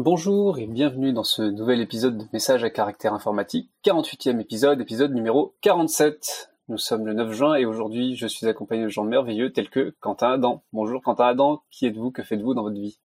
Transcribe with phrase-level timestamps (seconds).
[0.00, 5.12] Bonjour et bienvenue dans ce nouvel épisode de Message à caractère informatique, 48e épisode, épisode
[5.12, 6.52] numéro 47.
[6.68, 9.92] Nous sommes le 9 juin et aujourd'hui je suis accompagné de gens merveilleux tels que
[9.98, 10.62] Quentin Adam.
[10.72, 13.00] Bonjour Quentin Adam, qui êtes-vous, que faites-vous dans votre vie?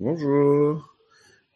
[0.00, 0.94] Bonjour.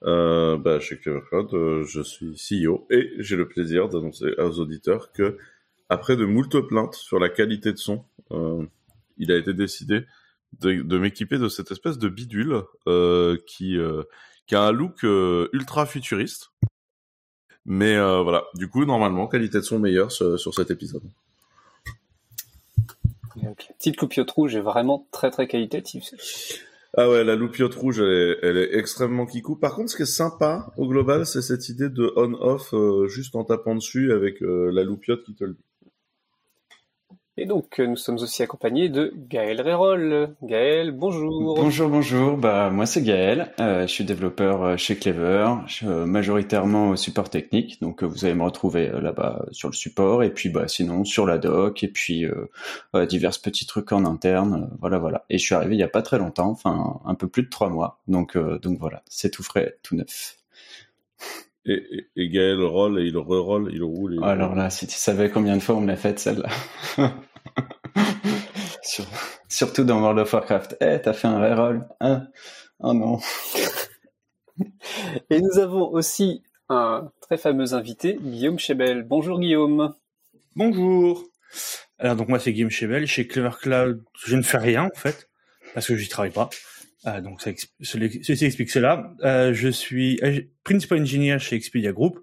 [0.04, 5.36] Euh, bah, chez euh, je suis CEO et j'ai le plaisir d'annoncer aux auditeurs que,
[5.90, 8.64] après de moult plaintes sur la qualité de son, euh,
[9.18, 10.06] il a été décidé
[10.60, 14.02] de, m'équiper de cette espèce de bidule euh, qui, euh,
[14.48, 16.50] qui a un look euh, ultra futuriste.
[17.64, 21.02] Mais euh, voilà, du coup, normalement, qualité de son meilleure sur, sur cet épisode.
[23.42, 26.02] La petite coupiote rouge est vraiment très très qualitative.
[26.96, 29.56] Ah ouais, la loupiote rouge, elle est, elle est extrêmement kikou.
[29.56, 33.36] Par contre, ce qui est sympa au global, c'est cette idée de on-off euh, juste
[33.36, 35.64] en tapant dessus avec euh, la loupiote qui te le dit.
[37.40, 40.34] Et donc euh, nous sommes aussi accompagnés de Gaël Rérol.
[40.42, 41.54] Gaël, bonjour.
[41.54, 42.36] Bonjour, bonjour.
[42.36, 43.52] Bah moi c'est Gaël.
[43.60, 47.80] Euh, je suis développeur euh, chez Clever, je suis, majoritairement au support technique.
[47.80, 51.38] Donc vous allez me retrouver là-bas sur le support et puis bah sinon sur la
[51.38, 52.50] doc et puis euh,
[52.96, 54.68] euh, divers petits trucs en interne.
[54.80, 55.24] voilà, voilà.
[55.30, 57.50] Et je suis arrivé il y a pas très longtemps, enfin un peu plus de
[57.50, 58.00] trois mois.
[58.08, 60.38] Donc euh, donc voilà, c'est tout frais, tout neuf.
[61.68, 61.84] Et,
[62.16, 64.14] et, et Gaël roll et il re-roll, il roule.
[64.14, 66.48] Il Alors là, si tu savais combien de fois on me l'a faite celle-là.
[68.82, 69.06] Sur-
[69.48, 70.76] Surtout dans World of Warcraft.
[70.80, 71.86] Eh, t'as fait un reroll.
[72.00, 72.28] Hein?
[72.80, 73.18] Oh non.
[75.30, 79.02] Et nous avons aussi un très fameux invité, Guillaume Chebel.
[79.04, 79.94] Bonjour Guillaume.
[80.56, 81.24] Bonjour.
[81.98, 84.02] Alors donc moi c'est Guillaume Chebel chez Clever Cloud.
[84.26, 85.28] Je ne fais rien en fait
[85.74, 86.50] parce que j'y travaille pas.
[87.06, 89.12] Euh, donc ça ceci explique cela.
[89.24, 90.20] Euh, je suis
[90.64, 92.20] principal engineer chez Expedia Group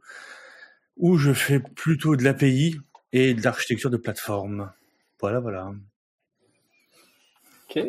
[0.97, 2.77] où je fais plutôt de l'API
[3.13, 4.71] et de l'architecture de plateforme.
[5.25, 5.71] Voilà voilà.
[7.67, 7.83] Ok.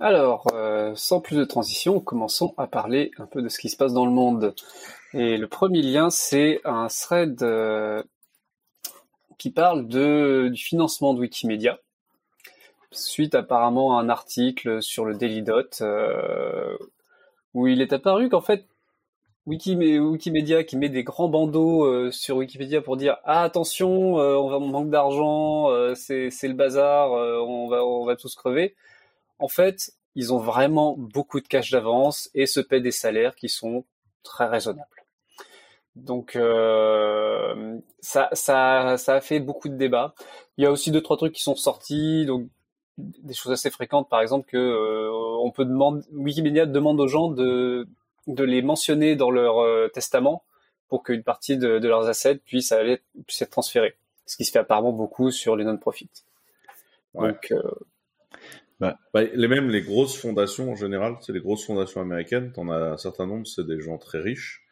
[0.00, 3.76] Alors, euh, sans plus de transition, commençons à parler un peu de ce qui se
[3.76, 4.54] passe dans le monde.
[5.12, 8.02] Et le premier lien, c'est un thread euh,
[9.36, 11.78] qui parle du financement de Wikimedia,
[12.90, 16.74] suite apparemment à un article sur le Daily Dot, euh,
[17.52, 18.66] où il est apparu qu'en fait,
[19.46, 24.36] Wikime- Wikimedia qui met des grands bandeaux euh, sur Wikipédia pour dire ah attention euh,
[24.36, 28.36] on, va, on manque d'argent euh, c'est le bazar euh, on va on va tous
[28.36, 28.76] crever.
[29.40, 33.48] En fait ils ont vraiment beaucoup de cash d'avance et se paient des salaires qui
[33.48, 33.84] sont
[34.22, 34.88] très raisonnables.
[35.96, 36.38] Donc
[38.00, 40.14] ça ça ça a fait beaucoup de débats.
[40.56, 42.46] Il y a aussi deux trois trucs qui sont sortis donc
[42.98, 44.08] des choses assez fréquentes.
[44.08, 45.10] Par exemple que
[45.42, 47.88] on peut demander Wikimedia demande aux gens de
[48.26, 50.44] de les mentionner dans leur euh, testament
[50.88, 53.96] pour qu'une partie de, de leurs assets puisse, aller, puisse être transférée.
[54.26, 56.10] Ce qui se fait apparemment beaucoup sur les non-profits.
[57.14, 57.32] Ouais.
[57.32, 57.62] Donc, euh,
[58.80, 62.52] Bah, les mêmes les grosses fondations en général, c'est les grosses fondations américaines.
[62.52, 64.62] T'en as un certain nombre, c'est des gens très riches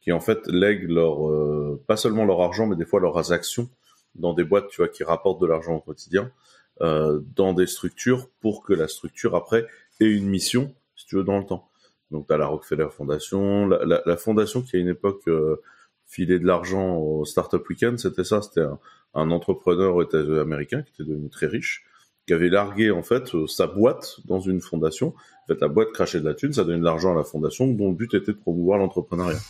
[0.00, 3.68] qui en fait lèguent leur euh, pas seulement leur argent, mais des fois leurs actions
[4.14, 6.32] dans des boîtes, tu vois, qui rapportent de l'argent au quotidien,
[6.80, 9.66] euh, dans des structures pour que la structure après
[10.00, 11.69] ait une mission, si tu veux, dans le temps.
[12.10, 15.60] Donc t'as la Rockefeller Foundation, la, la, la fondation qui à une époque euh,
[16.06, 18.78] filait de l'argent au Startup Weekend, c'était ça, c'était un,
[19.14, 19.96] un entrepreneur
[20.40, 21.84] américain qui était devenu très riche
[22.26, 25.08] qui avait largué en fait euh, sa boîte dans une fondation.
[25.08, 27.66] En fait, la boîte crachait de la thune, ça donnait de l'argent à la fondation,
[27.66, 29.40] dont le but était de promouvoir l'entrepreneuriat.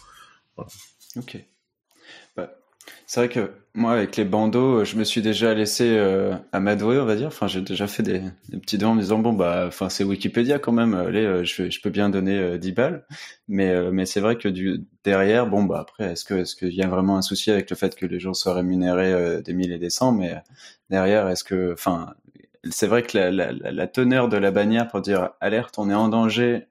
[1.16, 1.44] Ok.
[3.06, 7.04] C'est vrai que moi, avec les bandeaux, je me suis déjà laissé euh, amadouer, on
[7.04, 7.28] va dire.
[7.28, 8.22] Enfin, j'ai déjà fait des,
[8.60, 10.94] petits dons en me disant bon bah, enfin c'est Wikipédia quand même.
[10.94, 13.04] Allez, euh, je, peux bien donner euh, 10 balles.
[13.50, 14.48] Mais euh, mais c'est vrai que
[15.04, 17.74] derrière, bon bah après, est-ce que est-ce qu'il y a vraiment un souci avec le
[17.74, 20.12] fait que les gens soient rémunérés euh, des mille et des cents?
[20.12, 20.38] Mais euh,
[20.88, 22.14] derrière, est-ce que, enfin,
[22.70, 26.08] c'est vrai que la la teneur de la bannière pour dire alerte, on est en
[26.08, 26.68] danger.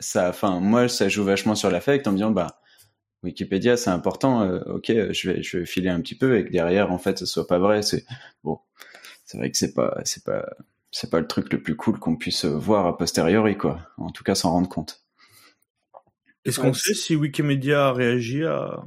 [0.00, 2.60] Ça, enfin, moi, ça joue vachement sur l'affect en me disant bah
[3.22, 4.42] Wikipédia, c'est important.
[4.42, 7.18] euh, ok, je vais, je vais filer un petit peu et que derrière, en fait,
[7.18, 7.82] ce soit pas vrai.
[7.82, 8.04] C'est
[8.44, 8.58] bon.
[9.24, 10.46] C'est vrai que c'est pas, c'est pas,
[10.92, 13.80] c'est pas le truc le plus cool qu'on puisse voir a posteriori, quoi.
[13.98, 15.02] En tout cas, s'en rendre compte.
[16.44, 18.82] Est-ce Ouais, qu'on sait si Wikimedia a réagi à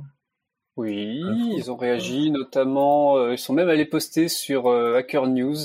[0.77, 1.21] oui,
[1.57, 5.57] ils ont réagi, notamment, euh, ils sont même allés poster sur euh, Hacker News.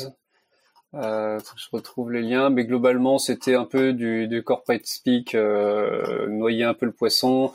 [0.95, 4.87] Euh, faut que je retrouve les liens, mais globalement, c'était un peu du, du corporate
[4.87, 7.53] speak, euh, noyer un peu le poisson,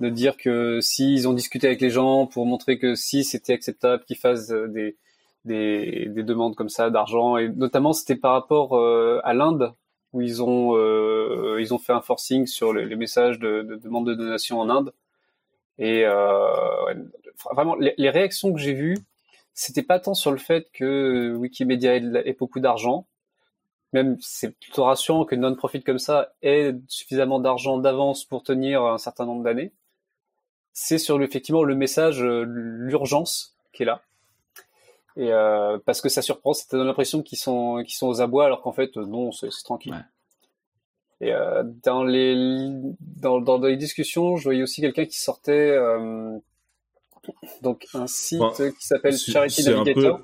[0.00, 4.04] de dire que s'ils ont discuté avec les gens pour montrer que si c'était acceptable
[4.04, 4.96] qu'ils fassent euh, des,
[5.44, 9.72] des, des demandes comme ça d'argent, et notamment c'était par rapport euh, à l'Inde,
[10.12, 14.06] où ils ont, euh, ils ont fait un forcing sur les, messages de, de demande
[14.06, 14.92] de donation en Inde.
[15.78, 16.04] Et
[17.52, 18.98] vraiment, les, réactions que j'ai vues,
[19.54, 23.06] c'était pas tant sur le fait que Wikimedia ait beaucoup d'argent,
[23.92, 28.98] même c'est plutôt rassurant que non-profit comme ça ait suffisamment d'argent d'avance pour tenir un
[28.98, 29.72] certain nombre d'années.
[30.74, 34.02] C'est sur effectivement le message, l'urgence qui est là.
[35.16, 38.44] Et euh, parce que ça surprend, ça donne l'impression qu'ils sont qu'ils sont aux abois
[38.44, 40.06] alors qu'en fait non, c'est tranquille.
[41.20, 42.34] Et euh, dans les
[43.00, 46.36] dans, dans les discussions, je voyais aussi quelqu'un qui sortait euh,
[47.62, 48.40] donc un site
[48.78, 50.20] qui s'appelle Charity Navigator.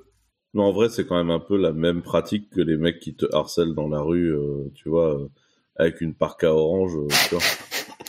[0.53, 3.15] Non, en vrai, c'est quand même un peu la même pratique que les mecs qui
[3.15, 5.29] te harcèlent dans la rue, euh, tu vois, euh,
[5.77, 7.45] avec une parka orange, euh, tu vois.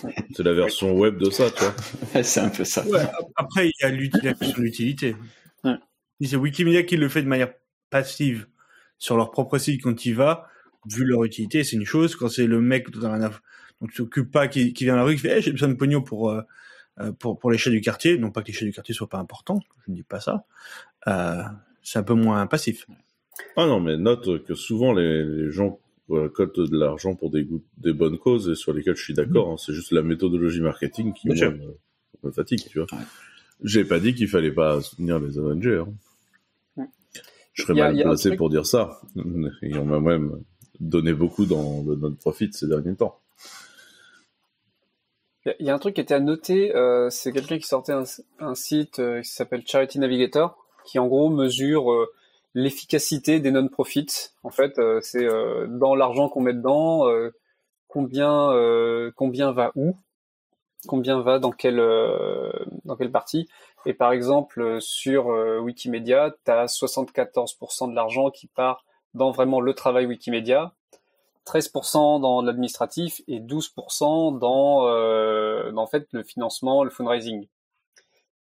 [0.36, 2.24] c'est la version web de ça, tu vois.
[2.24, 2.84] c'est un peu ça.
[3.36, 5.16] après, il y a l'utilité.
[6.24, 7.52] C'est Wikimedia qui le fait de manière
[7.90, 8.48] passive
[8.98, 10.48] sur leur propre site quand il va,
[10.86, 12.16] vu leur utilité, c'est une chose.
[12.16, 13.10] Quand c'est le mec dont,
[13.88, 15.74] tu t'occupes pas qui, qui vient dans la rue, qui fait hey, j'ai besoin de
[15.74, 16.42] pognon pour, euh,
[17.00, 19.10] euh, pour, pour les chats du quartier, non pas que les chats du quartier soient
[19.10, 20.46] pas importants, je ne dis pas ça,
[21.08, 21.42] euh,
[21.82, 22.86] c'est un peu moins passif.
[23.56, 25.80] Ah non, mais note que souvent les, les gens
[26.12, 27.48] récoltent de l'argent pour des,
[27.78, 29.50] des bonnes causes et sur lesquelles je suis d'accord.
[29.50, 29.54] Mmh.
[29.54, 32.88] Hein, c'est juste la méthodologie marketing qui me, fatigue, tu vois.
[33.64, 35.84] J'ai pas dit qu'il fallait pas soutenir les Avengers.
[36.78, 36.88] Hein.
[37.54, 39.02] Je serais mal placé pour dire ça.
[39.62, 40.42] Et on m'a même
[40.80, 43.20] donné beaucoup dans le non-profit ces derniers temps.
[45.60, 48.56] Il y a un truc qui était à noter, euh, c'est quelqu'un qui sortait un,
[48.56, 50.56] site euh, qui s'appelle Charity Navigator,
[50.86, 52.12] qui en gros mesure euh,
[52.54, 54.30] l'efficacité des non-profits.
[54.44, 55.28] En fait, c'est
[55.68, 57.06] dans l'argent qu'on met dedans,
[57.88, 58.52] combien
[59.16, 59.96] combien va où,
[60.88, 61.82] combien va dans quelle
[62.86, 63.48] dans quelle partie.
[63.86, 65.28] Et par exemple, sur
[65.64, 68.84] Wikimedia, tu as 74% de l'argent qui part
[69.14, 70.74] dans vraiment le travail Wikimedia,
[71.46, 77.48] 13% dans l'administratif et 12% dans, euh, dans en fait le financement, le fundraising.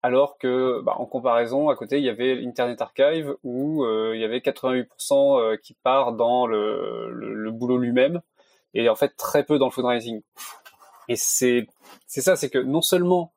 [0.03, 4.21] Alors que, bah, en comparaison, à côté, il y avait Internet Archive où euh, il
[4.21, 4.85] y avait 88%
[5.41, 8.21] euh, qui part dans le, boulot lui-même
[8.73, 10.21] et en fait très peu dans le fundraising.
[11.07, 11.67] Et c'est
[12.07, 13.33] ça, c'est que non seulement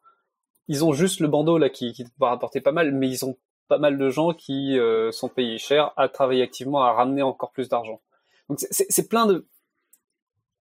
[0.68, 3.36] ils ont juste le bandeau là qui, qui va rapporter pas mal, mais ils ont
[3.68, 7.52] pas mal de gens qui euh, sont payés cher à travailler activement à ramener encore
[7.52, 8.00] plus d'argent.
[8.48, 9.46] Donc c'est plein de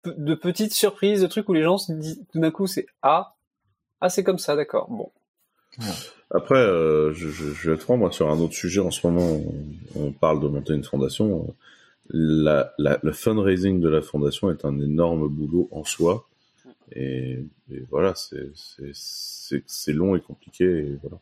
[0.05, 3.37] de petites surprises, de trucs où les gens se disent tout d'un coup c'est ah
[4.01, 5.13] ah c'est comme ça d'accord bon.
[6.31, 7.29] Après euh, je,
[7.69, 9.41] vais être franc moi sur un autre sujet en ce moment
[9.95, 11.55] on, parle de monter une fondation
[12.11, 16.27] la, la, le fundraising de la fondation est un énorme boulot en soi
[16.93, 17.45] et,
[17.91, 21.19] voilà c'est long et compliqué et voilà.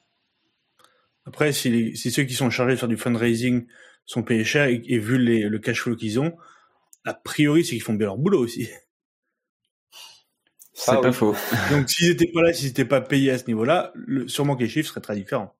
[1.24, 3.66] Après, si, ceux qui sont chargés de faire du fundraising
[4.06, 6.36] sont payés cher et, vu le cash flow qu'ils ont,
[7.04, 8.68] a priori, c'est qu'ils font bien leur boulot aussi.
[10.72, 11.34] C'est pas faux.
[11.70, 13.92] Donc, s'ils n'étaient pas là, s'ils n'étaient pas payés à ce niveau-là,
[14.26, 15.54] sûrement que les chiffres seraient très différents.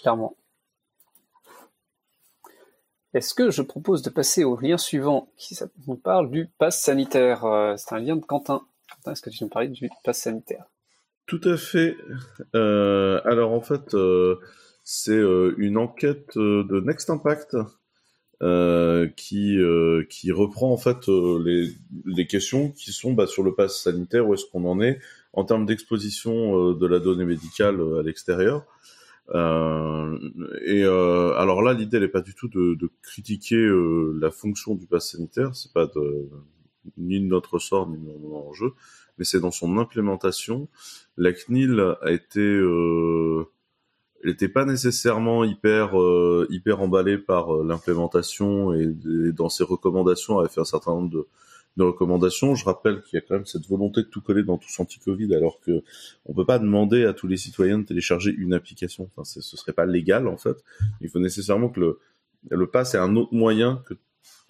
[0.00, 0.34] Clairement.
[3.12, 7.44] Est-ce que je propose de passer au lien suivant qui nous parle du pass sanitaire
[7.44, 8.62] euh, C'est un lien de Quentin.
[9.06, 10.64] Est-ce que tu nous parlais du pass sanitaire?
[11.26, 11.96] Tout à fait.
[12.56, 14.40] Euh, alors en fait, euh,
[14.82, 17.56] c'est euh, une enquête de Next Impact
[18.40, 19.58] qui
[20.08, 21.72] qui reprend en fait les,
[22.06, 24.98] les questions qui sont bah, sur le pass sanitaire, où est-ce qu'on en est
[25.32, 28.64] en termes d'exposition de la donnée médicale à l'extérieur.
[29.34, 30.18] Euh,
[30.64, 34.74] et euh, alors là, l'idée n'est pas du tout de, de critiquer euh, la fonction
[34.74, 36.28] du pass sanitaire, c'est pas de,
[36.98, 38.72] ni de notre sort ni de notre enjeu,
[39.18, 40.68] mais c'est dans son implémentation.
[41.16, 43.44] La CNIL a été, euh,
[44.22, 48.94] elle n'était pas nécessairement hyper euh, hyper emballée par euh, l'implémentation et,
[49.32, 51.26] dans ses recommandations, elle avait fait un certain nombre de,
[51.78, 52.54] recommandations.
[52.54, 55.34] Je rappelle qu'il y a quand même cette volonté de tout coller dans tous anti-Covid,
[55.34, 55.82] alors que
[56.26, 59.08] on peut pas demander à tous les citoyens de télécharger une application.
[59.16, 60.62] Enfin, ce serait pas légal en fait.
[61.00, 61.98] Il faut nécessairement que le
[62.50, 63.94] le pass est un autre moyen que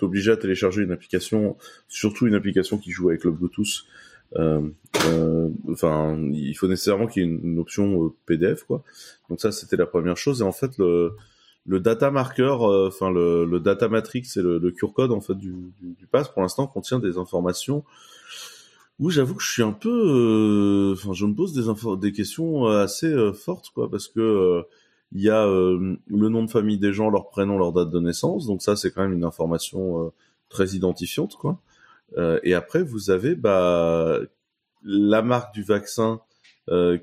[0.03, 1.57] obligé à télécharger une application,
[1.89, 3.85] surtout une application qui joue avec le Bluetooth.
[4.37, 4.68] Euh,
[5.06, 8.82] euh, enfin, il faut nécessairement qu'il y ait une, option euh, PDF, quoi.
[9.28, 10.40] Donc ça, c'était la première chose.
[10.40, 11.16] Et en fait, le,
[11.66, 15.34] le data marker, enfin le, le, data matrix et le, le cure code en fait
[15.34, 17.84] du, du, pass, pour l'instant, contient des informations
[18.99, 23.14] où j'avoue que je suis un peu, enfin, je me pose des, des questions assez
[23.32, 24.62] fortes, quoi, parce que
[25.12, 28.46] il y a le nom de famille des gens, leur prénom, leur date de naissance.
[28.46, 30.12] Donc ça, c'est quand même une information
[30.50, 31.58] très identifiante, quoi.
[32.17, 34.19] Euh, et après, vous avez bah,
[34.83, 36.21] la marque du vaccin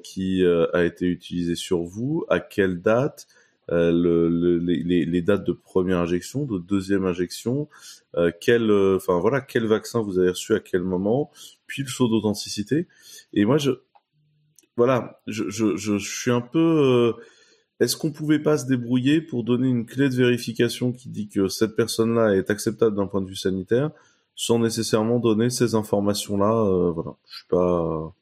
[0.02, 3.28] qui a été utilisée sur vous, à quelle date,
[3.68, 7.68] le, le, les, dates de première injection, de deuxième injection,
[8.40, 8.72] quel,
[9.10, 11.32] voilà, quel vaccin vous avez reçu à quel moment,
[11.66, 12.88] puis le saut d'authenticité.
[13.34, 13.72] Et moi, je,
[14.78, 17.14] voilà, je, suis un peu
[17.80, 21.48] est-ce qu'on pouvait pas se débrouiller pour donner une clé de vérification qui dit que
[21.48, 23.92] cette personne-là est acceptable d'un point de vue sanitaire,
[24.38, 28.14] sans nécessairement donner ces informations-là euh, Voilà, je suis pas.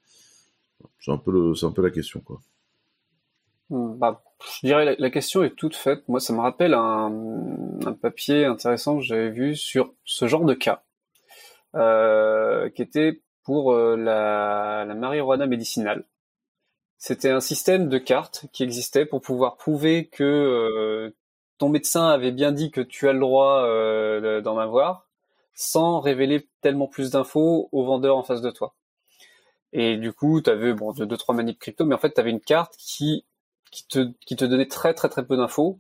[1.00, 2.42] C'est un peu le, c'est un peu la question, quoi.
[3.70, 4.24] Hmm, bah,
[4.62, 6.08] je dirais la, la question est toute faite.
[6.08, 7.12] Moi, ça me rappelle un,
[7.86, 10.84] un papier intéressant que j'avais vu sur ce genre de cas,
[11.76, 16.06] euh, qui était pour euh, la, marijuana médicinale.
[16.98, 21.14] C'était un système de cartes qui existait pour pouvoir prouver que
[21.58, 23.62] ton médecin avait bien dit que tu as le droit
[24.42, 25.06] d'en avoir,
[25.56, 28.76] sans révéler tellement plus d'infos aux vendeurs en face de toi.
[29.74, 32.30] Et du coup, tu avais bon, deux, trois manips crypto, mais en fait, tu avais
[32.30, 33.26] une carte qui,
[33.72, 35.80] qui, te, qui te donnait très très très peu d'infos,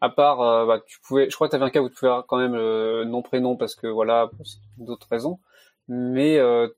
[0.00, 1.94] à part, euh, bah, tu pouvais, je crois que tu avais un cas où tu
[1.94, 4.46] pouvais avoir quand même le nom prénom parce que voilà, pour
[4.78, 5.40] d'autres raisons,
[5.88, 6.68] mais euh,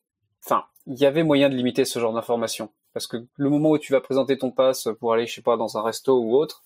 [0.45, 2.71] enfin, il y avait moyen de limiter ce genre d'informations.
[2.95, 5.57] Parce que le moment où tu vas présenter ton pass pour aller, je sais pas,
[5.57, 6.64] dans un resto ou autre,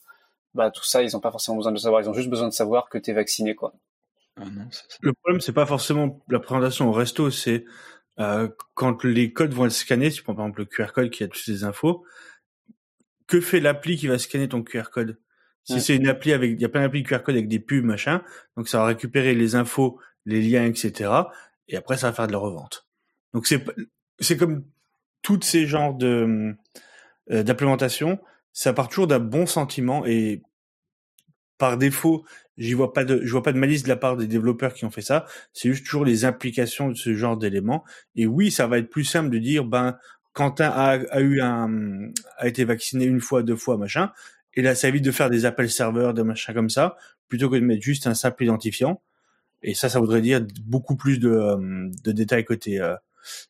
[0.55, 2.01] bah tout ça, ils ont pas forcément besoin de savoir.
[2.03, 3.73] Ils ont juste besoin de savoir que tu es vacciné, quoi.
[4.37, 4.69] Ah non,
[5.01, 7.65] le problème, c'est pas forcément la présentation au resto, c'est
[8.19, 10.11] euh, quand les codes vont être scannés.
[10.11, 12.05] Tu prends par exemple le QR code qui a toutes ces infos.
[13.27, 15.19] Que fait l'appli qui va scanner ton QR code?
[15.65, 15.81] Si ouais.
[15.81, 18.23] c'est une appli avec, il y a plein d'applis QR code avec des pubs, machin.
[18.57, 21.11] Donc ça va récupérer les infos, les liens, etc.
[21.69, 22.87] Et après, ça va faire de la revente.
[23.33, 23.65] Donc c'est
[24.19, 24.65] c'est comme
[25.23, 26.55] toutes ces genres de
[27.31, 28.19] euh, d'implémentation,
[28.53, 30.43] ça part toujours d'un bon sentiment et
[31.59, 32.25] par défaut,
[32.59, 34.85] j'y vois pas de je vois pas de malice de la part des développeurs qui
[34.85, 37.85] ont fait ça, c'est juste toujours les implications de ce genre d'éléments.
[38.17, 39.99] Et oui, ça va être plus simple de dire ben
[40.33, 44.13] Quentin a, a eu un a été vacciné une fois, deux fois, machin.
[44.55, 46.97] Et là ça évite de faire des appels serveurs de machin comme ça
[47.29, 49.03] plutôt que de mettre juste un simple identifiant.
[49.63, 51.57] Et ça ça voudrait dire beaucoup plus de
[52.05, 52.95] de détails côté euh,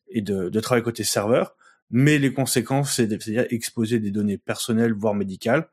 [0.09, 1.55] et de, de travail côté serveur.
[1.89, 5.67] Mais les conséquences, c'est-à-dire exposer des données personnelles, voire médicales,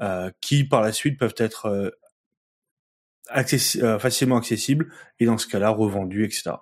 [0.00, 1.90] euh, qui par la suite peuvent être euh,
[3.36, 6.52] euh, facilement accessibles et dans ce cas-là revendues, etc.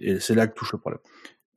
[0.00, 1.00] Et c'est là que touche le problème.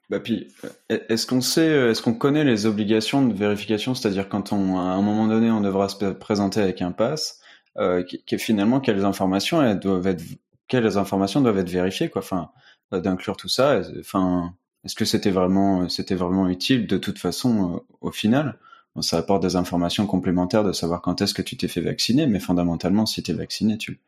[0.10, 0.54] Bah puis,
[0.90, 5.02] est-ce qu'on sait, est-ce qu'on connaît les obligations de vérification, c'est-à-dire quand on, à un
[5.02, 7.40] moment donné, on devra se présenter avec un pass,
[7.78, 8.04] euh,
[8.38, 10.24] finalement quelles informations elles doivent être,
[10.68, 12.52] quelles informations doivent être vérifiées, quoi, enfin,
[12.92, 14.54] d'inclure tout ça, enfin
[14.86, 18.60] est-ce que c'était vraiment, c'était vraiment utile de toute façon euh, au final?
[18.96, 22.28] Bon, Ça apporte des informations complémentaires de savoir quand est-ce que tu t'es fait vacciner,
[22.28, 24.00] mais fondamentalement, si tu es vacciné, tu,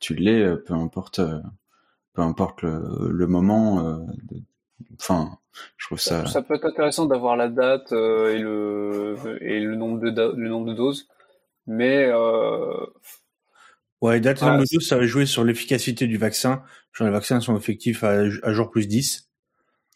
[0.00, 1.40] tu l'es, euh, peu importe, euh,
[2.12, 3.82] peu importe le, le moment.
[3.82, 4.40] De,
[5.00, 5.38] enfin,
[5.76, 6.26] je trouve ça.
[6.26, 10.66] Ça peut être intéressant d'avoir la date et le et le nombre de le nombre
[10.66, 11.08] de doses,
[11.66, 12.86] mais euh...
[14.00, 16.62] Ouais, date et nombre de doses, ça va jouer sur l'efficacité du vaccin.
[16.92, 19.30] Genre les vaccins sont effectifs à, à jour plus 10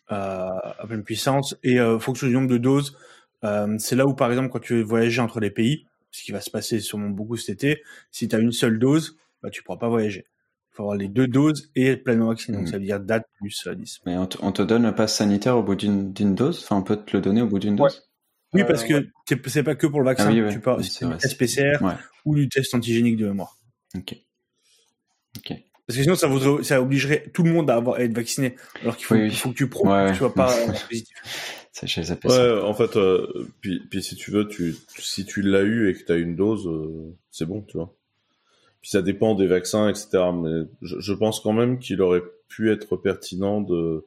[0.08, 2.96] à pleine puissance et euh, fonction du nombre de doses.
[3.44, 6.32] Euh, c'est là où, par exemple, quand tu veux voyager entre les pays, ce qui
[6.32, 9.62] va se passer sûrement beaucoup cet été, si tu as une seule dose, bah, tu
[9.62, 10.26] pourras pas voyager.
[10.72, 12.56] Il faut avoir les deux doses et être pleinement vacciné.
[12.56, 12.60] Mmh.
[12.60, 14.00] Donc ça veut dire date plus euh, 10.
[14.06, 16.62] Mais on te, on te donne le pass sanitaire au bout d'une dose?
[16.64, 17.94] Enfin, on peut te le donner au bout d'une dose?
[17.94, 18.00] Ouais.
[18.54, 19.40] Oui, parce que ouais.
[19.46, 20.28] c'est pas que pour le vaccin.
[20.28, 20.52] Ah oui, ouais.
[20.52, 21.78] Tu parles, c'est du test PCR
[22.24, 23.58] ou du test antigénique de mémoire.
[23.94, 24.16] Ok.
[25.36, 25.52] Ok.
[25.86, 28.56] Parce que sinon, ça, obligerait tout le monde à, avoir, à être vacciné.
[28.82, 30.06] Alors qu'il faut, oui, il faut que tu prouves ouais.
[30.06, 30.52] que tu sois pas
[30.88, 31.16] positif.
[31.76, 35.60] Ça, je ouais, en fait, euh, puis, puis si tu veux, tu, si tu l'as
[35.60, 37.92] eu et que tu as une dose, euh, c'est bon, tu vois.
[38.80, 40.08] Puis ça dépend des vaccins, etc.
[40.32, 44.06] Mais je, je pense quand même qu'il aurait pu être pertinent de,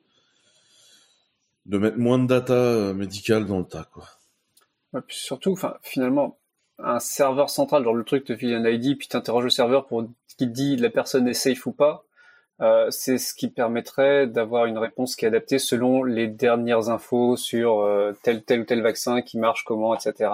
[1.67, 4.05] de mettre moins de data médicale dans le tas, quoi.
[4.93, 6.39] Ouais, puis surtout, enfin, finalement,
[6.79, 10.07] un serveur central, genre le truc te file un ID, puis t'interroges le serveur pour
[10.27, 12.03] qui te dit la personne est safe ou pas,
[12.61, 17.37] euh, c'est ce qui permettrait d'avoir une réponse qui est adaptée selon les dernières infos
[17.37, 20.31] sur euh, tel tel ou tel vaccin qui marche comment, etc.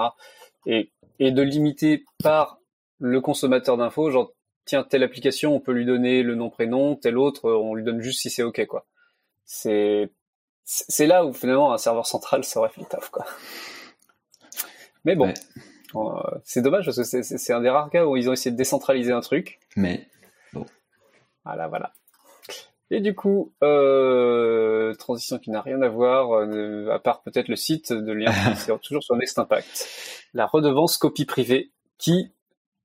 [0.65, 2.59] Et, et de limiter par
[2.99, 4.33] le consommateur d'infos, genre
[4.65, 8.01] tiens telle application on peut lui donner le nom prénom, telle autre on lui donne
[8.01, 8.85] juste si c'est ok quoi.
[9.45, 10.09] C'est
[10.63, 13.25] c'est là où finalement un serveur central ça aurait fait le taf quoi.
[15.03, 15.27] Mais bon.
[15.27, 15.33] Ouais.
[15.95, 18.57] Euh, c'est dommage parce que c'est un des rares cas où ils ont essayé de
[18.57, 19.59] décentraliser un truc.
[19.77, 20.07] Mais
[20.51, 20.65] bon.
[21.45, 21.93] Voilà, voilà.
[22.95, 27.57] Et du coup, euh, transition qui n'a rien à voir, euh, à part peut-être le
[27.57, 29.89] site de lien, c'est toujours sur Next Impact.
[30.33, 32.31] La redevance copie privée qui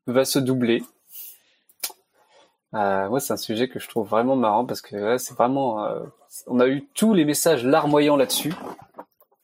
[0.09, 0.83] va se doubler.
[2.75, 5.85] Euh, ouais, c'est un sujet que je trouve vraiment marrant parce que ouais, c'est vraiment,
[5.85, 6.01] euh,
[6.49, 8.53] on a eu tous les messages larmoyants là-dessus.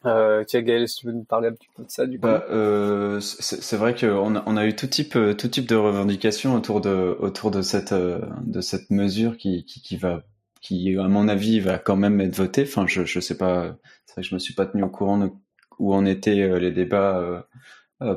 [0.05, 2.27] Euh, tiens Gaël, si tu veux nous parler un petit peu de ça du coup.
[2.27, 6.57] Bah, euh, c'est vrai qu'on a, on a eu tout type, tout type de revendications
[6.57, 10.23] autour de, autour de cette, de cette mesure qui, qui, qui va,
[10.67, 12.65] qui à mon avis va quand même être votée.
[12.65, 15.19] Enfin, je, je sais pas, c'est vrai que je me suis pas tenu au courant
[15.19, 15.31] de
[15.79, 17.47] où en étaient les débats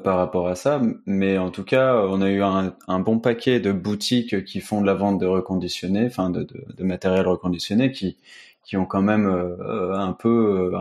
[0.03, 0.81] par rapport à ça.
[1.05, 4.85] Mais en tout cas, on a eu un, bon paquet de boutiques qui font de
[4.85, 8.17] la vente de reconditionnés, enfin de, de, matériel reconditionné, qui
[8.63, 10.71] qui ont quand même un peu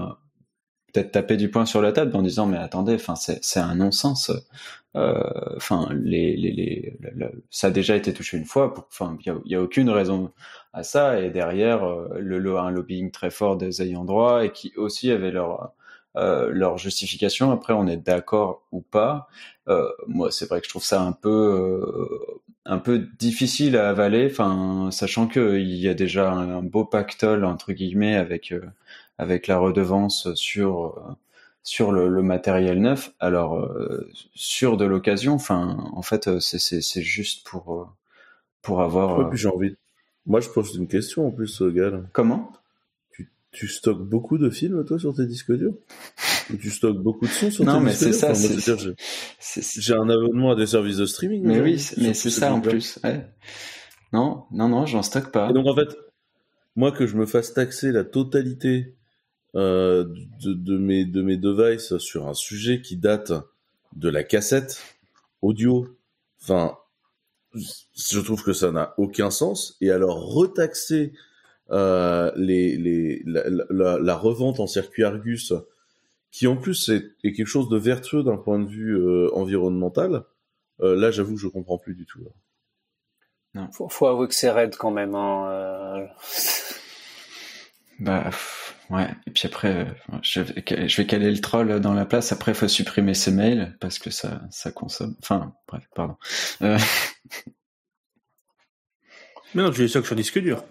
[0.92, 4.30] peut-être tapé du poing sur la table en disant mais attendez, enfin c'est un non-sens.
[4.95, 6.97] Enfin les, les, les,
[7.50, 8.75] ça a déjà été touché une fois.
[8.90, 10.33] Enfin il y a, y a aucune raison
[10.73, 11.87] à ça et derrière
[12.18, 15.73] le un lobbying très fort des ayants droit et qui aussi avaient leur
[16.18, 17.52] euh, leur justification.
[17.52, 19.28] Après, on est d'accord ou pas.
[19.68, 23.90] Euh, moi, c'est vrai que je trouve ça un peu euh, un peu difficile à
[23.90, 24.28] avaler.
[24.30, 28.52] Enfin, sachant qu'il y a déjà un, beau pactole entre guillemets avec
[29.18, 31.16] avec la redevance sur
[31.62, 33.12] sur le, le, matériel neuf.
[33.20, 33.70] Alors
[34.34, 37.92] sur de l'occasion, enfin, en fait, c'est c'est juste pour
[38.62, 39.34] pour avoir.
[39.34, 39.76] j'ai envie.
[40.26, 42.08] Moi, je pose une question en plus, Gal.
[42.12, 42.52] Comment?
[43.50, 45.75] Tu stockes beaucoup de films, toi, sur tes disques durs?
[46.52, 48.94] Ou tu stockes beaucoup de sons sur non, tes mais disques durs?
[49.38, 51.44] ça, J'ai un abonnement à des services de streaming.
[51.44, 53.00] Mais oui, mais c'est ça en plus.
[54.12, 55.48] Non, non, non, j'en stocke pas.
[55.50, 55.96] Et donc, en fait,
[56.76, 58.98] moi, que je me fasse taxer la totalité euh,
[59.58, 63.32] de, de, mes, de mes devices sur un sujet qui date
[63.96, 64.80] de la cassette
[65.42, 65.88] audio,
[66.42, 66.76] enfin,
[67.54, 69.76] je trouve que ça n'a aucun sens.
[69.80, 71.12] Et alors, retaxer
[71.70, 75.52] euh, les, les, la, la, revente en circuit Argus,
[76.30, 80.24] qui en plus est, est quelque chose de vertueux d'un point de vue euh, environnemental,
[80.80, 82.20] euh, là j'avoue que je comprends plus du tout.
[83.54, 83.70] Non.
[83.72, 85.14] Faut, faut avouer que c'est raide quand même.
[85.14, 86.06] Hein, euh.
[87.98, 88.30] bah
[88.90, 89.09] ouais.
[89.26, 89.87] Et puis après,
[90.23, 92.33] je vais, je vais caler le troll dans la place.
[92.33, 95.16] Après, il faut supprimer ses mails parce que ça, ça consomme.
[95.23, 96.16] Enfin, bref, pardon.
[96.62, 96.78] Euh...
[99.54, 100.62] Mais non, tu les stocks sur disque dur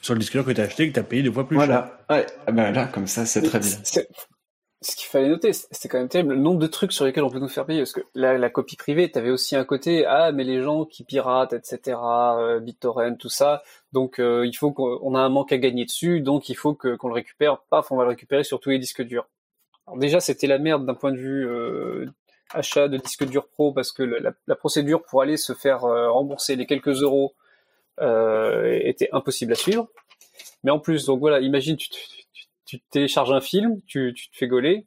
[0.00, 1.56] sur le disque dur que tu as acheté que tu as payé deux fois plus
[1.56, 1.98] voilà.
[2.08, 2.16] cher.
[2.16, 3.68] Ouais, ah ben là, comme ça, c'est très bien.
[4.80, 7.30] Ce qu'il fallait noter, c'était quand même terrible, le nombre de trucs sur lesquels on
[7.30, 7.80] peut nous faire payer.
[7.80, 10.84] Parce que la, la copie privée, tu avais aussi un côté, ah, mais les gens
[10.84, 15.52] qui piratent, etc., euh, BitTorrent, tout ça, donc euh, il faut qu'on a un manque
[15.52, 17.58] à gagner dessus, donc il faut qu'on le récupère.
[17.70, 19.26] Paf, on va le récupérer sur tous les disques durs.
[19.88, 22.06] Alors déjà, c'était la merde d'un point de vue euh,
[22.52, 26.10] achat de disques durs pro, parce que la, la, procédure pour aller se faire euh,
[26.10, 27.34] rembourser les quelques euros
[28.00, 29.88] euh, était impossible à suivre.
[30.62, 31.90] Mais en plus, donc voilà, imagine tu,
[32.68, 34.86] tu, télécharges un film, tu, tu te fais gauler,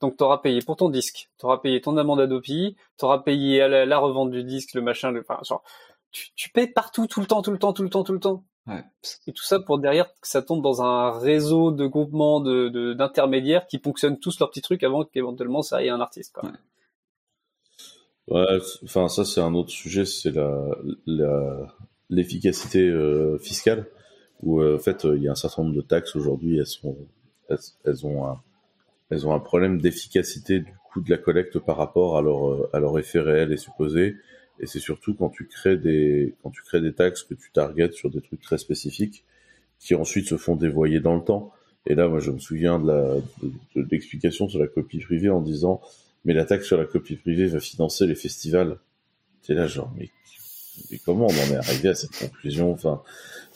[0.00, 3.20] donc tu auras payé pour ton disque, tu auras payé ton amende Adopi, tu auras
[3.20, 5.64] payé la, la, revente du disque, le machin, le, enfin, genre,
[6.10, 8.20] tu, tu payes partout, tout le temps, tout le temps, tout le temps, tout le
[8.20, 8.44] temps.
[8.66, 8.84] Ouais.
[9.26, 13.66] Et tout ça pour derrière que ça tombe dans un réseau de groupements de, d'intermédiaires
[13.66, 16.32] qui fonctionnent tous leurs petits trucs avant qu'éventuellement ça aille à un artiste.
[16.34, 16.48] Quoi.
[18.28, 18.40] Ouais.
[18.40, 21.74] ouais enfin ça c'est un autre sujet, c'est la,
[22.08, 23.88] l'efficacité euh, fiscale,
[24.42, 26.96] où euh, en fait il y a un certain nombre de taxes aujourd'hui, elles sont,
[27.84, 28.40] elles, ont un,
[29.10, 32.70] elles ont un problème d'efficacité du coût de la collecte par rapport à leur, euh,
[32.72, 34.16] à leur effet réel et supposé.
[34.60, 37.94] Et c'est surtout quand tu crées des, quand tu crées des taxes que tu targetes
[37.94, 39.24] sur des trucs très spécifiques
[39.78, 41.52] qui ensuite se font dévoyer dans le temps.
[41.86, 45.40] Et là, moi, je me souviens de la, de, l'explication sur la copie privée en
[45.40, 45.80] disant,
[46.24, 48.78] mais la taxe sur la copie privée va financer les festivals.
[49.40, 50.10] C'est là, genre, mais
[51.04, 52.72] comment on en est arrivé à cette conclusion?
[52.72, 53.02] Enfin,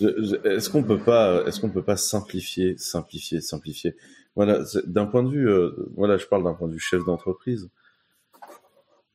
[0.00, 3.96] est-ce qu'on peut pas, est-ce qu'on peut pas simplifier, simplifier, simplifier?
[4.34, 7.68] Voilà, d'un point de vue, euh, voilà, je parle d'un point de vue chef d'entreprise.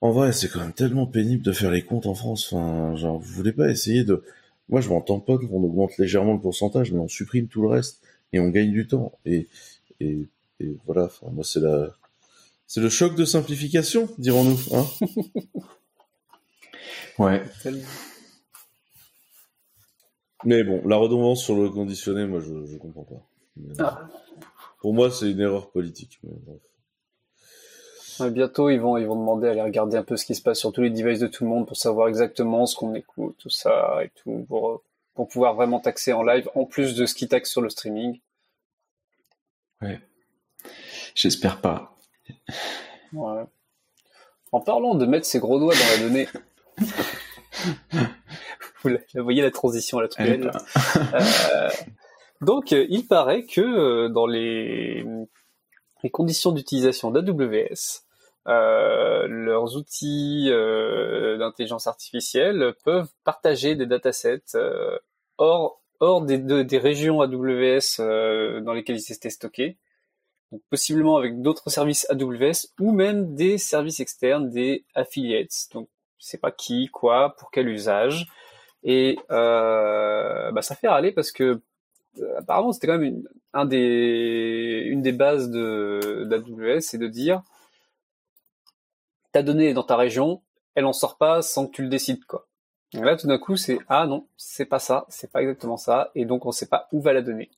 [0.01, 2.51] En vrai, c'est quand même tellement pénible de faire les comptes en France.
[2.51, 4.23] Enfin, genre, vous voulez pas essayer de
[4.69, 8.01] Moi, je m'entends pas qu'on augmente légèrement le pourcentage, mais on supprime tout le reste
[8.33, 9.11] et on gagne du temps.
[9.25, 9.47] Et,
[9.99, 10.27] et,
[10.85, 11.09] voilà.
[11.31, 11.95] Moi, c'est la,
[12.65, 14.59] c'est le choc de simplification, dirons-nous.
[14.73, 14.87] Hein?
[17.17, 17.43] Ouais.
[20.43, 23.27] Mais bon, la redondance sur le conditionné, moi, je, je comprends pas.
[23.79, 24.07] Ah.
[24.79, 26.19] Pour moi, c'est une erreur politique.
[28.31, 30.59] bientôt, ils vont, ils vont demander à aller regarder un peu ce qui se passe
[30.59, 33.49] sur tous les devices de tout le monde pour savoir exactement ce qu'on écoute, tout
[33.49, 34.81] ça et tout, pour,
[35.13, 38.19] pour pouvoir vraiment taxer en live, en plus de ce qui taxe sur le streaming.
[39.81, 39.99] Ouais.
[41.13, 41.95] J'espère pas.
[43.13, 43.43] Ouais.
[44.51, 46.27] En parlant de mettre ses gros doigts dans la donnée,
[48.83, 50.51] Vous voyez la transition à la truelle.
[51.13, 51.69] euh,
[52.41, 55.05] donc, euh, il paraît que euh, dans les,
[56.03, 58.01] les conditions d'utilisation d'AWS,
[58.47, 64.57] euh, leurs outils euh, d'intelligence artificielle peuvent partager des datasets
[65.37, 69.77] hors, hors des, des régions AWS dans lesquelles ils étaient stockés,
[70.51, 75.67] donc possiblement avec d'autres services AWS ou même des services externes, des affiliates.
[75.73, 75.87] Donc
[76.25, 78.27] sais pas qui, quoi, pour quel usage.
[78.83, 81.61] Et euh, bah, ça fait râler parce que
[82.19, 87.07] euh, apparemment c'était quand même une, un des, une des bases de d'AWS, c'est de
[87.07, 87.43] dire
[89.31, 90.41] ta donnée est dans ta région,
[90.75, 92.47] elle en sort pas sans que tu le décides, quoi.
[92.93, 96.11] Et là, tout d'un coup, c'est ah non, c'est pas ça, c'est pas exactement ça,
[96.15, 97.49] et donc on sait pas où va la donnée.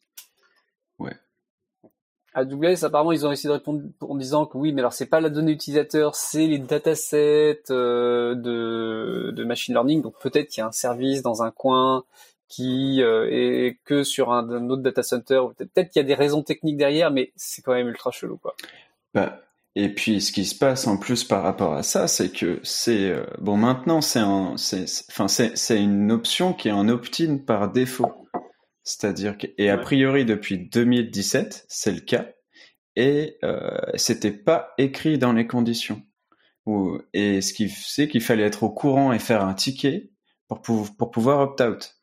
[2.34, 5.22] AWS, apparemment, ils ont essayé de répondre en disant que oui, mais alors c'est pas
[5.22, 10.02] la donnée utilisateur, c'est les datasets euh, de, machine learning.
[10.02, 12.04] Donc peut-être qu'il y a un service dans un coin
[12.48, 15.42] qui euh, est que sur un, autre data center.
[15.58, 18.56] Peut-être qu'il y a des raisons techniques derrière, mais c'est quand même ultra chelou, quoi.
[19.14, 19.40] Bah,
[19.76, 23.10] et puis, ce qui se passe en plus par rapport à ça, c'est que c'est
[23.10, 23.58] euh, bon.
[23.58, 24.22] Maintenant, c'est
[24.58, 28.12] c'est, enfin, c'est, c'est une option qui est en opt-in par défaut.
[28.84, 32.28] C'est-à-dire que, et a priori depuis 2017, c'est le cas,
[32.96, 36.04] et euh, c'était pas écrit dans les conditions.
[36.66, 40.12] Ou, et ce qui c'est qu'il fallait être au courant et faire un ticket
[40.48, 41.98] pour, pour pouvoir opt-out.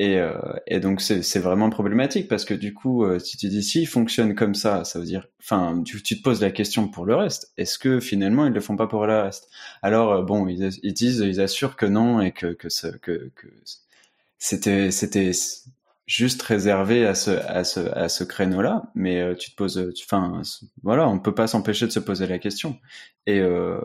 [0.00, 3.62] Et, euh, et donc c'est vraiment problématique parce que du coup, euh, si tu dis
[3.62, 7.06] si fonctionne comme ça, ça veut dire, enfin, tu, tu, te poses la question pour
[7.06, 7.52] le reste.
[7.56, 9.48] Est-ce que finalement ils le font pas pour le reste?
[9.82, 13.46] Alors euh, bon, ils, ils, disent, ils assurent que non et que que que, que
[14.38, 15.30] c'était c'était
[16.06, 18.84] juste réservé à ce à ce à ce créneau-là.
[18.94, 20.42] Mais euh, tu te poses, enfin
[20.82, 22.78] voilà, on peut pas s'empêcher de se poser la question.
[23.26, 23.80] Et euh,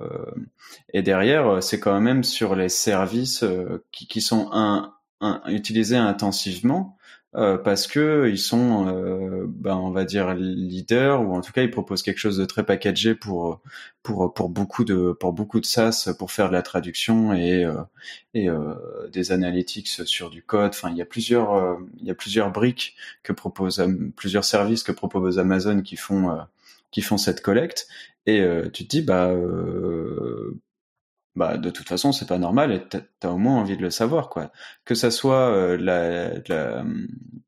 [0.93, 3.43] et derrière, c'est quand même sur les services
[3.91, 4.49] qui sont
[5.47, 6.98] utilisés intensivement
[7.35, 11.61] euh, parce que ils sont, euh, ben, on va dire leaders ou en tout cas
[11.61, 13.61] ils proposent quelque chose de très packagé pour
[14.01, 17.83] pour pour beaucoup de pour beaucoup de SaaS pour faire de la traduction et euh,
[18.33, 18.73] et euh,
[19.11, 20.69] des analytics sur du code.
[20.69, 24.81] Enfin, il y a plusieurs euh, il y a plusieurs briques que propose plusieurs services
[24.83, 26.35] que propose Amazon qui font
[26.91, 27.87] qui font cette collecte
[28.25, 29.31] et tu te dis bah
[31.35, 32.81] bah de toute façon c'est pas normal et
[33.19, 34.51] t'as au moins envie de le savoir quoi.
[34.85, 36.83] Que ça soit euh, la, la,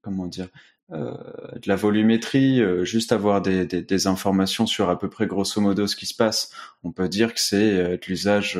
[0.02, 0.50] comment dire
[0.94, 1.14] euh,
[1.54, 5.62] de la volumétrie euh, juste avoir des, des, des, informations sur à peu près grosso
[5.62, 6.52] modo ce qui se passe
[6.84, 8.60] on peut dire que c'est euh, de l'usage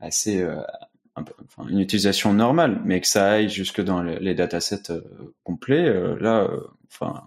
[0.00, 0.46] assez
[1.14, 5.00] enfin, une utilisation normale mais que ça aille jusque dans les, les datasets
[5.44, 6.46] complets là
[6.92, 7.26] enfin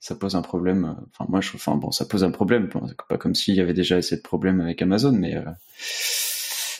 [0.00, 0.84] ça pose un problème.
[0.84, 2.70] Euh, enfin, moi, je, enfin bon, ça pose un problème.
[3.08, 5.44] Pas comme s'il y avait déjà assez de problèmes avec Amazon, mais euh,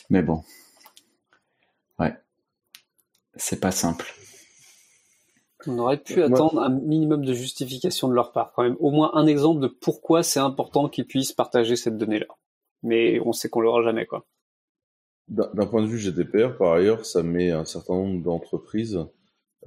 [0.09, 0.43] mais bon,
[1.99, 2.13] ouais,
[3.35, 4.13] c'est pas simple.
[5.67, 9.11] On aurait pu attendre un minimum de justification de leur part, quand même, au moins
[9.13, 12.25] un exemple de pourquoi c'est important qu'ils puissent partager cette donnée-là.
[12.81, 14.25] Mais on sait qu'on l'aura jamais, quoi.
[15.27, 19.05] D'un point de vue GDPR, par ailleurs, ça met un certain nombre d'entreprises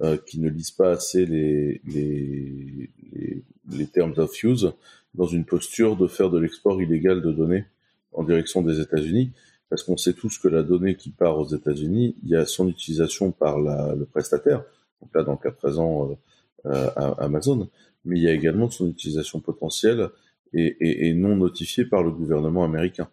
[0.01, 4.73] euh, qui ne lisent pas assez les, les, les, les terms of use
[5.13, 7.65] dans une posture de faire de l'export illégal de données
[8.11, 9.31] en direction des États-Unis,
[9.69, 12.67] parce qu'on sait tous que la donnée qui part aux États-Unis, il y a son
[12.67, 14.63] utilisation par la, le prestataire,
[15.01, 16.15] donc là dans le cas présent euh,
[16.65, 17.69] euh Amazon,
[18.03, 20.09] mais il y a également son utilisation potentielle
[20.53, 23.09] et, et, et, non notifiée par le gouvernement américain.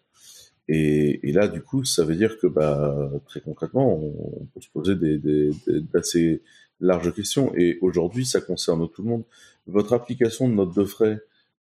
[0.69, 4.69] Et, et, là, du coup, ça veut dire que bah, très concrètement, on, peut se
[4.69, 6.41] poser des, des, des, d'assez
[6.79, 7.53] large question.
[7.55, 9.23] Et aujourd'hui, ça concerne tout le monde.
[9.67, 11.19] Votre application de note de frais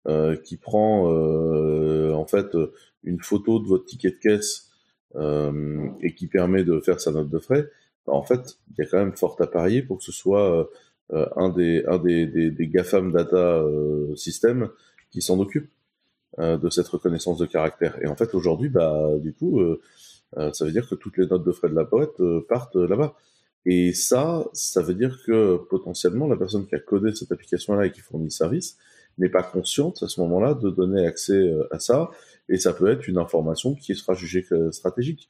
[0.08, 2.56] euh, qui prend euh, en fait
[3.04, 4.70] une photo de votre ticket de caisse
[5.16, 7.70] euh, et qui permet de faire sa note de frais,
[8.06, 10.70] en fait, il y a quand même fort à parier pour que ce soit
[11.14, 11.84] euh, un des
[12.60, 14.70] GAFAM data euh, system
[15.10, 15.70] qui s'en occupe
[16.40, 17.98] euh, de cette reconnaissance de caractère.
[18.02, 19.62] Et en fait, aujourd'hui, bah du coup,
[20.36, 23.16] ça veut dire que toutes les notes de frais de la boîte partent là-bas.
[23.70, 27.92] Et ça, ça veut dire que potentiellement la personne qui a codé cette application-là et
[27.92, 28.78] qui fournit le service
[29.18, 32.10] n'est pas consciente à ce moment-là de donner accès euh, à ça,
[32.48, 35.30] et ça peut être une information qui sera jugée stratégique.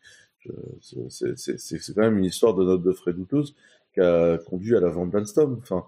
[0.82, 3.56] C'est quand même une histoire de note de frais douteuse
[3.96, 5.60] qui a conduit à la vente d'Alstom.
[5.60, 5.86] Enfin,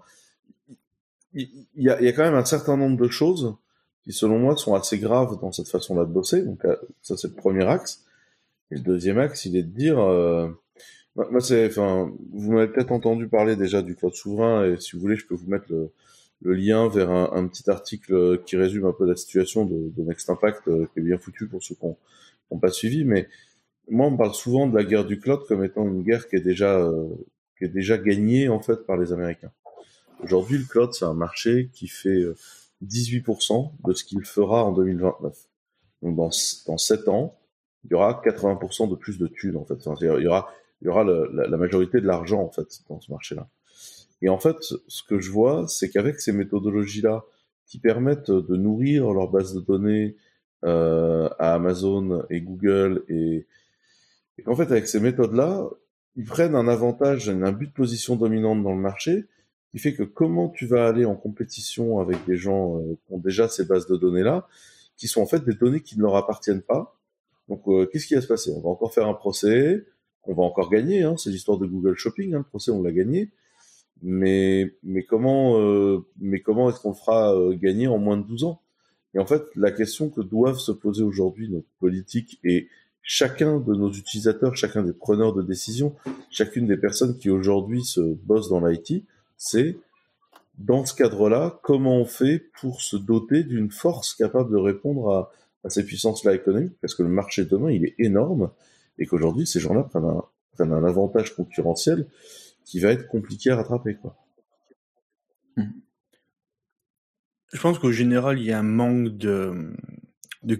[1.32, 3.54] il y, a, quand même un certain nombre de choses
[4.02, 6.42] qui, selon moi, sont assez graves dans cette façon-là de bosser.
[6.42, 8.04] Donc euh, ça, c'est le premier axe.
[8.72, 10.00] Et le deuxième axe, il est de dire...
[10.00, 10.50] Euh,
[11.16, 15.00] moi, c'est, enfin, vous m'avez peut-être entendu parler déjà du cloud souverain, et si vous
[15.00, 15.90] voulez, je peux vous mettre le,
[16.42, 20.86] lien vers un, petit article qui résume un peu la situation de, Next Impact, euh,
[20.92, 23.04] qui est bien foutu pour ceux qui n'ont pas suivi.
[23.04, 23.28] Mais
[23.90, 26.40] moi, on parle souvent de la guerre du cloud comme étant une guerre qui est
[26.40, 27.08] déjà, euh,
[27.58, 29.52] qui est déjà gagnée en fait par les Américains.
[30.22, 32.24] Aujourd'hui, le cloud, c'est un marché qui fait
[32.86, 35.36] 18% euh, de ce qu'il fera en 2029.
[36.02, 36.30] Donc, dans,
[36.66, 37.36] dans 7 ans,
[37.84, 39.74] il y aura 80% de plus de thunes, en fait.
[39.74, 43.10] Enfin, il y aura il y aura la, majorité de l'argent en fait dans ce
[43.10, 43.48] marché-là.
[44.22, 47.24] Et en fait, ce que je vois, c'est qu'avec ces méthodologies-là,
[47.66, 50.16] qui permettent de nourrir leur base de données
[50.64, 53.46] euh, à Amazon et Google, et,
[54.36, 55.68] et qu'en fait, avec ces méthodes-là,
[56.16, 59.26] ils prennent un avantage, un but de position dominante dans le marché,
[59.70, 63.18] qui fait que comment tu vas aller en compétition avec des gens euh, qui ont
[63.18, 64.48] déjà ces bases de données-là,
[64.96, 66.98] qui sont en fait des données qui ne leur appartiennent pas,
[67.48, 68.52] Donc, euh, qu'est-ce qui va se passer?
[68.56, 69.86] On va encore faire un procès,
[70.24, 71.02] on va encore gagner.
[71.02, 72.34] Hein, c'est l'histoire de Google Shopping.
[72.34, 73.30] Hein, le procès, on l'a gagné.
[74.02, 78.44] Mais, mais comment, euh, mais comment est-ce qu'on fera euh, gagner en moins de 12
[78.44, 78.62] ans?
[79.14, 82.68] Et en fait, la question que doivent se poser aujourd'hui nos politiques et
[83.02, 85.96] chacun de nos utilisateurs, chacun des preneurs de décision,
[86.30, 89.04] chacune des personnes qui aujourd'hui se bossent dans l'IT,
[89.36, 89.76] c'est
[90.58, 95.32] dans ce cadre-là, comment on fait pour se doter d'une force capable de répondre à,
[95.64, 96.74] à ces puissances-là économiques?
[96.80, 98.50] Parce que le marché de demain, il est énorme
[99.00, 102.06] et qu'aujourd'hui, ces gens-là prennent un, un avantage concurrentiel
[102.64, 103.96] qui va être compliqué à rattraper.
[103.96, 104.16] Quoi.
[107.52, 109.74] Je pense qu'au général, il y a un manque de,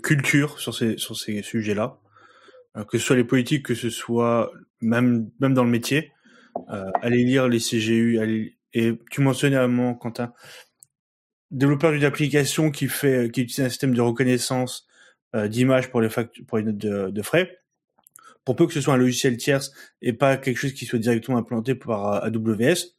[0.03, 0.97] culture sur ces,
[1.43, 1.99] sujets-là.
[2.77, 6.13] Euh, que ce soit les politiques, que ce soit même, dans le métier.
[6.71, 10.33] Euh, allez lire les CGU, et tu mentionnais à un moment, Quentin,
[11.51, 14.87] développeur d'une application qui fait, utilise un système de reconnaissance
[15.35, 17.60] euh, d'image pour les notes de, frais.
[18.51, 19.71] Pour peu que ce soit un logiciel tierce
[20.03, 22.97] et pas quelque chose qui soit directement implanté par AWS,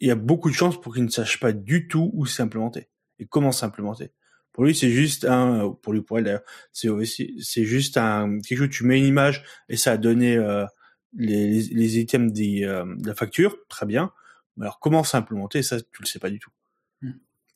[0.00, 2.42] il y a beaucoup de chances pour qu'il ne sache pas du tout où c'est
[2.42, 4.12] implémenté et comment s'implémenter.
[4.50, 8.38] Pour lui, c'est juste un, pour lui, pour elle d'ailleurs, c'est aussi, c'est juste un,
[8.40, 10.64] quelque chose, tu mets une image et ça a donné euh,
[11.18, 14.10] les, les, items des, euh, de la facture, très bien.
[14.56, 16.50] Mais alors, comment s'implémenter, ça, tu le sais pas du tout.
[17.02, 17.10] Mm.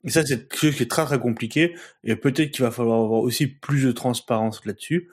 [0.05, 1.75] Et ça, c'est quelque chose qui est très très compliqué
[2.05, 5.13] et peut-être qu'il va falloir avoir aussi plus de transparence là-dessus, euh,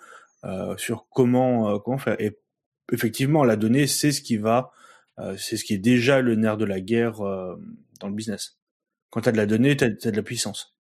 [0.77, 2.19] sur comment, euh, comment faire.
[2.19, 2.37] Et
[2.91, 4.71] effectivement, la donnée, c'est ce qui va,
[5.19, 8.57] euh, c'est ce qui est déjà le nerf de la guerre dans le business.
[9.09, 10.75] Quand tu as de la donnée, tu as de la puissance.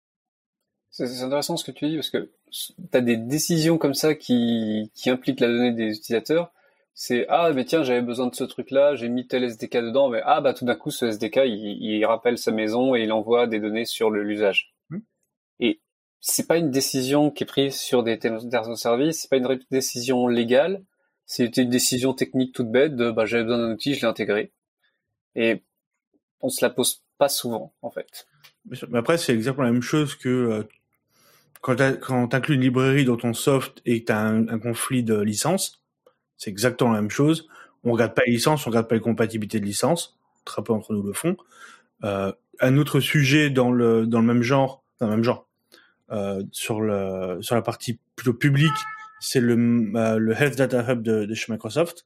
[0.89, 4.91] C'est intéressant ce que tu dis parce que tu as des décisions comme ça qui,
[4.93, 6.51] qui impliquent la donnée des utilisateurs.
[6.93, 10.09] C'est ah mais tiens j'avais besoin de ce truc là, j'ai mis tel SDK dedans,
[10.09, 13.11] mais ah bah tout d'un coup ce SDK il, il, rappelle sa maison et il
[13.11, 14.72] envoie des données sur l'usage.
[16.25, 19.59] C'est pas une décision qui est prise sur des termes de service, c'est pas une
[19.69, 20.81] décision légale,
[21.25, 24.53] c'est une décision technique toute bête de bah j'avais besoin d'un outil, je l'ai intégré.
[25.35, 25.63] Et
[26.39, 28.25] on se la pose pas souvent en fait.
[28.63, 30.63] Mais après c'est exactement la même chose que euh,
[31.59, 35.19] quand tu inclus une librairie dans ton soft et que tu as un, conflit de
[35.19, 35.83] licence,
[36.37, 37.49] c'est exactement la même chose.
[37.83, 40.17] On regarde pas les licences, on regarde pas les compatibilités de licence.
[40.45, 41.35] Très peu entre nous le font.
[42.05, 42.31] Euh,
[42.61, 45.49] un autre sujet dans le dans le même genre, dans le même genre,
[46.51, 48.71] sur le sur la partie plutôt publique,
[49.23, 49.55] c'est le
[49.95, 52.05] euh, le Health Data Hub de, de, chez Microsoft,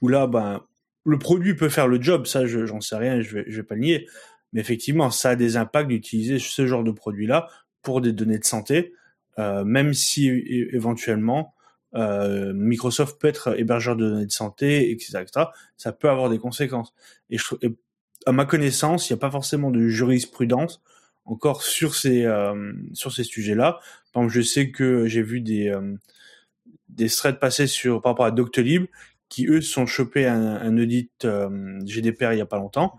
[0.00, 0.62] où là, ben
[1.04, 3.74] le produit peut faire le job, ça j'en sais rien, je vais je vais pas
[3.74, 4.08] le nier,
[4.52, 7.48] mais effectivement, ça a des impacts d'utiliser ce genre de produit là
[7.82, 8.94] pour des données de santé,
[9.38, 11.54] euh, même si éventuellement
[11.94, 15.46] euh, Microsoft peut être hébergeur de données de santé, etc., etc.
[15.76, 16.94] Ça peut avoir des conséquences.
[17.30, 17.54] Et, je,
[18.26, 20.82] à ma connaissance, il n'y a pas forcément de jurisprudence
[21.28, 23.80] encore sur ces euh, sur ces sujets-là.
[24.12, 25.94] Par exemple, je sais que j'ai vu des euh,
[26.88, 28.86] des threads passer sur par rapport à Doctolib
[29.28, 32.96] qui eux sont chopés un, un audit euh, GDPR il y a pas longtemps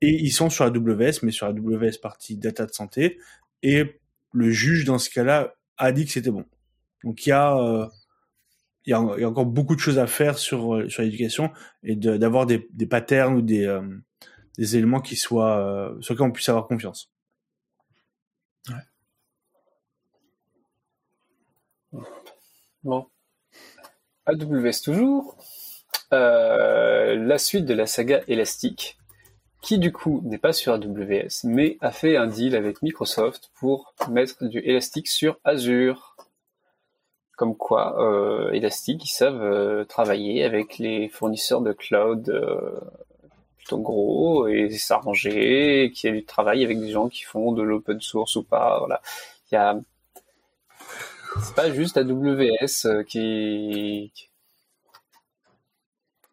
[0.00, 3.18] et ils sont sur AWS mais sur AWS partie data de santé
[3.62, 4.00] et
[4.32, 6.44] le juge dans ce cas-là a dit que c'était bon.
[7.04, 7.86] Donc il y a, euh,
[8.86, 11.02] il, y a, il y a encore beaucoup de choses à faire sur euh, sur
[11.02, 11.50] l'éducation
[11.82, 13.82] et d'avoir des, des patterns ou des euh,
[14.58, 17.11] des éléments qui soient sur lesquels on puisse avoir confiance.
[24.26, 25.36] AWS toujours.
[26.12, 28.98] Euh, la suite de la saga Elastic
[29.62, 33.94] qui du coup n'est pas sur AWS, mais a fait un deal avec Microsoft pour
[34.10, 36.16] mettre du Elastic sur Azure.
[37.36, 42.28] Comme quoi, euh, Elastic, ils savent euh, travailler avec les fournisseurs de cloud
[43.62, 47.62] plutôt gros et s'arranger, qu'il y a du travail avec des gens qui font de
[47.62, 48.78] l'open source ou pas.
[48.80, 49.00] Voilà,
[49.50, 49.80] il y a
[51.42, 54.12] c'est pas juste AWS euh, qui,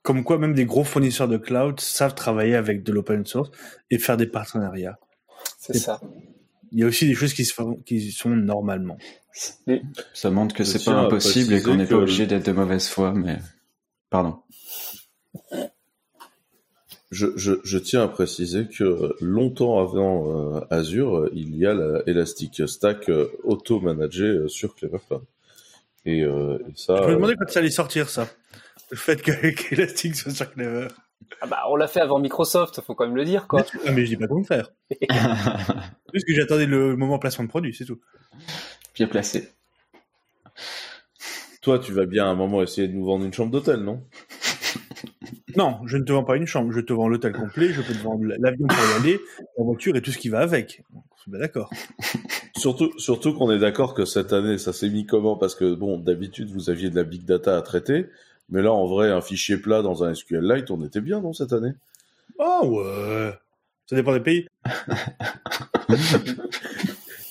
[0.01, 3.51] comme quoi même des gros fournisseurs de cloud savent travailler avec de l'open source
[3.91, 4.97] et faire des partenariats.
[5.57, 6.01] C'est ça.
[6.71, 8.97] Il y a aussi des choses qui se font, qui sont normalement.
[10.13, 13.13] Ça montre que c'est pas impossible et qu'on n'est pas obligé d'être de mauvaise foi,
[13.13, 13.37] mais
[14.09, 14.39] pardon.
[17.11, 22.03] Je, je, je, tiens à préciser que longtemps avant euh, Azure, il y a la
[22.05, 24.99] Elastic Stack euh, auto-managée euh, sur Cloud.
[26.05, 27.01] Et, euh, et, ça.
[27.03, 28.27] Je me demandais quand ça allait sortir ça
[28.91, 30.87] le fait qu'Elastic soit sur Clever.
[31.41, 33.65] Ah bah, on l'a fait avant Microsoft, faut quand même le dire, quoi.
[33.85, 34.71] Ah, mais je dis pas comment faire.
[36.13, 37.99] Juste que j'attendais le moment placement de produit, c'est tout.
[38.95, 39.49] Bien placé.
[41.61, 44.03] Toi, tu vas bien à un moment essayer de nous vendre une chambre d'hôtel, non?
[45.55, 47.93] Non, je ne te vends pas une chambre, je te vends l'hôtel complet, je peux
[47.93, 49.19] te vendre l'avion pour y aller,
[49.57, 50.83] la voiture et tout ce qui va avec.
[51.25, 51.69] C'est d'accord.
[52.57, 55.37] Surtout, surtout qu'on est d'accord que cette année, ça s'est mis comment?
[55.37, 58.07] Parce que bon, d'habitude, vous aviez de la big data à traiter,
[58.49, 61.53] mais là, en vrai, un fichier plat dans un SQLite, on était bien, non, cette
[61.53, 61.71] année?
[62.37, 63.31] Ah ouais.
[63.85, 64.47] Ça dépend des pays.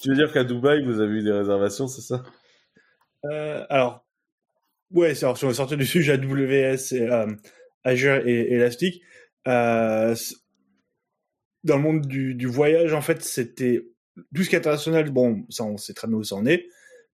[0.00, 2.22] Tu veux dire qu'à Dubaï, vous avez eu des réservations, c'est ça?
[3.24, 4.04] Euh, alors,
[4.92, 7.26] ouais, c'est- alors, si on est sorti du sujet AWS, et, euh,
[7.84, 9.02] Azure et, Elastic,
[9.46, 10.14] euh,
[11.64, 13.86] dans le monde du, voyage, en fait, c'était
[14.34, 15.10] tout ce qui est international.
[15.10, 16.66] Bon, ça, on sait très bien où ça en est.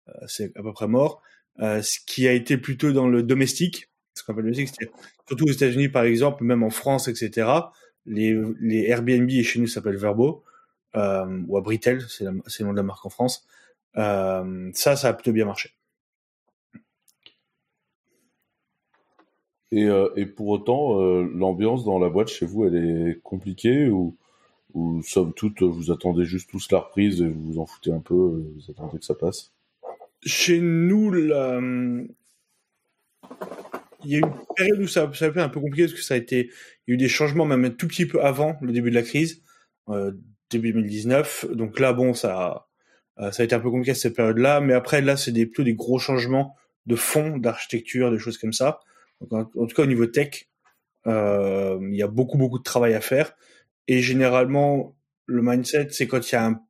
[0.08, 1.22] Euh, c'est à peu près mort.
[1.60, 4.90] Euh, ce qui a été plutôt dans le domestique, ce qu'on appelle le domestique,
[5.26, 7.48] surtout aux États-Unis, par exemple, même en France, etc.
[8.06, 10.44] Les, les Airbnb et chez nous ça s'appelle Verbo
[10.94, 13.46] ou Abritel, c'est le nom de la marque en France.
[13.94, 15.74] Ça, ça a plutôt bien marché.
[19.74, 23.88] Et, euh, et pour autant, euh, l'ambiance dans la boîte chez vous, elle est compliquée
[23.88, 24.16] ou,
[24.72, 27.98] ou somme toute, vous attendez juste tous la reprise et vous vous en foutez un
[27.98, 29.52] peu, euh, vous attendez que ça passe?
[30.22, 31.28] Chez nous, il
[34.04, 36.02] y a eu une période où ça, ça a été un peu compliqué parce que
[36.02, 36.50] ça a été,
[36.86, 38.94] il y a eu des changements même un tout petit peu avant le début de
[38.94, 39.42] la crise,
[39.88, 40.12] euh,
[40.50, 41.46] début 2019.
[41.52, 42.68] Donc là, bon, ça,
[43.18, 45.64] euh, ça a été un peu compliqué cette période-là, mais après là, c'est des, plutôt
[45.64, 46.54] des gros changements
[46.86, 48.78] de fond, d'architecture, des choses comme ça.
[49.30, 50.48] Donc, en, en tout cas, au niveau tech,
[51.06, 53.34] euh, il y a beaucoup beaucoup de travail à faire.
[53.88, 56.60] Et généralement, le mindset, c'est quand il y a un,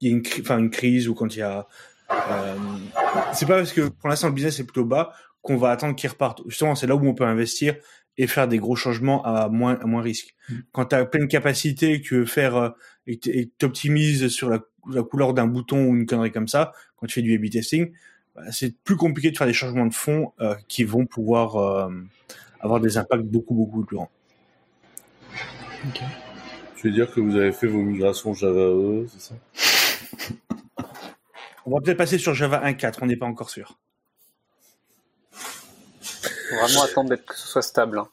[0.00, 1.66] il y a une, cri- enfin une crise ou quand il y a
[2.10, 2.54] euh,
[3.32, 6.08] c'est pas parce que pour l'instant le business est plutôt bas qu'on va attendre qu'il
[6.10, 6.42] reparte.
[6.46, 7.76] Justement, c'est là où on peut investir
[8.16, 10.34] et faire des gros changements à moins à moins risque.
[10.72, 12.70] Quand tu as pleine capacité, que tu veux faire euh,
[13.06, 14.60] et t- et t'optimises sur la,
[14.92, 17.92] la couleur d'un bouton ou une connerie comme ça, quand tu fais du A/B testing,
[18.50, 21.90] c'est plus compliqué de faire des changements de fond euh, qui vont pouvoir euh,
[22.60, 24.10] avoir des impacts beaucoup beaucoup plus grands.
[26.76, 29.34] Tu veux dire que vous avez fait vos migrations Java EE, c'est ça?
[31.64, 33.78] On va peut-être passer sur Java 1.4, on n'est pas encore sûr.
[35.30, 37.98] Faut vraiment attendre que ce soit stable.
[37.98, 38.08] hein.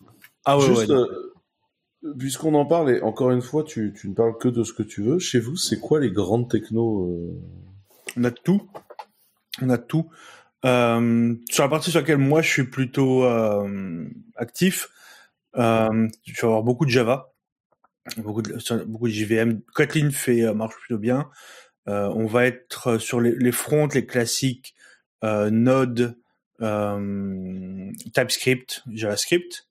[0.45, 0.95] Ah ouais, Juste, ouais.
[0.95, 1.33] euh,
[2.17, 4.83] puisqu'on en parle, et encore une fois, tu, tu ne parles que de ce que
[4.83, 5.19] tu veux.
[5.19, 7.41] Chez vous, c'est quoi les grandes technos euh?
[8.17, 8.61] On a tout.
[9.61, 10.09] On a tout.
[10.65, 14.89] Euh, sur la partie sur laquelle moi je suis plutôt euh, actif,
[15.57, 17.33] euh, tu vas avoir beaucoup de Java,
[18.17, 19.61] beaucoup de, beaucoup de JVM.
[19.73, 21.29] Kotlin fait euh, marche plutôt bien.
[21.85, 24.73] On va être sur les, fronts, les classiques
[25.21, 26.17] Node,
[28.13, 29.67] TypeScript, JavaScript.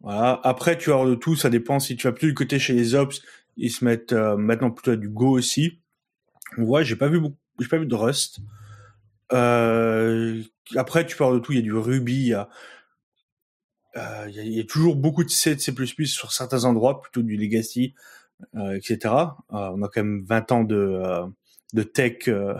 [0.00, 0.38] Voilà.
[0.44, 1.36] Après, tu vas avoir de tout.
[1.36, 3.22] Ça dépend si tu vas plus du côté chez les ops,
[3.56, 5.80] ils se mettent maintenant plutôt à du Go aussi.
[6.58, 8.40] On voit, j'ai pas vu beaucoup, j'ai pas vu de Rust.
[9.32, 10.42] Euh,
[10.76, 11.52] après, tu parles de tout.
[11.52, 12.48] Il y a du Ruby, il y a,
[13.96, 15.72] euh, il y a, toujours beaucoup de C, de C++
[16.06, 17.94] sur certains endroits, plutôt du legacy,
[18.56, 19.14] euh, etc.
[19.52, 21.26] Euh, on a quand même 20 ans de, euh,
[21.74, 22.28] de tech.
[22.28, 22.54] euh,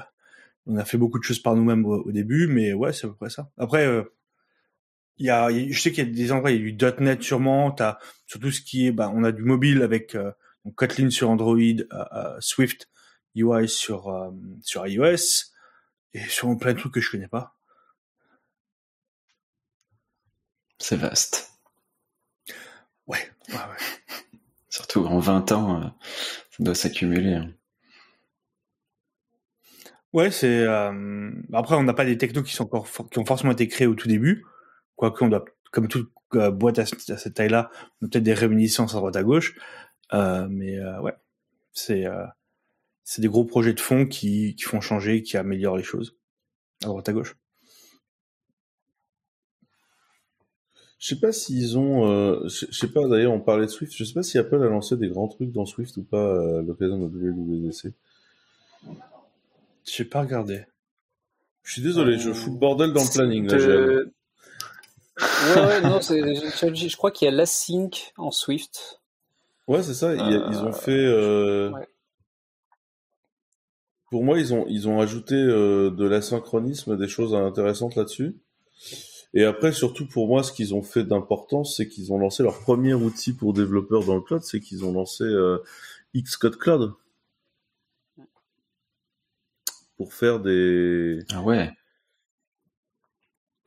[0.67, 3.17] on a fait beaucoup de choses par nous-mêmes au, début, mais ouais, c'est à peu
[3.17, 3.51] près ça.
[3.59, 3.89] Après,
[5.19, 7.23] il y a, je sais qu'il y a des endroits, il y a du .NET
[7.23, 7.71] sûrement.
[7.73, 10.17] T'as surtout ce qui est, bah, on a du mobile avec
[10.77, 11.57] Kotlin sur Android,
[12.41, 12.89] Swift
[13.35, 15.51] UI sur sur iOS
[16.15, 17.57] et sur plein de trucs que je connais pas.
[20.79, 21.53] C'est vaste.
[23.07, 23.19] Ouais,
[23.51, 24.21] ouais, ouais.
[24.71, 25.87] Surtout en 20 ans, euh,
[26.51, 27.35] ça doit s'accumuler.
[27.35, 27.53] hein.
[30.13, 33.25] Ouais, c'est euh, après on n'a pas des technos qui sont encore for- qui ont
[33.25, 34.45] forcément été créés au tout début,
[34.97, 37.71] quoique on doit comme toute euh, boîte à, ce- à cette taille-là,
[38.03, 39.55] on a peut-être des réminiscences à droite à gauche,
[40.13, 41.15] mais ouais,
[41.73, 42.07] c'est
[43.05, 46.17] c'est des gros projets de fond qui qui font changer, qui améliorent les choses
[46.83, 47.37] à droite à gauche.
[50.99, 54.05] Je sais pas s'ils ont, euh, je sais pas d'ailleurs, on parlait de Swift, je
[54.05, 56.63] sais pas si Apple a lancé des grands trucs dans Swift ou pas euh, à
[56.63, 57.95] l'occasion de WWDC.
[59.87, 60.67] J'ai pas regardé.
[61.63, 64.05] Je suis désolé, je fous le bordel dans le planning là.
[65.21, 69.01] Ouais, ouais, non, je, crois qu'il y a l'async en Swift.
[69.69, 70.91] Ouais, c'est ça, Euh, ils ont fait...
[70.93, 71.87] euh, ouais.
[74.11, 78.37] Pour moi, ils ont, ils ont ajouté euh, de l'asynchronisme, des choses intéressantes là-dessus.
[79.35, 82.59] Et après, surtout pour moi, ce qu'ils ont fait d'important, c'est qu'ils ont lancé leur
[82.59, 85.59] premier outil pour développeurs dans le cloud, c'est qu'ils ont lancé euh,
[86.17, 86.93] Xcode Cloud.
[89.97, 91.21] Pour faire des...
[91.33, 91.71] Ah ouais.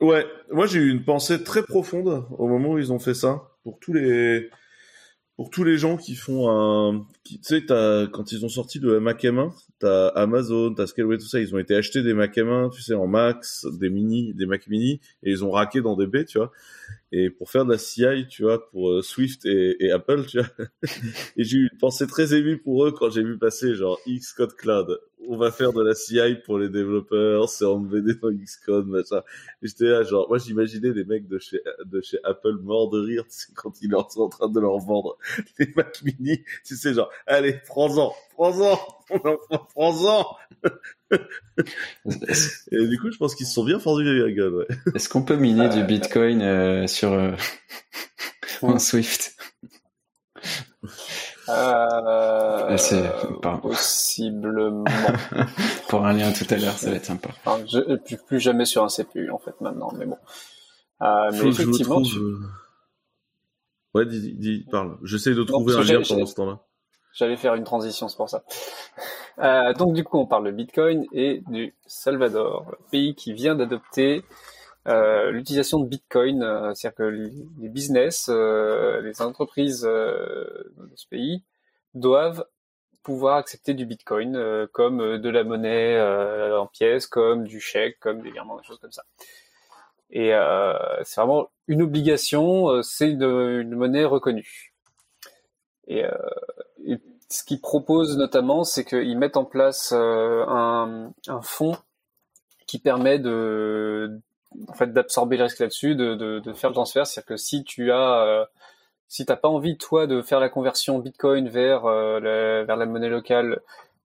[0.00, 3.50] Ouais, moi j'ai eu une pensée très profonde au moment où ils ont fait ça.
[3.62, 4.50] Pour tous les,
[5.36, 9.22] pour tous les gens qui font un, tu sais, quand ils ont sorti le Mac
[9.22, 12.82] M1, t'as Amazon, t'as Scaleway, tout ça, ils ont été achetés des Mac M1, tu
[12.82, 16.38] sais, en Max, des mini, des Mac mini, et ils ont raqué dans des tu
[16.38, 16.52] vois.
[17.16, 20.48] Et pour faire de la CI, tu vois, pour euh, Swift et, Apple, tu vois.
[21.36, 24.54] et j'ai eu une pensée très émue pour eux quand j'ai vu passer genre Xcode
[24.56, 24.98] Cloud.
[25.26, 29.22] On va faire de la CI pour les développeurs, c'est embeddé dans Xcode, machin.
[29.62, 32.98] Et j'étais là, genre, moi j'imaginais des mecs de chez, de chez Apple morts de
[32.98, 35.16] rire, tu sais, quand ils sont en train de leur vendre
[35.58, 36.40] les Mac mini.
[36.66, 38.78] Tu sais, genre, allez, prends-en, prends-en,
[39.74, 40.36] prends-en.
[41.12, 44.66] et du coup, je pense qu'ils se sont bien fendus la gueule, ouais.
[44.94, 47.32] Est-ce qu'on peut miner du Bitcoin euh, sur euh,
[48.62, 49.36] en Swift?
[51.48, 52.76] Euh,
[53.60, 54.84] possiblement.
[55.88, 57.30] Pour un lien tout à l'heure, ça va être sympa.
[57.44, 60.16] Enfin, je, plus, plus, jamais sur un CPU en fait maintenant, mais bon.
[61.02, 62.06] Euh, mais effectivement, trouve...
[62.06, 62.18] tu...
[63.94, 64.96] ouais, dis, dis, parle.
[65.02, 66.60] J'essaie de trouver non, un lien pendant ce temps-là.
[67.14, 68.44] J'allais faire une transition, c'est pour ça.
[69.38, 74.24] Euh, donc du coup, on parle de Bitcoin et du Salvador, pays qui vient d'adopter
[74.86, 80.44] euh, l'utilisation de Bitcoin, euh, c'est-à-dire que les business, euh, les entreprises euh,
[80.76, 81.42] de ce pays
[81.94, 82.44] doivent
[83.02, 88.30] pouvoir accepter du Bitcoin comme de la monnaie en pièces, comme du chèque, comme des
[88.30, 89.04] virements, des choses comme ça.
[90.08, 90.32] Et
[91.02, 94.73] c'est vraiment une obligation, c'est une, une, monnaie reconnue.
[95.88, 96.04] Et,
[96.86, 101.76] et ce qu'ils proposent notamment, c'est qu'ils mettent en place un, un fonds
[102.66, 104.20] qui permet de
[104.68, 107.06] en fait d'absorber le risque là-dessus, de, de, de, faire le transfert.
[107.06, 108.44] C'est-à-dire que si tu as euh,
[109.08, 112.86] si t'as pas envie toi de faire la conversion Bitcoin vers euh, la, vers la
[112.86, 113.60] monnaie locale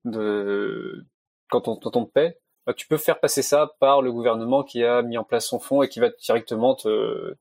[0.06, 1.06] de
[1.50, 4.64] quand on, quand on te paie, bah, tu peux faire passer ça par le gouvernement
[4.64, 7.36] qui a mis en place son fonds et qui va directement te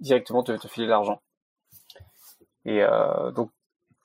[0.00, 1.20] directement te, te filer l'argent.
[2.64, 3.50] Et euh, donc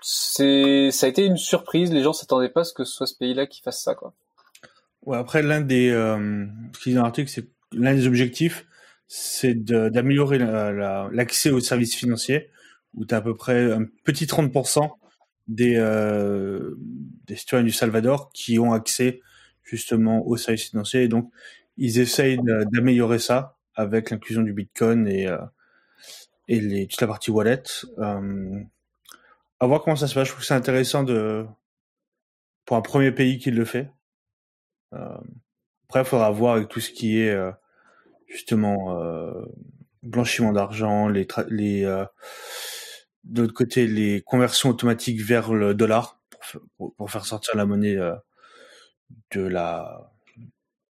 [0.02, 1.92] c'est ça a été une surprise.
[1.92, 4.14] Les gens s'attendaient pas à ce que ce soit ce pays-là qui fasse ça quoi.
[5.04, 8.66] Ouais, après l'un des euh, ce qu'ils ont l'article c'est l'un des objectifs,
[9.08, 12.50] c'est d'améliorer l'accès aux services financiers,
[12.94, 14.90] où tu as à peu près un petit 30%
[15.48, 16.76] des, euh,
[17.28, 19.22] des citoyens du Salvador qui ont accès
[19.64, 21.04] justement aux services financiers.
[21.04, 21.32] Et donc,
[21.78, 22.40] ils essayent
[22.72, 25.38] d'améliorer ça avec l'inclusion du Bitcoin et, euh,
[26.48, 27.64] et les, toute la partie wallet.
[28.00, 28.60] Euh,
[29.60, 30.28] à voir comment ça se passe.
[30.28, 31.46] Je trouve que c'est intéressant de,
[32.66, 33.92] pour un premier pays qui le fait.
[34.94, 35.18] Euh,
[35.88, 37.52] après, il faudra voir avec tout ce qui est euh,
[38.28, 39.46] justement euh,
[40.04, 42.06] blanchiment d'argent, les, les euh,
[43.24, 46.20] de l'autre côté les conversions automatiques vers le dollar
[46.78, 48.16] pour, pour, faire sortir la monnaie euh,
[49.32, 50.12] de la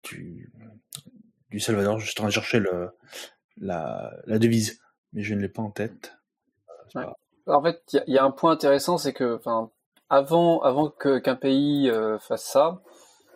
[0.04, 0.52] du,
[1.50, 2.00] du Salvador.
[2.00, 2.90] Je en train de chercher le,
[3.58, 4.80] la, la devise,
[5.16, 6.16] mais je ne l'ai pas en tête.
[6.94, 7.06] Ouais.
[7.48, 9.40] En fait, il y, y, a un point intéressant, c'est que,
[10.10, 12.82] avant, qu'un pays euh, fasse ça,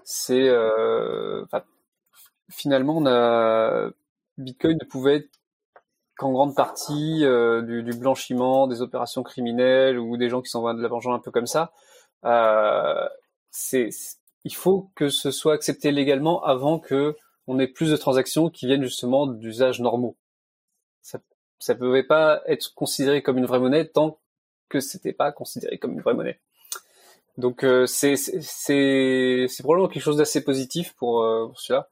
[0.03, 1.45] c'est, euh,
[2.49, 3.89] finalement, on a
[4.37, 5.29] Bitcoin ne pouvait être
[6.17, 10.73] qu'en grande partie euh, du, du, blanchiment, des opérations criminelles ou des gens qui s'envoient
[10.73, 11.71] de l'argent un peu comme ça.
[13.51, 13.89] C'est,
[14.43, 17.15] il faut que ce soit accepté légalement avant que
[17.47, 20.15] on ait plus de transactions qui viennent justement d'usages normaux.
[21.59, 24.19] Ça, ça pouvait pas être considéré comme une vraie monnaie tant
[24.69, 26.39] que c'était pas considéré comme une vraie monnaie.
[27.37, 28.15] Donc euh, c'est
[29.59, 31.87] probablement quelque chose d'assez positif pour, euh, cela.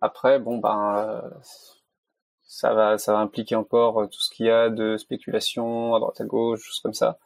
[0.00, 1.30] Après, bon ben, euh,
[2.42, 6.62] ça va, impliquer encore tout ce qu'il y a de spéculation à droite à gauche,
[6.62, 7.18] choses comme ça.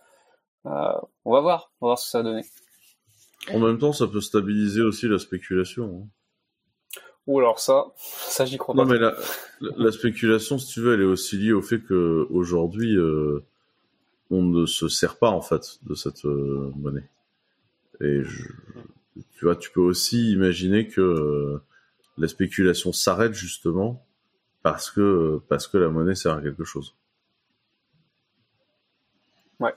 [0.65, 2.45] On va voir, on va voir ce que ça va donner.
[3.53, 6.05] En même temps, ça peut stabiliser aussi la spéculation.
[6.05, 6.09] Hein.
[7.27, 8.95] Ou alors ça, ça j'y crois non, pas.
[8.95, 12.27] Non mais la, la, spéculation, si tu veux, elle est aussi liée au fait que
[12.31, 13.43] aujourd'hui, euh,
[14.31, 17.09] on ne se sert pas en fait de cette euh, monnaie.
[18.01, 18.49] Et je,
[19.37, 21.63] tu vois, tu peux aussi imaginer que euh,
[22.17, 24.07] la spéculation s'arrête justement
[24.63, 26.95] parce que parce que la monnaie sert à quelque chose.
[29.59, 29.75] Ouais.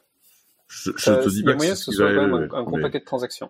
[0.68, 2.84] Je, je te dis pas que, que ce soit quand même un, un gros mais...
[2.84, 3.50] paquet de transactions.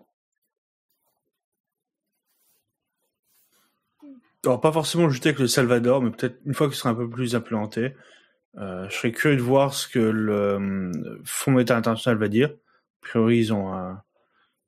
[4.46, 7.10] Alors pas forcément juste avec le Salvador, mais peut-être une fois qu'il sera un peu
[7.10, 7.94] plus implémenté.
[8.58, 10.92] Euh, je serais curieux de voir ce que le euh,
[11.26, 12.50] Fonds monétaire international va dire.
[12.50, 13.94] A priori, ils, ont, euh,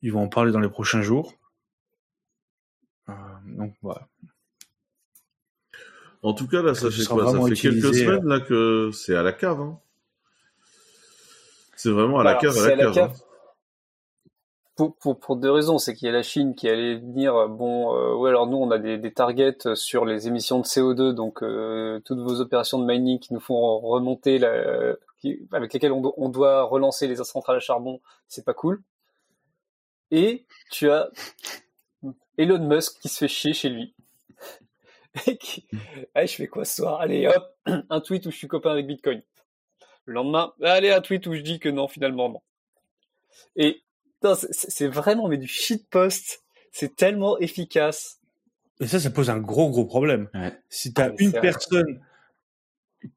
[0.01, 1.34] ils vont en parler dans les prochains jours.
[3.09, 3.13] Euh,
[3.45, 4.07] donc voilà.
[6.22, 7.32] En tout cas, là, ça fait quoi?
[7.32, 9.59] Ça fait quelques semaines là que c'est à la cave.
[9.61, 9.80] Hein.
[11.76, 12.93] C'est vraiment à la cave, à la, à la cave.
[12.93, 13.11] cave.
[13.11, 13.30] Hein.
[14.82, 17.95] Pour, pour, pour, deux raisons, c'est qu'il y a la Chine qui allait dire bon,
[17.95, 21.43] euh, ouais, alors nous on a des, des, targets sur les émissions de CO2, donc
[21.43, 26.11] euh, toutes vos opérations de mining qui nous font remonter, la, qui, avec lesquelles on,
[26.17, 28.82] on, doit relancer les centrales à charbon, c'est pas cool.
[30.09, 31.11] Et tu as
[32.39, 33.93] Elon Musk qui se fait chier chez lui.
[35.27, 35.67] Et qui...
[36.15, 36.99] je fais quoi ce soir?
[37.01, 37.55] Allez hop,
[37.91, 39.21] un tweet où je suis copain avec Bitcoin.
[40.05, 42.41] Le lendemain, allez, un tweet où je dis que non, finalement non.
[43.55, 43.84] Et
[44.51, 46.43] c'est vraiment mais du shitpost.
[46.72, 48.19] C'est tellement efficace.
[48.80, 50.30] Et ça, ça pose un gros gros problème.
[50.69, 51.99] Si t'as as ah, une personne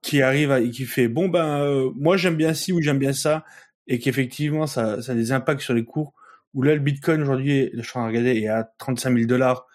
[0.03, 3.13] qui arrive et qui fait bon ben euh, moi j'aime bien ci ou j'aime bien
[3.13, 3.45] ça
[3.87, 6.15] et qu'effectivement ça, ça a des impacts sur les cours
[6.55, 9.27] où là le Bitcoin aujourd'hui je suis en train de regarder est à 35 000
[9.27, 9.67] dollars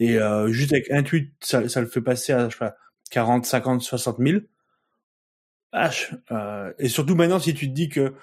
[0.00, 2.76] et euh, juste avec un tweet ça, ça le fait passer à je sais pas
[3.10, 4.40] 40 50 60 000
[5.72, 8.14] H, euh, et surtout maintenant si tu te dis que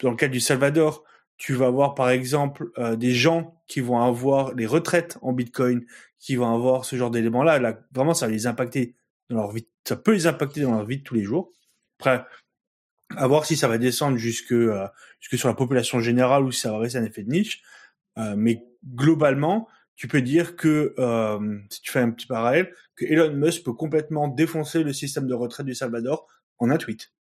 [0.00, 1.04] dans le cas du Salvador
[1.36, 5.84] tu vas avoir par exemple euh, des gens qui vont avoir les retraites en Bitcoin
[6.18, 8.94] qui vont avoir ce genre d'éléments là là vraiment ça va les impacter
[9.28, 11.52] dans leur vie ça peut les impacter dans leur vie de tous les jours.
[11.98, 12.24] Après,
[13.16, 14.86] à voir si ça va descendre jusque, euh,
[15.20, 17.62] jusque sur la population générale ou si ça va rester un effet de niche.
[18.18, 23.04] Euh, mais globalement, tu peux dire que, euh, si tu fais un petit parallèle, que
[23.04, 26.26] Elon Musk peut complètement défoncer le système de retraite du Salvador
[26.58, 27.12] en un tweet.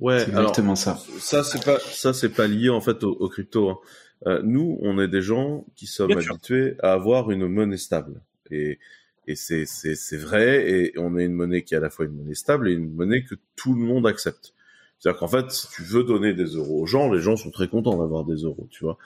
[0.00, 0.98] Ouais, c'est exactement ça.
[1.18, 3.70] Ça c'est pas ça c'est pas lié en fait au, crypto.
[3.70, 3.78] Hein.
[4.26, 8.20] Euh, nous, on est des gens qui sommes habitués à avoir une monnaie stable
[8.50, 8.78] et
[9.26, 12.06] et c'est, c'est, c'est vrai, et on a une monnaie qui est à la fois
[12.06, 14.54] une monnaie stable et une monnaie que tout le monde accepte.
[14.98, 17.68] C'est-à-dire qu'en fait, si tu veux donner des euros aux gens, les gens sont très
[17.68, 18.98] contents d'avoir des euros, tu vois.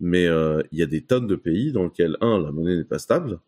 [0.00, 2.84] Mais euh, il y a des tonnes de pays dans lesquels, un, la monnaie n'est
[2.84, 3.38] pas stable,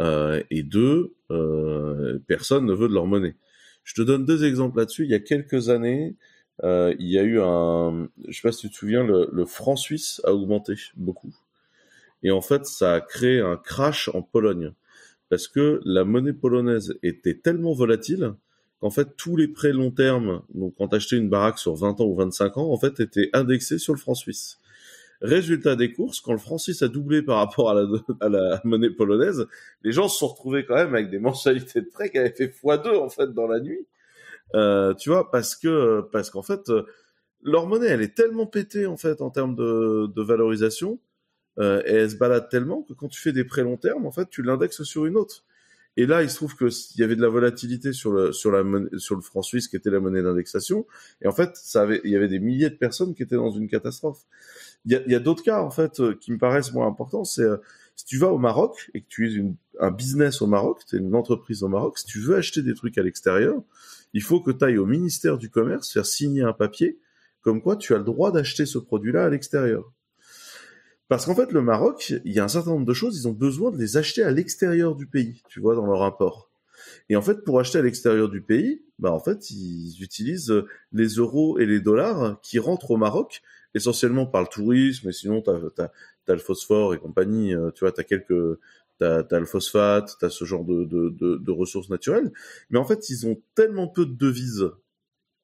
[0.00, 3.36] euh, et deux, euh, personne ne veut de leur monnaie.
[3.84, 5.04] Je te donne deux exemples là-dessus.
[5.04, 6.16] Il y a quelques années,
[6.64, 9.76] euh, il y a eu un, je sais pas si tu te souviens, le, franc
[9.76, 11.34] suisse a augmenté beaucoup.
[12.22, 14.72] Et en fait, ça a créé un crash en Pologne
[15.28, 18.34] parce que la monnaie polonaise était tellement volatile
[18.80, 22.04] qu'en fait tous les prêts long terme, donc quand t'achetais une baraque sur 20 ans
[22.04, 24.58] ou 25 ans, en fait étaient indexés sur le franc suisse.
[25.26, 29.46] Résultat des courses, quand le franc suisse a doublé par rapport à la, monnaie polonaise,
[29.82, 32.46] les gens se sont retrouvés quand même avec des mensualités de prêts qui avaient fait
[32.46, 33.86] x2 en fait dans la nuit.
[34.54, 36.70] Euh, tu vois, parce que parce qu'en fait
[37.42, 41.00] leur monnaie elle est tellement pétée en fait en termes de, de valorisation
[41.58, 44.12] euh, et elle se balade tellement que quand tu fais des prêts long terme, en
[44.12, 45.44] fait, tu l'indexes sur une autre.
[45.96, 48.64] Et là, il se trouve qu'il y avait de la volatilité sur le sur la
[48.98, 50.86] sur le franc suisse qui était la monnaie d'indexation.
[51.22, 51.56] Et en fait,
[52.04, 54.22] il y avait des milliers de personnes qui étaient dans une catastrophe.
[54.86, 57.24] Il y a, d'autres cas en fait euh, qui me paraissent moins importants.
[57.24, 57.56] C'est euh,
[57.96, 59.44] si tu vas au Maroc et que tu es
[59.80, 62.74] un business au Maroc, tu es une entreprise au Maroc, si tu veux acheter des
[62.74, 63.62] trucs à l'extérieur,
[64.12, 66.98] il faut que tu ailles au ministère du Commerce faire signer un papier
[67.40, 69.92] comme quoi tu as le droit d'acheter ce produit-là à l'extérieur.
[71.14, 73.32] Parce qu'en fait, le Maroc, il y a un certain nombre de choses, ils ont
[73.32, 76.50] besoin de les acheter à l'extérieur du pays, tu vois, dans leur import.
[77.08, 80.52] Et en fait, pour acheter à l'extérieur du pays, bah en fait, ils utilisent
[80.90, 83.42] les euros et les dollars qui rentrent au Maroc,
[83.76, 87.92] essentiellement par le tourisme, et sinon, t'as as, le phosphore et compagnie, euh, tu vois,
[87.92, 88.58] t'as quelques...
[88.98, 92.32] T'as as le phosphate, t'as ce genre de, de, de, ressources naturelles.
[92.70, 94.68] Mais en fait, ils ont tellement peu de devises.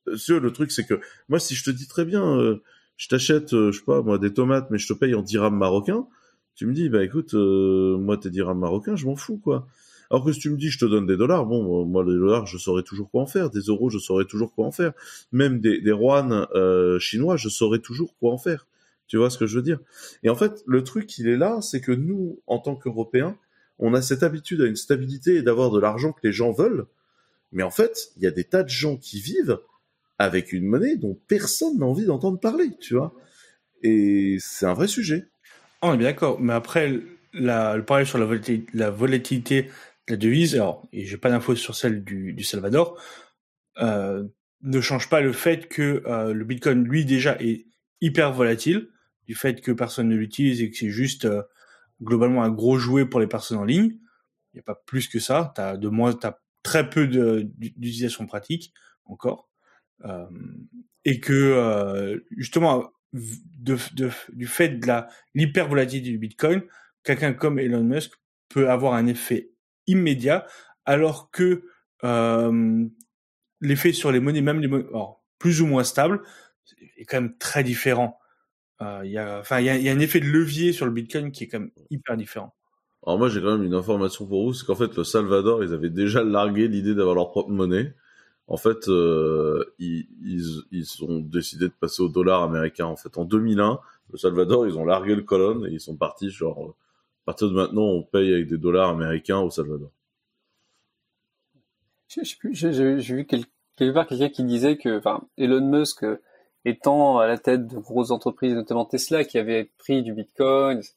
[0.09, 2.37] Euh, le truc, c'est que, moi, si je te dis très bien...
[2.41, 2.61] Euh,
[3.01, 5.57] je t'achète, euh, je sais pas, moi, des tomates, mais je te paye en dirhams
[5.57, 6.07] marocains,
[6.55, 9.67] tu me dis, bah écoute, euh, moi, tes dirhams marocains, je m'en fous, quoi.
[10.11, 12.47] Alors que si tu me dis, je te donne des dollars, bon, moi, les dollars,
[12.47, 13.49] je saurais toujours quoi en faire.
[13.49, 14.93] Des euros, je saurais toujours quoi en faire.
[15.33, 18.67] Même des, des euh, chinois, je saurais toujours quoi en faire.
[19.07, 19.81] Tu vois ce que je veux dire?
[20.23, 23.39] Et en fait, le truc, il est là, c'est que nous, en tant qu'Européens,
[23.79, 26.85] on a cette habitude à une stabilité et d'avoir de l'argent que les gens veulent.
[27.53, 29.59] Mais en fait, il y a des tas de gens qui vivent
[30.21, 33.15] avec une monnaie dont personne n'a envie d'entendre parler, tu vois.
[33.83, 35.31] Et c'est un vrai sujet.
[35.81, 37.01] On est bien d'accord, mais après,
[37.33, 39.71] le parallèle sur la volatilité, la volatilité de
[40.09, 43.01] la devise, alors, et j'ai pas d'infos sur celle du, Salvador,
[43.79, 44.25] euh,
[44.61, 47.65] ne change pas le fait que euh, le Bitcoin, lui, déjà, est
[48.03, 48.91] hyper volatile,
[49.27, 51.43] du fait que personne ne l'utilise et que c'est juste euh,
[52.03, 53.97] globalement un gros jouet pour les personnes en ligne.
[54.53, 55.55] Il n'y a pas plus que ça.
[55.57, 58.75] T'as de moins, t'as très peu d'utilisation pratique
[59.07, 59.50] encore.
[60.05, 60.27] Euh,
[61.05, 66.63] et que euh, justement du fait de la l'hypervolatilité du Bitcoin,
[67.03, 68.13] quelqu'un comme Elon Musk
[68.49, 69.51] peut avoir un effet
[69.87, 70.47] immédiat,
[70.85, 71.65] alors que
[72.05, 72.85] euh,
[73.61, 74.69] l'effet sur les monnaies, même les
[75.39, 76.23] plus ou moins stables,
[76.97, 78.19] est quand même très différent.
[78.83, 81.45] Euh, y a, enfin, il y a, un effet de levier sur le Bitcoin qui
[81.45, 82.55] est quand même hyper différent.
[83.07, 85.73] Alors moi, j'ai quand même une information pour vous, c'est qu'en fait, le Salvador, ils
[85.73, 87.95] avaient déjà largué l'idée d'avoir leur propre monnaie
[88.51, 90.05] en fait, euh, ils,
[91.03, 92.87] ont décidé de passer au dollar américain.
[92.87, 93.79] En fait, en 2001,
[94.11, 96.75] le Salvador, ils ont largué le colonne et ils sont partis genre,
[97.23, 99.93] à partir de maintenant, on paye avec des dollars américains au Salvador.
[102.09, 105.01] J'ai vu quelque part quelqu'un qui disait que,
[105.39, 106.05] Elon Musk,
[106.65, 110.95] étant à la tête de grosses entreprises, notamment Tesla, qui avait pris du Bitcoin, etc.,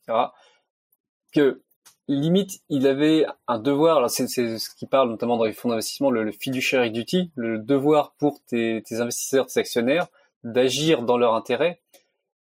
[1.32, 1.62] que
[2.08, 6.24] limite, il avait un devoir, c'est ce qui parle notamment dans les fonds d'investissement, le,
[6.24, 10.08] le fiduciary duty, le devoir pour tes, investisseurs, tes actionnaires,
[10.44, 11.82] d'agir dans leur intérêt.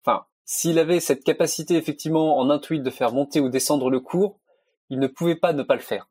[0.04, 4.39] Enfin, s'il avait cette capacité effectivement en un de faire monter ou descendre le cours,
[4.89, 6.10] il ne pouvait pas ne pas le faire.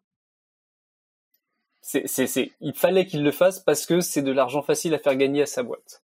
[1.95, 5.47] Il fallait qu'il le fasse parce que c'est de l'argent facile à faire gagner à
[5.47, 6.03] sa boîte.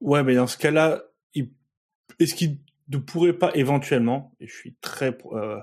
[0.00, 1.02] Ouais, mais dans ce cas-là,
[2.18, 2.58] est-ce qu'il
[2.90, 5.58] ne pourrait pas éventuellement, et je suis très, euh,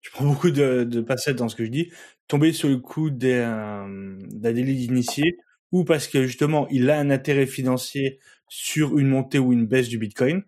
[0.00, 1.92] je prends beaucoup de, de passettes dans ce que je dis,
[2.28, 5.38] tomber sur le coup d'un, d'un délit d'initié,
[5.72, 9.88] ou parce que justement il a un intérêt financier sur une montée ou une baisse
[9.88, 10.42] du Bitcoin,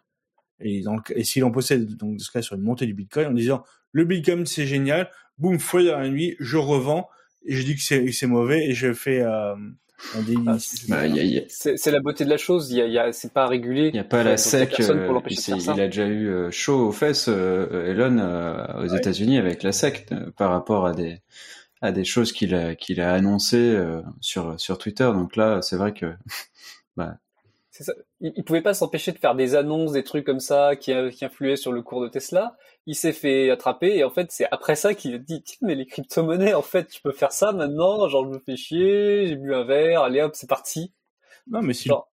[0.61, 3.29] et, donc, et s'il en possède donc dans ce cas sur une montée du Bitcoin,
[3.29, 7.09] en disant le Bitcoin c'est génial, boum, fois dans la nuit, je revends
[7.45, 9.55] et je dis que c'est, mauvais et je fais euh.
[10.15, 10.57] Ah, Bah,
[11.49, 12.71] C'est, la beauté de la chose.
[12.71, 13.89] Il y a, il y a, c'est pas régulé.
[13.89, 14.81] Il n'y a pas la SEC.
[14.81, 18.99] euh, il, a déjà eu euh, chaud aux fesses, euh, Elon, euh, aux Ouais.
[18.99, 21.21] États-Unis avec la SEC euh, par rapport à des
[21.81, 25.05] à des choses qu'il a qu'il a annoncées euh, sur sur Twitter.
[25.15, 26.07] Donc là, c'est vrai que
[27.71, 27.93] ça.
[28.21, 31.25] Il, il pouvait pas s'empêcher de faire des annonces, des trucs comme ça qui, qui
[31.25, 32.57] influaient sur le cours de Tesla.
[32.91, 35.75] Il s'est fait attraper et en fait c'est après ça qu'il a dit tiens mais
[35.75, 39.37] les crypto-monnaies en fait tu peux faire ça maintenant genre je me fais chier j'ai
[39.37, 40.95] bu un verre allez hop c'est parti
[41.49, 42.09] Non, mais si, genre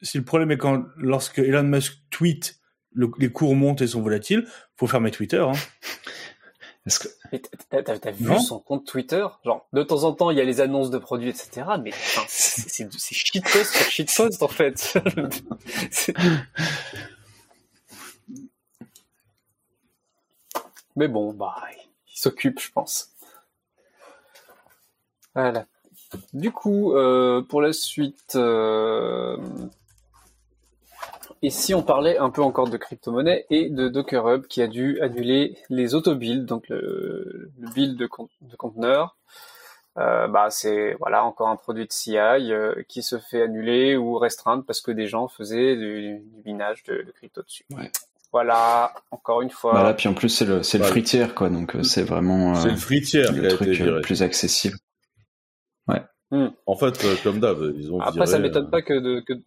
[0.00, 2.56] si le problème est quand lorsque Elon Musk tweet,
[2.92, 5.38] le- les cours montent et sont volatiles, faut fermer Twitter.
[5.46, 5.52] Hein.
[6.86, 7.40] est-ce que mais
[7.70, 8.38] t'as, vu Non.
[8.40, 9.26] son compte Twitter?
[9.44, 11.90] Genre de temps en temps il y a les annonces de produits etc mais
[12.28, 14.94] c'est shitpost sur shitpost en fait
[20.96, 21.56] mais bon bah
[22.14, 23.10] il s'occupe je pense.
[25.34, 25.66] Voilà.
[26.34, 29.36] Du coup euh, pour la suite euh,
[31.44, 34.68] et si on parlait un peu encore de crypto-monnaie et de Docker Hub qui a
[34.68, 39.16] dû annuler les auto-builds, donc le, build de, con- de conteneurs,
[39.98, 44.18] euh, bah c'est voilà encore un produit de CI euh, qui se fait annuler ou
[44.18, 47.66] restreindre parce que des gens faisaient du, du minage de, crypto dessus.
[48.32, 49.72] Voilà, encore une fois.
[49.72, 51.02] Voilà, puis en plus c'est le c'est le Ouais.
[51.02, 54.22] tier quoi, donc euh, c'est vraiment C'est euh, le fritière le été truc euh, plus
[54.22, 54.76] accessible.
[56.66, 59.34] En fait, comme d'hab, ils ont Après, viré, ça m'étonne euh, pas que de que
[59.34, 59.40] ça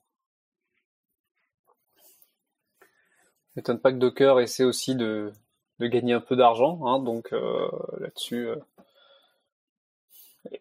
[3.56, 5.32] m'étonne pas que Docker essaie aussi de
[5.80, 7.68] de gagner un peu d'argent, hein, donc euh,
[8.00, 8.48] là-dessus.
[8.50, 8.56] euh,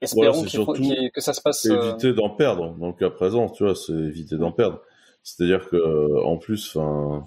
[0.01, 1.61] Espérons c'est qu'il surtout- qu'il- que ça se passe.
[1.63, 2.71] c'est euh, éviter d'en perdre.
[2.79, 4.81] Donc à présent, tu vois, c'est éviter d'en perdre.
[5.23, 7.27] C'est-à-dire que en plus, enfin,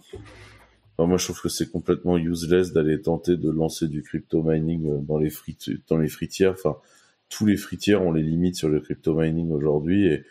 [0.98, 4.90] enfin, moi je trouve que c'est complètement useless d'aller tenter de lancer du crypto mining
[4.90, 6.52] euh, dans les frites, dans les fritières.
[6.54, 6.78] Enfin,
[7.30, 10.24] tous les fritières ont les limites sur le crypto mining aujourd'hui et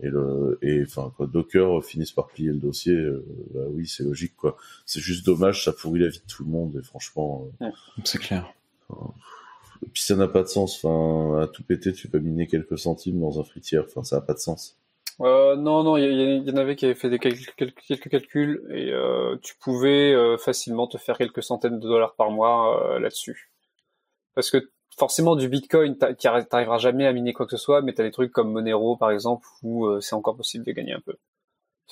[0.00, 2.94] et le et enfin quoi, Docker finissent par plier le dossier.
[2.94, 4.56] euh, bah oui, c'est logique quoi.
[4.86, 7.48] C'est juste dommage, ça pourrit la vie de tout le monde et franchement.
[7.62, 7.66] euh,
[8.04, 8.52] C'est clair.
[8.90, 10.84] et puis ça n'a pas de sens.
[10.84, 13.84] Enfin, à tout péter, tu peux miner quelques centimes dans un fritière.
[13.86, 14.76] Enfin, ça n'a pas de sens.
[15.20, 17.54] Euh, non, non, il y, y- il y en avait qui avaient fait des quelques,
[17.56, 22.30] quelques calculs et euh, tu pouvais euh, facilement te faire quelques centaines de dollars par
[22.30, 23.50] mois là-dessus.
[24.34, 27.92] Parce que forcément du Bitcoin, arri- t'arriveras jamais à miner quoi que ce soit, mais
[27.94, 31.16] t'as des trucs comme Monero par exemple où c'est encore possible de gagner un peu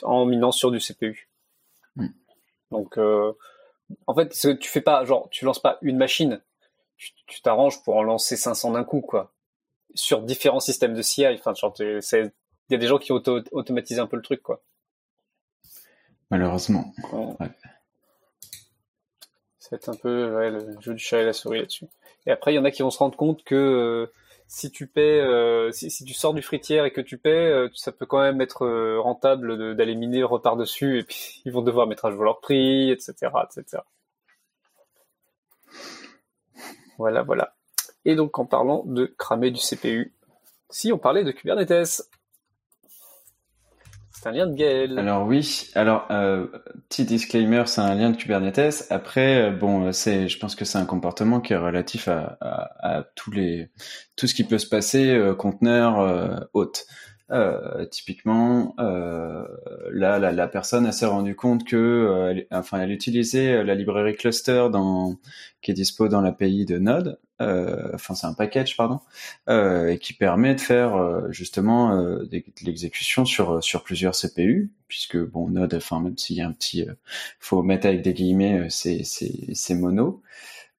[0.02, 1.28] en minant sur du CPU.
[1.96, 2.08] Hmm.
[2.70, 2.98] Donc,
[4.06, 6.40] en fait, tu fais pas genre tu lances pas une machine,
[6.96, 9.32] tu tu t'arranges pour en lancer 500 d'un coup quoi,
[9.94, 11.34] sur différents systèmes de CI.
[11.34, 12.32] Enfin, genre c'est
[12.68, 14.62] il y a des gens qui ont auto automatisé un peu le truc quoi.
[16.30, 16.92] Malheureusement.
[17.12, 17.36] Ouais.
[17.40, 17.50] Ouais.
[19.58, 21.86] C'est un peu ouais, le jeu du chat et la souris là-dessus.
[22.26, 24.12] Et après, il y en a qui vont se rendre compte que euh,
[24.46, 27.68] si tu paies, euh, si, si tu sors du fritière et que tu paies, euh,
[27.74, 28.66] ça peut quand même être
[28.98, 32.90] rentable d'aller miner repart dessus, et puis ils vont devoir mettre à jour leur prix,
[32.90, 33.82] etc., etc.
[36.98, 37.56] Voilà, voilà.
[38.04, 40.14] Et donc, en parlant de cramer du CPU,
[40.70, 42.02] si on parlait de Kubernetes,
[44.22, 44.98] c'est un lien de Gaël.
[45.00, 46.46] Alors oui, alors euh,
[46.88, 48.86] petit disclaimer, c'est un lien de Kubernetes.
[48.90, 52.38] Après, euh, bon, euh, c'est, je pense que c'est un comportement qui est relatif à,
[52.40, 53.70] à, à tous les,
[54.14, 56.86] tout ce qui peut se passer, euh, conteneur, euh, hôte.
[57.30, 59.46] Euh, typiquement, euh,
[59.90, 63.74] là, la, la personne s'est rendue compte que, euh, elle, enfin, elle utilisait euh, la
[63.74, 65.16] librairie cluster dans,
[65.62, 67.18] qui est dispo dans l'API de Node.
[67.40, 69.00] Euh, enfin, c'est un package, pardon,
[69.48, 75.74] et qui permet de faire justement de l'exécution sur sur plusieurs CPU, puisque bon, Node,
[75.74, 76.86] enfin, même s'il y a un petit,
[77.40, 80.22] faut mettre avec des guillemets, c'est c'est mono.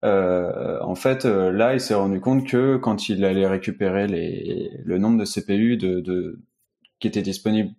[0.03, 4.71] Euh, en fait, euh, là, il s'est rendu compte que quand il allait récupérer les,
[4.83, 6.39] le nombre de CPU de, de,
[6.99, 7.73] qui étaient disponibles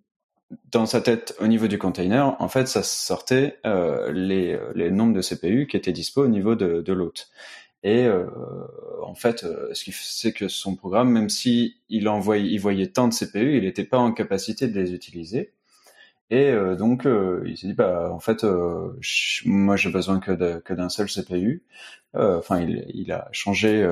[0.70, 5.14] dans sa tête, au niveau du container, en fait, ça sortait euh, les, les nombres
[5.14, 7.28] de CPU qui étaient dispo au niveau de, de l'hôte.
[7.84, 8.26] Et euh,
[9.02, 13.08] en fait, euh, ce qui c'est que son programme, même si il envoyait, voyait tant
[13.08, 15.52] de CPU, il n'était pas en capacité de les utiliser.
[16.30, 18.98] Et euh, donc, euh, il s'est dit, bah, en fait, euh,
[19.44, 20.32] moi, j'ai besoin que,
[20.72, 21.62] d'un seul CPU.
[22.16, 23.84] Enfin, il, a changé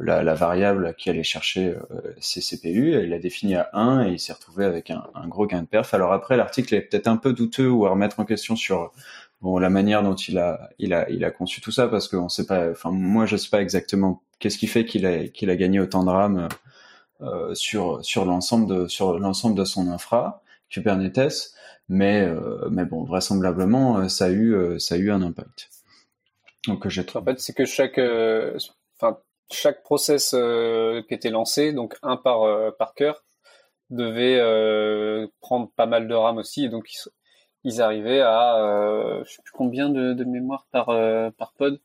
[0.00, 1.76] la, la, variable qui allait chercher
[2.20, 2.94] ses CPU.
[2.94, 5.62] Et il a défini à 1 et il s'est retrouvé avec un, un, gros gain
[5.62, 5.94] de perf.
[5.94, 8.92] Alors après, l'article est peut-être un peu douteux ou à remettre en question sur
[9.40, 12.28] bon la manière dont il a il a il a conçu tout ça parce qu'on
[12.28, 12.70] sait pas.
[12.70, 16.02] Enfin, moi, je sais pas exactement qu'est-ce qui fait qu'il a qu'il a gagné autant
[16.04, 16.48] de RAM
[17.52, 20.42] sur sur l'ensemble de sur l'ensemble de son infra.
[20.74, 21.52] Kubernetes,
[21.88, 25.70] mais euh, mais bon, vraisemblablement, euh, ça a eu euh, ça a eu un impact.
[26.66, 28.00] Donc j'ai En fait, c'est que chaque
[28.98, 29.18] enfin
[29.52, 33.22] chaque process qui était lancé, donc un par par cœur,
[33.90, 34.40] devait
[35.40, 36.90] prendre pas mal de RAM aussi, et donc
[37.64, 40.86] ils, arrivaient à euh, je sais plus combien de, de mémoire par
[41.36, 41.78] par pod,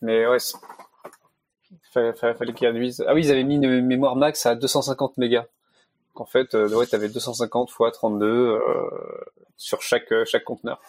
[0.00, 0.38] mais ouais,
[1.92, 3.04] fallait, fallait qu'ils réduisent.
[3.06, 5.46] Ah oui, ils avaient mis une mémoire max à 250 mégas
[6.14, 8.60] en fait, euh, ouais, tu avais 250 fois 32 euh,
[9.56, 10.80] sur chaque euh, chaque conteneur.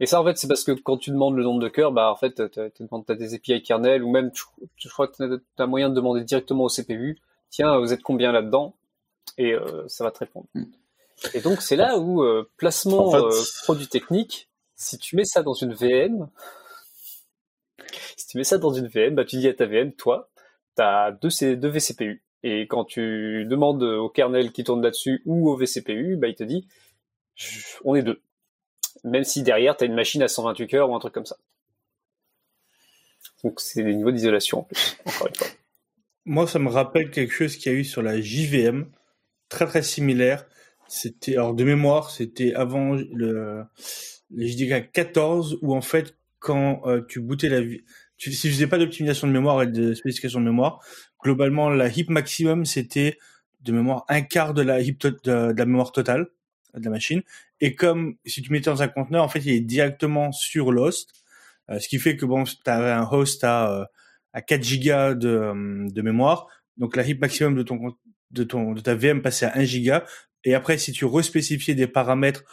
[0.00, 2.10] Et ça, en fait, c'est parce que quand tu demandes le nombre de cœurs, bah,
[2.10, 4.30] en fait, tu as des API kernel ou même,
[4.76, 8.30] je, crois que tu as, moyen de demander directement au CPU, tiens, vous êtes combien
[8.30, 8.74] là-dedans?
[9.38, 9.54] Et
[9.88, 10.46] ça va te répondre.
[10.52, 10.64] Hmm.
[11.32, 12.22] Et donc, c'est là où
[12.58, 13.10] placement
[13.62, 16.28] produit technique, si tu mets ça dans une VM,
[18.18, 20.28] si tu mets ça dans une VM, bah, tu dis à ta VM, toi,
[20.76, 22.22] tu as deux, deux vCPU.
[22.42, 26.44] Et quand tu demandes au kernel qui tourne là-dessus ou au vCPU, bah, il te
[26.44, 26.68] dit
[27.84, 28.22] on est deux.
[29.04, 31.36] Même si derrière, tu as une machine à 128 cœurs ou un truc comme ça.
[33.44, 35.46] Donc c'est des niveaux d'isolation en plus, encore une fois.
[36.24, 38.86] Moi, ça me rappelle quelque chose qu'il y a eu sur la JVM,
[39.48, 40.46] très très similaire.
[40.88, 43.62] C'était, alors de mémoire, c'était avant le,
[44.36, 47.60] JDK 14, où en fait, quand euh, tu bootais la,
[48.16, 50.80] tu, si je faisais pas d'optimisation de mémoire et de spécification de mémoire,
[51.22, 53.18] globalement, la heap maximum, c'était
[53.60, 56.28] de mémoire un quart de la de, la mémoire totale
[56.74, 57.22] de la machine.
[57.60, 61.10] Et comme si tu mettais dans un conteneur, en fait, il est directement sur l'host,
[61.70, 63.84] euh, ce qui fait que bon, tu avais un host à, euh,
[64.32, 66.48] à 4 gigas de, euh, de mémoire.
[66.76, 67.96] Donc la heap maximum de ton
[68.32, 70.04] de ton de ta VM passait à 1 giga.
[70.44, 72.44] Et après, si tu respécifiais des paramètres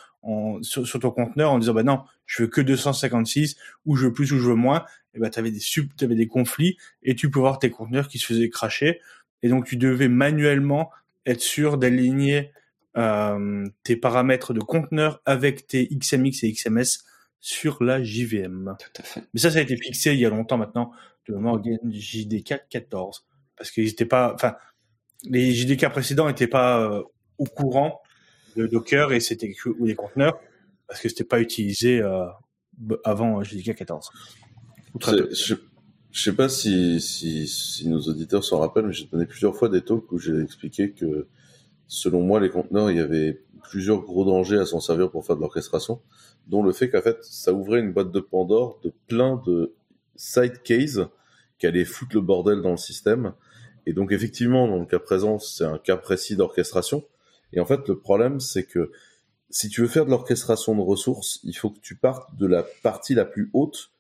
[0.62, 4.14] sur, sur, ton conteneur en disant bah non, je veux que 256 ou je veux
[4.14, 4.86] plus ou je veux moins,
[5.16, 8.20] et bah t'avais des sub, avais des conflits et tu peux voir tes conteneurs qui
[8.20, 9.00] se faisaient cracher
[9.42, 10.92] et donc tu devais manuellement
[11.26, 12.52] être sûr d'aligner
[12.98, 17.04] euh, tes paramètres de conteneur avec tes XMX et XMS
[17.40, 18.76] sur la JVM.
[18.80, 19.24] Tout à fait.
[19.34, 20.92] Mais ça, ça a été fixé il y a longtemps maintenant,
[21.28, 23.26] de Morgan JDK 14,
[23.58, 24.56] parce qu'ils n'étaient pas, enfin,
[25.26, 27.04] les JDK précédents n'étaient pas euh,
[27.38, 28.02] au courant
[28.56, 30.40] de Docker et c'était ou les conteneurs
[30.88, 32.26] parce que c'était pas utilisé euh,
[33.04, 34.12] avant JDK 14.
[35.02, 35.56] Je,
[36.12, 39.70] je sais pas si, si, si, nos auditeurs s'en rappellent, mais j'ai donné plusieurs fois
[39.70, 41.28] des talks où j'ai expliqué que,
[41.88, 45.36] selon moi, les conteneurs, il y avait plusieurs gros dangers à s'en servir pour faire
[45.36, 46.02] de l'orchestration,
[46.48, 49.74] dont le fait qu'en fait, ça ouvrait une boîte de Pandore de plein de
[50.16, 51.00] side cases
[51.58, 53.34] qui allaient foutre le bordel dans le système.
[53.86, 57.04] Et donc, effectivement, dans le cas présent, c'est un cas précis d'orchestration.
[57.54, 58.92] Et en fait, le problème, c'est que
[59.50, 62.64] si tu veux faire de l'orchestration de ressources, il faut que tu partes de la
[62.84, 63.92] partie la plus haute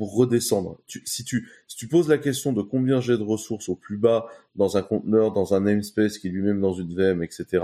[0.00, 0.78] pour redescendre.
[1.04, 4.28] si, tu, si tu poses la question de combien j'ai de ressources au plus bas
[4.56, 7.62] dans un conteneur, dans un namespace qui est lui-même dans une VM, etc.,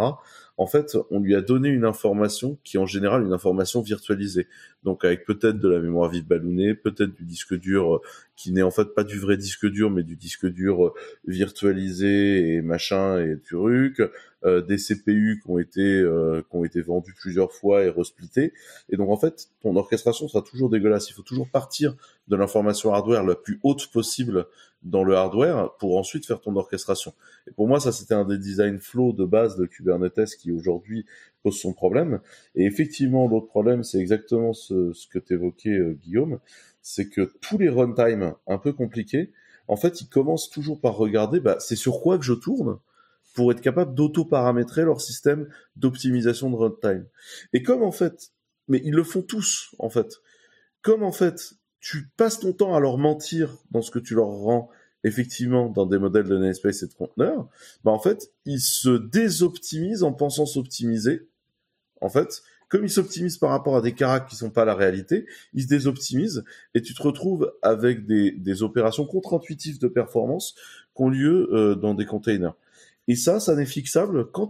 [0.58, 4.46] en fait, on lui a donné une information qui est en général une information virtualisée.
[4.84, 8.00] Donc avec peut-être de la mémoire vive ballonnée, peut-être du disque dur euh,
[8.36, 10.94] qui n'est en fait pas du vrai disque dur, mais du disque dur euh,
[11.26, 14.00] virtualisé et machin et truc,
[14.44, 18.52] euh, des CPU qui ont été euh, qui ont été vendus plusieurs fois et resplittés.
[18.88, 21.10] Et donc en fait, ton orchestration sera toujours dégueulasse.
[21.10, 21.94] Il faut toujours partir
[22.28, 24.46] de l'information hardware la plus haute possible
[24.82, 27.12] dans le hardware pour ensuite faire ton orchestration.
[27.48, 31.06] Et pour moi, ça c'était un des design flow de base de Kubernetes qui aujourd'hui
[31.42, 32.20] pose son problème.
[32.54, 36.38] Et effectivement, l'autre problème, c'est exactement ce, que t'évoquais euh, Guillaume,
[36.82, 39.32] c'est que tous les runtime un peu compliqués,
[39.68, 42.78] en fait, ils commencent toujours par regarder, bah, c'est sur quoi que je tourne
[43.34, 47.06] pour être capable d'auto-paramétrer leur système d'optimisation de runtime.
[47.52, 48.32] Et comme en fait,
[48.68, 50.20] mais ils le font tous en fait,
[50.82, 51.54] comme en fait
[51.88, 54.68] tu passes ton temps à leur mentir dans ce que tu leur rends
[55.04, 57.48] effectivement dans des modèles de namespace et de conteneurs,
[57.84, 61.28] bah en fait ils se désoptimisent en pensant s'optimiser.
[62.00, 65.26] En fait, comme ils s'optimisent par rapport à des caractères qui sont pas la réalité,
[65.54, 66.42] ils se désoptimisent
[66.74, 70.56] et tu te retrouves avec des, des opérations contre-intuitives de performance
[70.96, 72.54] qui ont lieu euh, dans des containers.
[73.06, 74.48] Et ça, ça n'est fixable qu'en,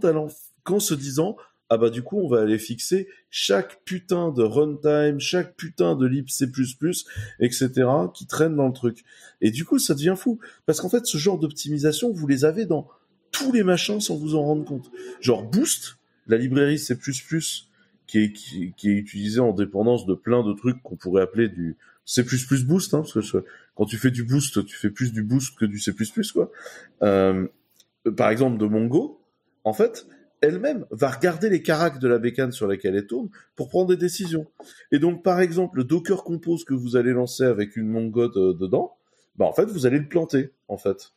[0.63, 1.37] qu'en se disant,
[1.69, 6.05] ah bah du coup on va aller fixer chaque putain de runtime, chaque putain de
[6.05, 6.45] lib C++,
[7.39, 7.69] etc.
[8.13, 9.03] qui traîne dans le truc.
[9.41, 12.65] Et du coup ça devient fou parce qu'en fait ce genre d'optimisation vous les avez
[12.65, 12.87] dans
[13.31, 14.89] tous les machins sans vous en rendre compte.
[15.19, 15.97] Genre Boost,
[16.27, 16.97] la librairie C++
[18.07, 21.75] qui est, qui, est utilisée en dépendance de plein de trucs qu'on pourrait appeler du
[22.05, 22.23] C++
[22.65, 23.45] Boost, hein, parce que
[23.75, 25.93] quand tu fais du Boost, tu fais plus du Boost que du C++,
[26.33, 26.49] quoi.
[27.03, 27.47] Euh,
[28.15, 29.21] par exemple de Mongo,
[29.65, 30.07] en fait,
[30.41, 33.97] elle-même va regarder les caractères de la bécane sur laquelle elle tourne pour prendre des
[33.97, 34.47] décisions.
[34.91, 38.97] Et donc, par exemple, le Docker Compose que vous allez lancer avec une Mongo dedans,
[39.35, 41.11] bah en fait, vous allez le planter, en fait.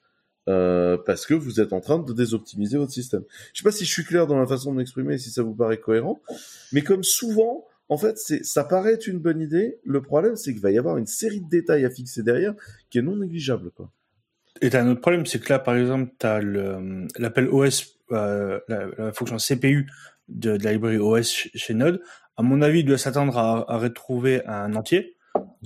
[0.48, 3.22] Euh, parce que vous êtes en train de désoptimiser votre système.
[3.52, 5.54] Je sais pas si je suis clair dans la façon de m'exprimer, si ça vous
[5.54, 6.20] paraît cohérent,
[6.72, 9.78] mais comme souvent, en fait, ça paraît être une bonne idée.
[9.84, 12.54] Le problème, c'est qu'il va y avoir une série de détails à fixer derrière
[12.88, 13.90] qui est non négligeable, quoi.
[14.62, 18.60] Et t'as un autre problème, c'est que là, par exemple, t'as le, l'appel OS, euh,
[18.68, 19.90] la, fonction CPU
[20.28, 22.00] de, la librairie OS chez Node.
[22.36, 25.16] À mon avis, il doit s'attendre à, retrouver un entier.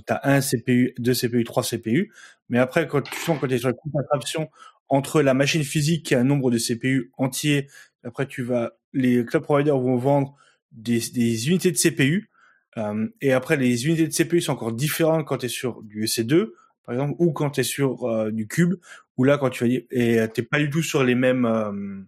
[0.05, 2.11] T'as un CPU, deux CPU, trois CPU.
[2.49, 4.49] Mais après, quand tu sens quand tu es sur la concentration
[4.89, 7.67] entre la machine physique et un nombre de CPU entier,
[8.03, 10.35] après tu vas, les cloud providers vont vendre
[10.71, 12.29] des, unités de CPU.
[12.77, 16.05] Euh, et après, les unités de CPU sont encore différentes quand tu es sur du
[16.05, 16.49] EC2
[16.85, 18.75] par exemple, ou quand tu es sur euh, du cube,
[19.17, 22.05] ou là quand tu vas dire et t'es pas du tout sur les mêmes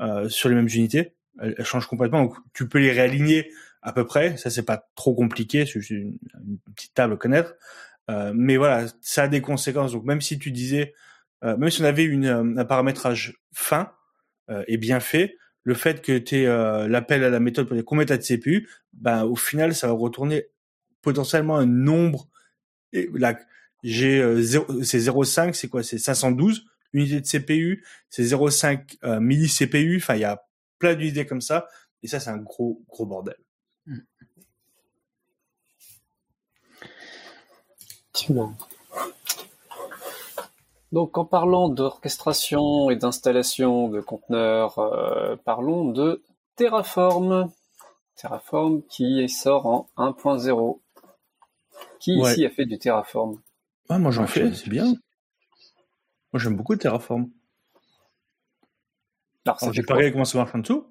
[0.00, 2.22] euh, sur les mêmes unités, elles, changent complètement.
[2.22, 3.50] Donc tu peux les réaligner
[3.82, 7.54] à peu près, ça c'est pas trop compliqué, c'est une, une, petite table à connaître.
[8.10, 9.92] Euh, mais voilà, ça a des conséquences.
[9.92, 10.94] Donc même si tu disais,
[11.44, 12.26] euh, même si on avait une,
[12.58, 13.92] un paramétrage fin
[14.66, 16.46] et bien fait, le fait que tu aies
[16.88, 20.48] l'appel à la méthode pour les combien de CPU, ben au final ça va retourner
[21.00, 22.28] potentiellement un nombre
[22.92, 23.38] et la,
[23.82, 24.42] j'ai euh,
[24.82, 25.82] c'est 0,5, c'est quoi?
[25.82, 29.98] C'est 512 unités de CPU, c'est 0,5 euh, milli CPU.
[29.98, 30.44] Enfin, il y a
[30.78, 31.66] plein d'unités comme ça,
[32.02, 33.36] et ça, c'est un gros gros bordel.
[40.92, 46.22] Donc, en parlant d'orchestration et d'installation de conteneurs, euh, parlons de
[46.56, 47.50] Terraform.
[48.16, 50.80] Terraform qui sort en 1.0.
[51.98, 53.40] Qui ici a fait du Terraform?
[53.88, 54.94] Ah, moi j'en fais, c'est bien.
[56.32, 57.28] Moi j'aime beaucoup Terraform.
[59.44, 60.86] Alors, j'ai pas regardé comment ça marche en dessous.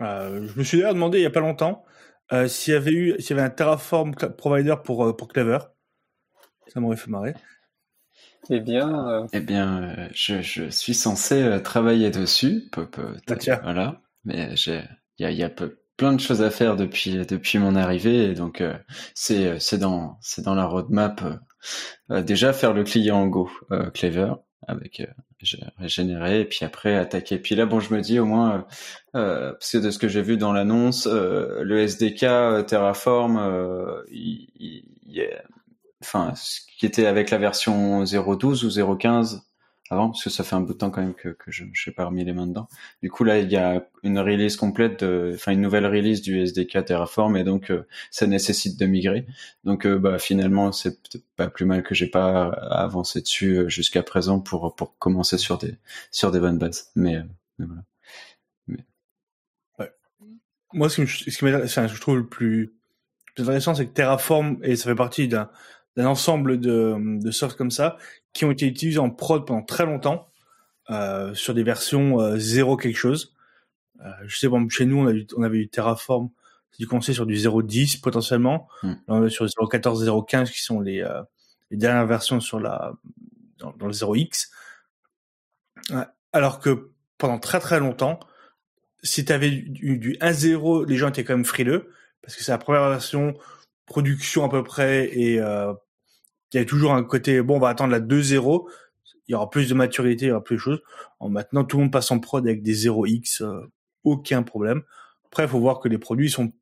[0.00, 1.84] Euh, je me suis d'ailleurs demandé il y a pas longtemps
[2.32, 5.58] euh, s'il y avait eu s'il y avait un Terraform provider pour euh, pour Clever.
[6.68, 7.34] Ça m'aurait fait marrer.
[8.50, 12.68] Eh bien, eh bien, je, je, suis censé travailler dessus.
[12.72, 16.50] Peu, peu, ah, voilà, mais il y a, y a peu, plein de choses à
[16.50, 18.60] faire depuis depuis mon arrivée et donc
[19.14, 21.22] c'est c'est dans c'est dans la roadmap
[22.10, 24.32] euh, déjà faire le client en Go euh, Clever
[24.66, 25.06] avec euh,
[25.78, 27.38] régénérer et puis après attaquer.
[27.38, 28.66] Puis là, bon, je me dis au moins,
[29.14, 33.38] euh, parce que de ce que j'ai vu dans l'annonce, le SDK Terraform,
[36.02, 39.40] ce qui était avec la version 0.12 ou 0.15
[39.90, 41.74] avant, parce que ça fait un bout de temps quand même que, que je ne
[41.74, 42.68] suis pas remis les mains dedans.
[43.02, 46.84] Du coup, là, il y a une release complète, enfin une nouvelle release du SDK
[46.84, 49.26] Terraform, et donc euh, ça nécessite de migrer.
[49.64, 50.98] Donc, euh, bah, finalement, c'est
[51.36, 55.58] pas plus mal que j'ai pas avancé dessus euh, jusqu'à présent pour pour commencer sur
[55.58, 55.76] des
[56.10, 56.90] sur des bonnes bases.
[56.94, 57.22] Mais,
[57.58, 57.82] voilà.
[60.74, 62.72] Moi, ce qui, ce qui enfin, je trouve le plus,
[63.34, 65.50] plus intéressant, c'est que Terraform, et ça fait partie d'un
[65.96, 67.96] d'un ensemble de, de softs comme ça
[68.32, 70.28] qui ont été utilisés en prod pendant très longtemps
[70.90, 73.34] euh, sur des versions euh, zéro quelque chose.
[74.04, 76.30] Euh, je sais, bon, chez nous, on, a eu, on avait eu Terraform,
[76.72, 78.68] qui commençait sur du 0.10 potentiellement.
[78.82, 78.92] Mm.
[79.08, 81.22] on sur 0.14, 0.15 qui sont les, euh,
[81.70, 82.94] les dernières versions sur la
[83.58, 84.48] dans, dans le 0x.
[86.32, 88.18] Alors que pendant très très longtemps,
[89.02, 92.52] si tu avais du, du 1.0, les gens étaient quand même frileux parce que c'est
[92.52, 93.34] la première version
[93.86, 95.72] production à peu près et euh,
[96.52, 98.68] il y a toujours un côté bon on va attendre la 2.0
[99.28, 100.82] il y aura plus de maturité il y aura plus de choses.
[101.20, 103.70] En maintenant tout le monde passe en prod avec des 0x euh,
[104.04, 104.82] aucun problème.
[105.26, 106.52] Après il faut voir que les produits sont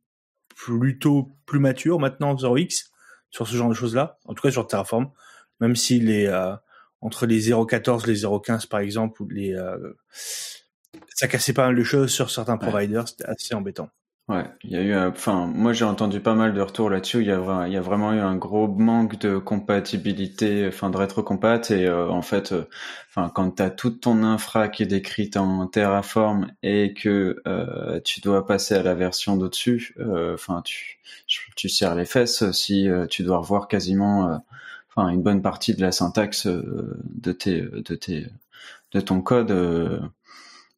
[0.54, 2.86] plutôt plus matures maintenant 0x
[3.30, 5.10] sur ce genre de choses là en tout cas sur Terraform.
[5.60, 6.54] Même si les euh,
[7.00, 9.94] entre les 0.14 les 0.15 par exemple ou les euh,
[11.14, 13.90] ça cassait pas mal de choses sur certains providers c'était assez embêtant
[14.30, 17.22] Ouais, il y a eu, enfin, moi j'ai entendu pas mal de retours là-dessus.
[17.22, 21.62] Il y a, vraiment eu un gros manque de compatibilité, enfin de rétrocompat.
[21.70, 22.68] Et euh, en fait, euh,
[23.08, 28.20] enfin, quand t'as toute ton infra qui est décrite en Terraform et que euh, tu
[28.20, 29.96] dois passer à la version d'au-dessus,
[30.32, 31.00] enfin, tu,
[31.56, 34.40] tu serres les fesses si tu dois revoir quasiment,
[34.90, 38.26] enfin, une bonne partie de la syntaxe de tes, de tes,
[38.92, 39.50] de ton code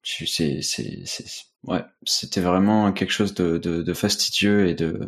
[0.03, 1.05] c'est, c'est,
[1.65, 5.01] ouais, c'était vraiment quelque chose de, de, de, fastidieux et de,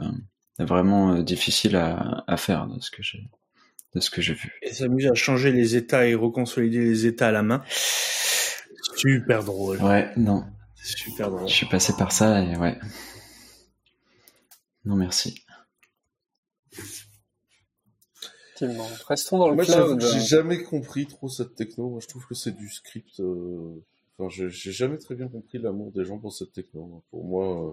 [0.59, 3.29] vraiment difficile à, à faire de ce que j'ai,
[3.95, 4.53] de ce que j'ai vu.
[4.63, 7.63] Et s'amuser à changer les états et reconsolider les états à la main.
[8.97, 9.83] Super drôle.
[9.83, 10.45] Ouais, non.
[10.83, 11.49] Super drôle.
[11.49, 12.79] Je suis passé par ça et ouais.
[14.85, 15.45] Non, merci.
[19.09, 20.01] Restons dans le Moi, cloud.
[20.01, 21.89] J'ai jamais compris trop cette techno.
[21.91, 23.21] Moi, je trouve que c'est du script.
[23.21, 23.83] Euh,
[24.19, 27.03] enfin, j'ai jamais très bien compris l'amour des gens pour cette techno.
[27.11, 27.73] Pour moi, euh,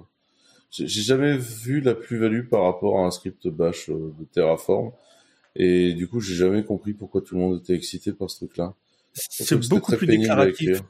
[0.72, 4.92] j'ai jamais vu la plus-value par rapport à un script bash euh, de Terraform.
[5.56, 8.74] Et du coup, j'ai jamais compris pourquoi tout le monde était excité par ce truc-là.
[9.14, 10.82] C'est beaucoup plus déclaratif.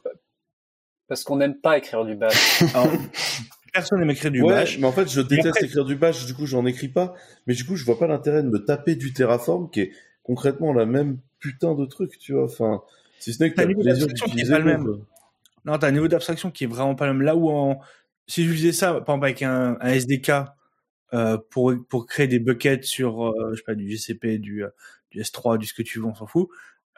[1.08, 2.64] Parce qu'on n'aime pas écrire du bash.
[3.74, 4.78] personne n'aime écrire du ouais, bash.
[4.78, 7.16] Mais en fait, je déteste écrire du bash, du coup, j'en écris pas.
[7.47, 9.91] Mais du coup, je vois pas l'intérêt de me taper du Terraform qui est
[10.24, 12.43] concrètement la même putain de truc, tu vois.
[12.43, 12.84] Enfin,
[13.20, 15.06] si ce n'est que t'as le plaisir d'utiliser le même.
[15.66, 17.22] Non, t'as un niveau d'abstraction qui est vraiment pas le même.
[17.22, 17.80] Là où en,
[18.28, 20.32] si je faisais ça, par exemple, avec un, SDK,
[21.14, 24.70] euh, pour, pour créer des buckets sur, euh, je sais pas, du GCP, du, euh,
[25.12, 26.47] du S3, du ce que tu veux, on s'en fout.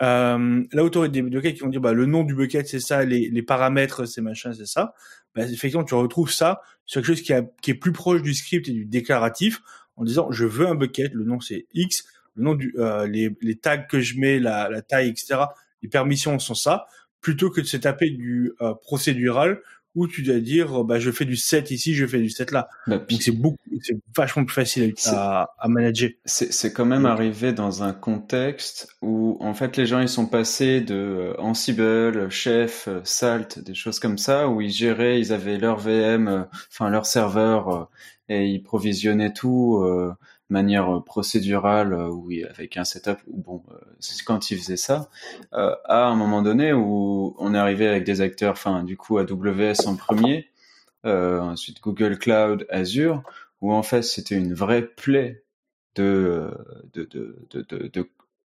[0.02, 2.80] Euh, là où tu des buckets qui vont dire bah, le nom du bucket c'est
[2.80, 4.94] ça, les, les paramètres c'est machin, c'est ça.
[5.36, 8.34] Bah, effectivement, tu retrouves ça sur quelque chose qui, a, qui est plus proche du
[8.34, 9.62] script et du déclaratif
[9.96, 12.06] en disant je veux un bucket, le nom c'est X,
[12.36, 12.76] le nom du,
[13.08, 15.42] les, les tags que je mets, la, la taille, etc.
[15.84, 16.88] Les permissions sont ça,
[17.24, 19.62] plutôt que de se taper du euh, procédural
[19.96, 22.68] où tu dois dire bah je fais du set ici, je fais du set là.
[22.88, 26.10] Bah, Donc c'est beaucoup, c'est vachement plus facile à, à manager.
[26.26, 30.82] C'est quand même arrivé dans un contexte où en fait les gens ils sont passés
[30.82, 35.78] de euh, Ansible, Chef, Salt, des choses comme ça où ils géraient, ils avaient leur
[35.78, 37.84] VM, euh, enfin leur serveur euh,
[38.30, 39.86] et ils provisionnaient tout
[40.54, 45.10] manière euh, procédurale euh, oui avec un setup bon euh, c'est quand ils faisaient ça
[45.52, 49.88] à un moment donné où on est arrivé avec des acteurs enfin du coup AWS
[49.88, 50.50] en premier
[51.04, 53.24] ensuite Google Cloud Azure
[53.62, 55.44] où en fait c'était une vraie plaie
[55.96, 56.50] de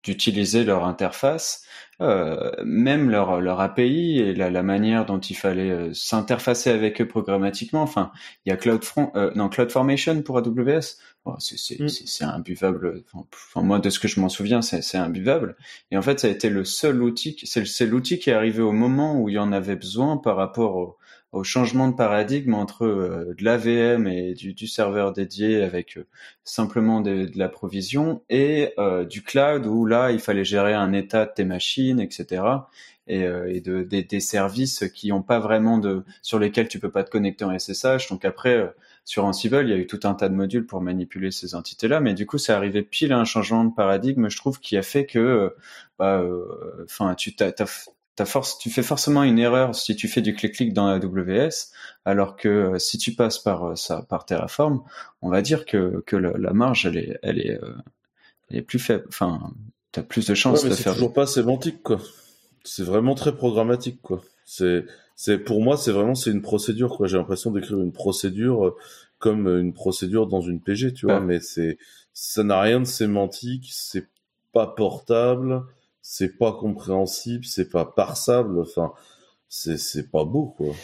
[0.05, 1.65] d'utiliser leur interface,
[2.01, 7.01] euh, même leur, leur API et la, la manière dont il fallait euh, s'interfacer avec
[7.01, 7.83] eux programmatiquement.
[7.83, 8.11] Enfin,
[8.45, 10.99] il y a CloudFront, euh, non CloudFormation pour AWS.
[11.25, 12.25] Oh, c'est mm.
[12.25, 13.03] imbuvable.
[13.15, 15.57] Enfin, moi, de ce que je m'en souviens, c'est imbuvable.
[15.91, 18.73] Et en fait, ça a été le seul outil, c'est l'outil qui est arrivé au
[18.73, 20.99] moment où il y en avait besoin par rapport au,
[21.35, 26.07] au changement de paradigme entre euh, de l'AVM et du, serveur dédié avec euh,
[26.45, 31.27] simplement de, la provision et euh, du cloud où là il fallait gérer un état
[31.27, 32.45] de tes machines, etc.
[33.07, 37.05] Et, et de, des, services qui ont pas vraiment de sur lesquels tu peux pas
[37.05, 38.09] te connecter en SSH.
[38.09, 38.73] Donc après
[39.05, 42.01] sur Ansible, il y a eu tout un tas de modules pour manipuler ces entités-là,
[42.01, 44.83] mais du coup, c'est arrivé pile à un changement de paradigme, je trouve, qui a
[44.83, 45.55] fait que,
[45.99, 46.25] bah,
[46.85, 47.53] enfin, tu t'as,
[48.25, 51.73] force, tu fais forcément une erreur si tu fais du clic-clic dans AWS,
[52.05, 54.83] alors que euh, si tu passes par euh, ça, par Terraform,
[55.21, 57.75] on va dire que, que la, marge, elle est, elle est, euh,
[58.49, 59.05] elle est plus faible.
[59.09, 59.53] Enfin,
[59.91, 60.93] tu as plus de chances ouais, de faire.
[60.93, 61.99] C'est toujours pas sémantique, quoi.
[62.63, 64.23] C'est vraiment très programmatique, quoi.
[64.45, 64.85] C'est,
[65.17, 67.09] c'est pour moi, c'est vraiment c'est une procédure, quoi.
[67.09, 68.77] J'ai l'impression d'écrire une procédure
[69.19, 71.21] comme une procédure dans une PG, tu vois.
[71.21, 71.79] Mais c'est,
[72.13, 74.07] ça n'a rien de sémantique, c'est
[74.53, 75.65] pas portable
[76.07, 78.93] c'est pas compréhensible, c'est pas parsable, enfin,
[79.57, 80.75] c'est c'est pas beau quoi.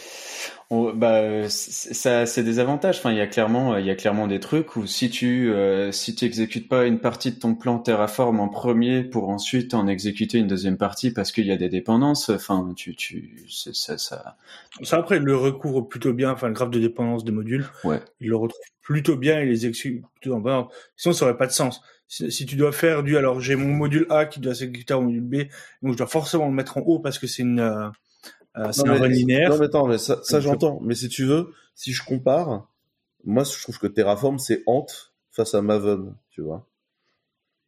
[0.93, 2.99] bah ça c'est des avantages.
[2.99, 5.91] Enfin, il y a clairement il y a clairement des trucs où si tu euh,
[5.91, 9.87] si tu exécutes pas une partie de ton plan Terraform en premier pour ensuite en
[9.87, 14.37] exécuter une deuxième partie parce qu'il y a des dépendances, enfin tu tu ça ça.
[14.83, 16.31] Ça après il le recouvre plutôt bien.
[16.31, 17.65] Enfin le graphe de dépendance des modules.
[17.83, 17.99] Ouais.
[18.21, 21.51] Il le retrouve plutôt bien et les exécute plutôt en Sinon ça aurait pas de
[21.51, 24.99] sens si, tu dois faire du, alors j'ai mon module A qui doit s'exécuter au
[24.99, 25.35] module B,
[25.81, 27.61] donc je dois forcément le mettre en haut parce que c'est une,
[28.57, 29.49] euh, c'est un run linéaire.
[29.49, 30.79] Non mais attends, mais ça, ça j'entends.
[30.81, 32.69] Mais si tu veux, si je compare,
[33.23, 34.87] moi je trouve que Terraform c'est Ant
[35.31, 36.67] face à Maven, tu vois.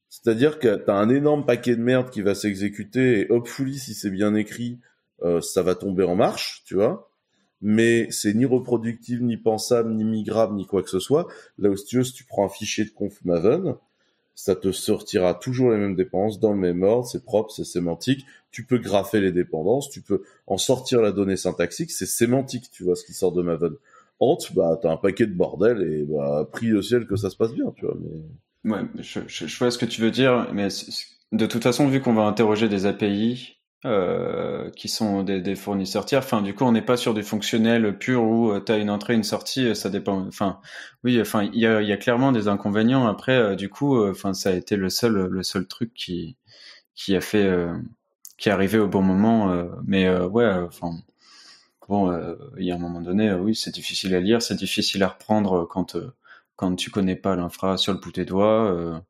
[0.09, 4.11] C'est-à-dire que t'as un énorme paquet de merde qui va s'exécuter et hopefully si c'est
[4.11, 4.79] bien écrit,
[5.23, 7.09] euh, ça va tomber en marche, tu vois.
[7.61, 11.27] Mais c'est ni reproductible, ni pensable, ni migrable, ni quoi que ce soit.
[11.57, 13.75] Là où si tu veux, si tu prends un fichier de conf Maven,
[14.35, 18.25] ça te sortira toujours les mêmes dépendances dans le même ordre, c'est propre, c'est sémantique.
[18.51, 22.83] Tu peux graffer les dépendances, tu peux en sortir la donnée syntaxique, c'est sémantique, tu
[22.83, 23.73] vois, ce qui sort de Maven.
[24.19, 27.35] Ant, bah, t'as un paquet de bordel et bah, prie au ciel que ça se
[27.35, 27.97] passe bien, tu vois.
[27.99, 28.71] Mais...
[28.71, 30.69] Ouais, je, je, je vois ce que tu veux dire, mais
[31.31, 36.05] de toute façon, vu qu'on va interroger des API, euh, qui sont des, des, fournisseurs
[36.05, 36.19] tiers.
[36.19, 38.89] Enfin, du coup, on n'est pas sur du fonctionnel pur où euh, tu as une
[38.89, 40.25] entrée, une sortie, euh, ça dépend.
[40.25, 40.61] Enfin,
[41.03, 43.07] oui, enfin, il y a, y a, clairement des inconvénients.
[43.07, 46.37] Après, du coup, enfin, ça a été le seul, le seul truc qui,
[46.95, 47.67] qui a fait,
[48.37, 49.53] qui est arrivé au bon moment.
[49.85, 50.91] mais ouais, enfin,
[51.89, 52.11] bon,
[52.57, 55.67] il y a un moment donné, oui, c'est difficile à lire, c'est difficile à reprendre
[55.69, 55.97] quand
[56.55, 59.03] quand tu connais pas l'infra sur le bout des doigts.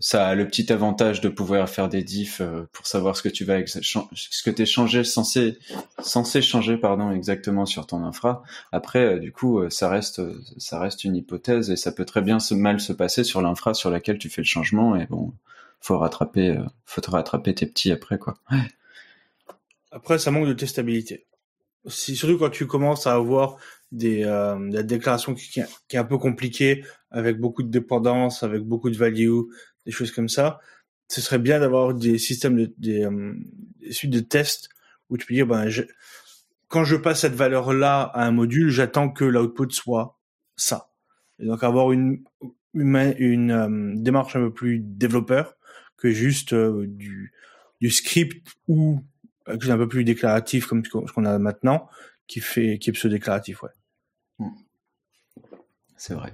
[0.00, 2.42] Ça a le petit avantage de pouvoir faire des diffs
[2.72, 5.58] pour savoir ce que tu vas ce que t'es changé censé
[6.02, 8.42] censé changer pardon exactement sur ton infra.
[8.72, 10.20] Après, du coup, ça reste
[10.58, 13.74] ça reste une hypothèse et ça peut très bien se mal se passer sur l'infra
[13.74, 15.32] sur laquelle tu fais le changement et bon,
[15.80, 18.36] faut rattraper faut te rattraper tes petits après quoi.
[18.50, 18.58] Ouais.
[19.94, 21.24] Après, ça manque de testabilité.
[21.86, 23.58] surtout quand tu commences à avoir
[23.94, 28.62] des euh, la déclaration qui, qui, est un peu compliquée, avec beaucoup de dépendance, avec
[28.62, 29.42] beaucoup de value,
[29.86, 30.58] des choses comme ça.
[31.08, 33.34] Ce serait bien d'avoir des systèmes de des, euh,
[33.90, 34.68] suites de tests
[35.10, 35.82] où tu peux dire ben je,
[36.68, 40.18] quand je passe cette valeur là à un module, j'attends que l'output soit
[40.56, 40.90] ça.
[41.38, 42.24] Et donc avoir une
[42.74, 45.54] une, une euh, démarche un peu plus développeur
[45.96, 47.32] que juste euh, du
[47.80, 49.04] du script ou
[49.46, 51.88] quelque chose un peu plus déclaratif comme ce qu'on a maintenant,
[52.26, 53.70] qui fait qui est pseudo déclaratif, ouais.
[55.96, 56.32] C'est vrai.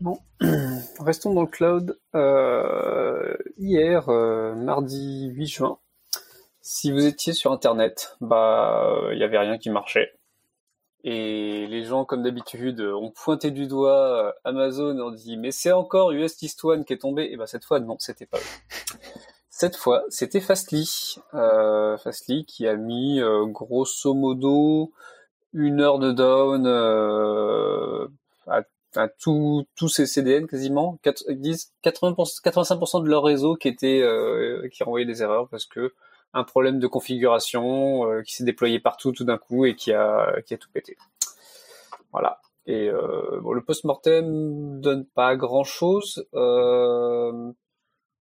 [0.00, 0.18] Bon,
[1.00, 1.98] restons dans le cloud.
[2.14, 5.78] Euh, hier, euh, mardi 8 juin,
[6.62, 10.10] si vous étiez sur Internet, bah, il n'y avait rien qui marchait.
[11.04, 15.50] Et les gens, comme d'habitude, ont pointé du doigt euh, Amazon et ont dit mais
[15.50, 17.30] c'est encore US East One qui est tombé.
[17.32, 18.40] Et ben cette fois non, c'était pas eux.
[19.60, 21.16] Cette fois, c'était Fastly.
[21.34, 24.90] Euh, Fastly qui a mis euh, grosso modo
[25.52, 28.08] une heure de down euh,
[28.46, 28.62] à,
[28.96, 30.98] à tous ces CDN quasiment.
[31.28, 35.66] ils disent 80%, 85% de leur réseau qui était euh, qui renvoyait des erreurs parce
[35.66, 35.92] que
[36.32, 40.40] un problème de configuration euh, qui s'est déployé partout tout d'un coup et qui a,
[40.46, 40.96] qui a tout pété.
[42.12, 42.40] Voilà.
[42.64, 46.26] Et euh, bon, le post-mortem donne pas grand-chose.
[46.32, 47.52] Euh...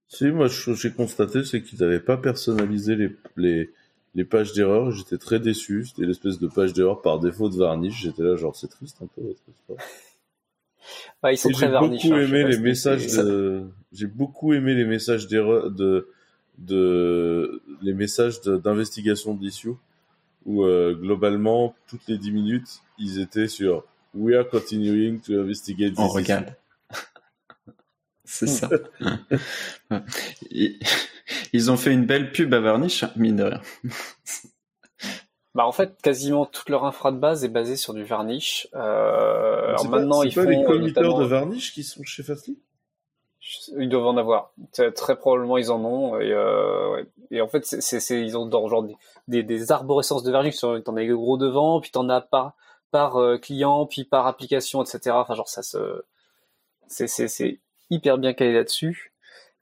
[0.07, 3.71] Si, moi, j'ai constaté, c'est qu'ils n'avaient pas personnalisé les, les,
[4.15, 4.91] les pages d'erreur.
[4.91, 5.85] J'étais très déçu.
[5.85, 8.01] C'était l'espèce de page d'erreur par défaut de varnish.
[8.03, 9.79] J'étais là, genre, c'est triste un peu votre histoire.
[11.21, 11.67] Ouais, ils sont très.
[11.67, 13.65] J'ai beaucoup aimé les messages de...
[13.91, 16.07] J'ai beaucoup aimé les messages d'erreur de
[16.57, 19.73] de les messages d'investigation d'issue
[20.45, 23.83] où euh, globalement toutes les 10 minutes ils étaient sur
[24.15, 25.93] We are continuing to investigate.
[25.97, 26.55] On regarde.
[28.27, 28.69] C'est ça.
[31.53, 33.61] ils ont fait une belle pub à Varnish, mine de rien.
[35.55, 38.67] Bah en fait, quasiment toute leur infra de base est basée sur du Varnish.
[38.75, 42.59] Euh, alors maintenant, ils pas les committeurs de Varnish qui sont chez Fastly?
[43.75, 44.53] Ils doivent en avoir.
[44.93, 46.19] Très probablement, ils en ont.
[46.19, 48.95] Et, euh, et en fait, c'est, c'est, ils ont genre des,
[49.27, 50.55] des, des arborescences de vernis.
[50.55, 52.53] T'en as gros devant, puis t'en as par,
[52.91, 55.15] par euh, client, puis par application, etc.
[55.15, 56.03] Enfin, genre, ça se,
[56.85, 57.59] c'est, c'est, c'est
[57.89, 59.13] hyper bien calé là-dessus.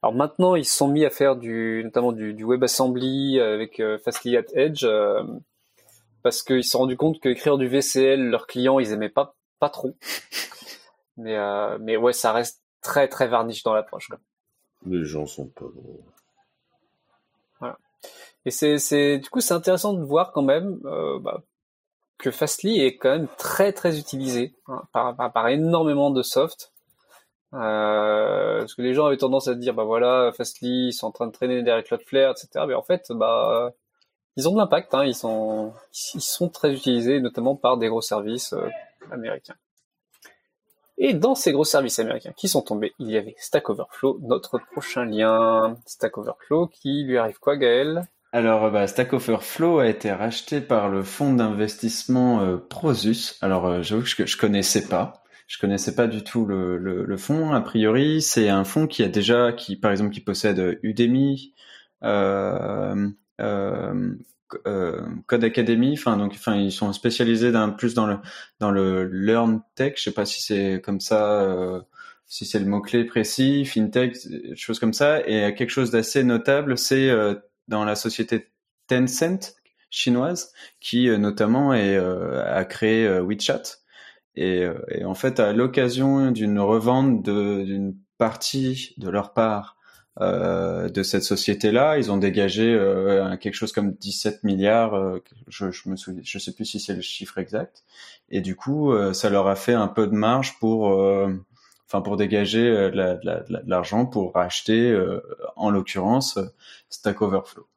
[0.05, 3.97] Alors maintenant, ils se sont mis à faire du, notamment du, du WebAssembly avec euh,
[3.97, 5.23] Fastly at Edge, euh,
[6.21, 9.35] parce qu'ils se sont rendus compte que écrire du VCL, leurs clients, ils aimaient pas,
[9.59, 9.95] pas trop.
[11.17, 14.11] Mais, euh, mais ouais, ça reste très très varnish dans l'approche.
[14.85, 16.03] Les gens sont pas drôles.
[17.61, 17.79] Voilà.
[18.43, 20.77] Et c'est, c'est du coup c'est intéressant de voir quand même
[21.21, 21.41] bah,
[22.17, 26.73] que Fastly est quand même très très utilisé hein, par, par, énormément de soft.
[27.55, 31.11] Euh, parce que les gens avaient tendance à dire bah voilà Fastly ils sont en
[31.11, 32.65] train de traîner derrière Cloudflare etc.
[32.67, 33.71] Mais en fait bah
[34.35, 35.71] ils ont de l'impact, hein, ils sont
[36.13, 38.67] ils sont très utilisés notamment par des gros services euh,
[39.11, 39.55] américains.
[40.97, 44.59] Et dans ces gros services américains qui sont tombés, il y avait Stack Overflow, notre
[44.71, 45.77] prochain lien.
[45.85, 48.07] Stack Overflow, qui lui arrive quoi, Gaël?
[48.31, 53.37] Alors, bah, Stack Overflow a été racheté par le fonds d'investissement euh, Prosus.
[53.41, 55.24] Alors, euh, j'avoue que je, je connaissais pas.
[55.47, 57.53] Je connaissais pas du tout le, le, le fonds.
[57.53, 61.53] A priori, c'est un fonds qui a déjà, qui par exemple, qui possède Udemy,
[62.03, 63.07] euh,
[63.41, 64.15] euh,
[64.65, 65.93] euh, Code Academy.
[65.93, 68.17] Enfin, donc, enfin, ils sont spécialisés d'un plus dans le
[68.59, 69.93] dans le learn tech.
[69.97, 71.79] Je sais pas si c'est comme ça, euh,
[72.25, 74.17] si c'est le mot clé précis, fintech,
[74.55, 75.21] choses comme ça.
[75.27, 77.35] Et quelque chose d'assez notable, c'est euh,
[77.67, 78.47] dans la société
[78.87, 79.55] Tencent
[79.91, 83.61] chinoise, qui notamment est, a créé WeChat.
[84.35, 89.75] Et, et, en fait, à l'occasion d'une revente d'une partie de leur part
[90.21, 91.97] euh, de cette société-là.
[91.97, 94.93] Ils ont dégagé euh, quelque chose comme 17 milliards.
[94.93, 97.83] Euh, je, je me souviens, je sais plus si c'est le chiffre exact.
[98.29, 100.87] Et du coup, euh, ça leur a fait un peu de marge pour,
[101.85, 104.97] enfin, pour dégager de l'argent pour acheter,
[105.57, 106.39] en l'occurrence,
[106.89, 107.67] Stack Overflow.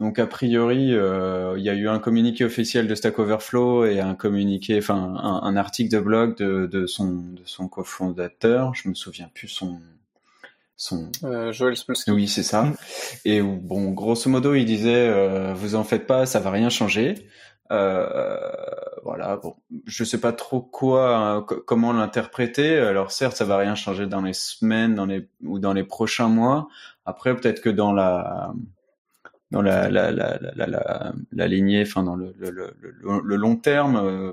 [0.00, 4.14] Donc a priori, il y a eu un communiqué officiel de Stack Overflow et un
[4.14, 8.74] communiqué, enfin un, un, article de blog de, de son de son cofondateur.
[8.74, 9.78] Je me souviens plus son
[10.82, 12.10] son euh, Joël Spolsky.
[12.10, 12.66] Oui, c'est ça.
[13.24, 17.28] Et bon, grosso modo, il disait euh, vous en faites pas, ça va rien changer.
[17.70, 18.36] Euh,
[19.04, 19.36] voilà.
[19.36, 19.54] Bon,
[19.86, 22.78] je sais pas trop quoi, hein, comment l'interpréter.
[22.78, 26.28] Alors certes, ça va rien changer dans les semaines, dans les ou dans les prochains
[26.28, 26.68] mois.
[27.06, 28.52] Après, peut-être que dans la
[29.52, 34.32] dans la la la la, la, lignée, enfin dans le le, le, long terme, euh,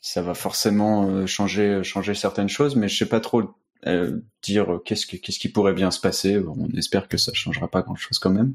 [0.00, 3.54] ça va forcément euh, changer changer certaines choses, mais je sais pas trop
[3.86, 6.38] euh, dire qu'est-ce que qu'est-ce qui pourrait bien se passer.
[6.38, 8.54] On espère que ça changera pas grand-chose quand même.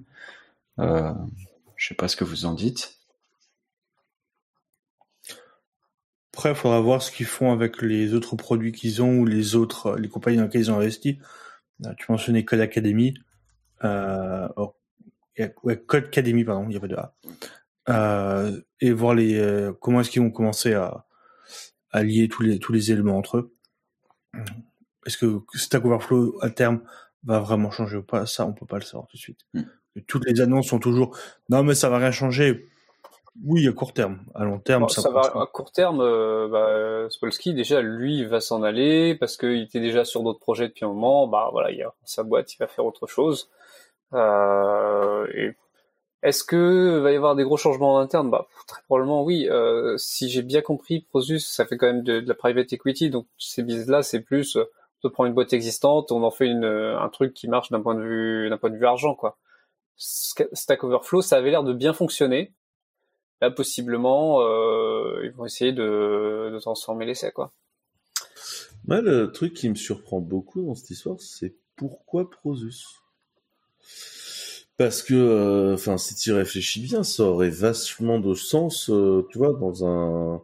[0.80, 1.14] Euh,
[1.76, 2.98] je sais pas ce que vous en dites.
[6.34, 9.54] Après, il faudra voir ce qu'ils font avec les autres produits qu'ils ont ou les
[9.56, 11.20] autres les compagnies dans lesquelles ils ont investi.
[11.98, 13.14] Tu mentionnais Code Academy.
[15.64, 17.16] Ouais, Code Academy, pardon, il n'y a pas de A.
[17.90, 21.06] Euh, et voir les euh, comment est-ce qu'ils vont commencer à,
[21.92, 23.54] à lier tous les tous les éléments entre eux.
[25.06, 26.82] Est-ce que Stack Overflow à terme
[27.26, 28.26] va vraiment changer ou pas?
[28.26, 29.42] Ça, on peut pas le savoir tout de suite.
[29.54, 29.64] Mm.
[30.08, 31.18] Toutes les annonces sont toujours
[31.50, 32.70] non mais ça va rien changer.
[33.44, 34.20] Oui, à court terme.
[34.36, 35.22] À long terme, ça, va.
[35.22, 40.06] À court terme, euh, bah, Spolsky déjà lui va s'en aller parce qu'il était déjà
[40.06, 41.28] sur d'autres projets depuis un moment.
[41.28, 43.50] Bah voilà, il a sa boîte, il va faire autre chose.
[44.14, 45.52] Euh,
[46.22, 48.30] est-ce que va y avoir des gros changements en interne?
[48.30, 49.48] Bah très probablement oui.
[49.50, 53.28] Euh, si j'ai bien compris, Prosus, ça fait quand même de, la private equity, donc
[53.38, 54.66] ces business là, c'est plus euh,
[55.04, 58.02] on prend une boîte existante, on en fait un truc qui marche d'un point de
[58.02, 59.38] vue d'un point de vue argent quoi.
[59.98, 62.54] Stack Overflow, ça avait l'air de bien fonctionner.
[63.42, 64.42] Là, possiblement,
[65.22, 67.52] ils vont essayer de, de transformer l'essai quoi.
[68.86, 73.03] Moi, le truc qui me surprend beaucoup dans cette histoire, c'est pourquoi Prosus?
[74.78, 79.38] Parce que, euh, enfin, si tu réfléchis bien, ça aurait vachement de sens, euh, tu
[79.38, 80.42] vois, dans un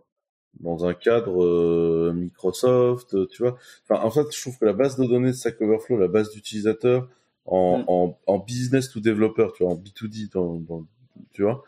[0.61, 3.57] dans un cadre euh, Microsoft, tu vois.
[3.87, 6.31] Enfin, en fait, je trouve que la base de données de Stack Overflow, la base
[6.31, 7.07] d'utilisateurs
[7.45, 7.85] en, mm.
[7.87, 10.85] en, en, business to developer, tu vois, en B2D, dans,
[11.31, 11.63] tu vois,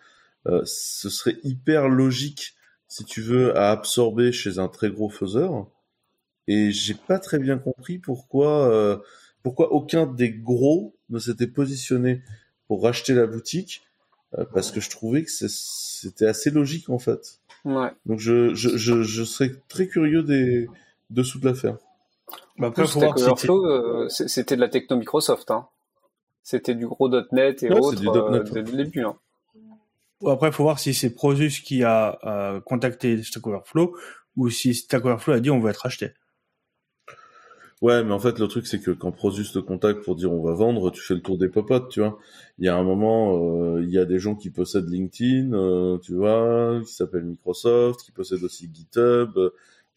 [0.65, 2.55] ce serait hyper logique,
[2.87, 5.67] si tu veux, à absorber chez un très gros faiseur.
[6.47, 9.01] Et j'ai pas très bien compris pourquoi
[9.43, 12.21] pourquoi aucun des gros ne s'était positionné
[12.67, 13.83] pour racheter la boutique
[14.37, 17.39] euh, parce que je trouvais que c'était assez logique en fait.
[17.65, 17.91] Ouais.
[18.05, 20.67] Donc je, je, je, je, serais très curieux des
[21.09, 21.77] dessous de l'affaire.
[22.57, 25.51] Bah après, faut voir euh, c'était de la techno Microsoft.
[25.51, 25.67] Hein.
[26.43, 29.03] C'était du gros .NET et autres du euh, dès le début.
[29.03, 29.17] Hein.
[30.25, 33.95] Après, il faut voir si c'est Prosus qui a contacté Stack Overflow
[34.37, 36.13] ou si Stack Overflow a dit on veut être acheté.
[37.81, 40.43] Ouais, mais en fait, le truc, c'est que quand Prosus te contacte pour dire on
[40.43, 42.19] va vendre, tu fais le tour des popotes, tu vois.
[42.59, 45.97] Il y a un moment, euh, il y a des gens qui possèdent LinkedIn, euh,
[45.97, 49.31] tu vois, qui s'appellent Microsoft, qui possèdent aussi GitHub.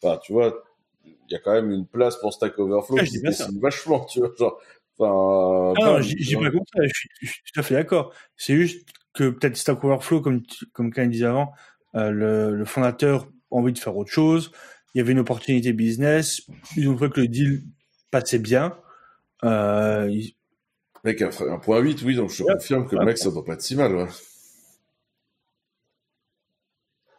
[0.01, 0.63] Enfin, tu vois,
[1.05, 4.19] il y a quand même une place pour Stack Overflow ah, qui dessine vachement, tu
[4.19, 4.31] vois.
[4.35, 4.59] Genre,
[4.97, 8.13] enfin, ah non, j'ai pas compris, je suis, je suis tout à fait d'accord.
[8.35, 10.41] C'est juste que peut-être Stack Overflow, comme,
[10.73, 11.51] comme Ken disait avant,
[11.93, 14.51] euh, le, le fondateur a envie de faire autre chose
[14.95, 16.41] il y avait une opportunité business.
[16.77, 17.63] Ils ont trouvé que le deal
[18.19, 18.77] passait bien.
[19.43, 20.09] Euh,
[21.03, 23.61] Avec un, point 8, oui, donc je confirme que le mec, ça doit pas être
[23.61, 24.07] si mal.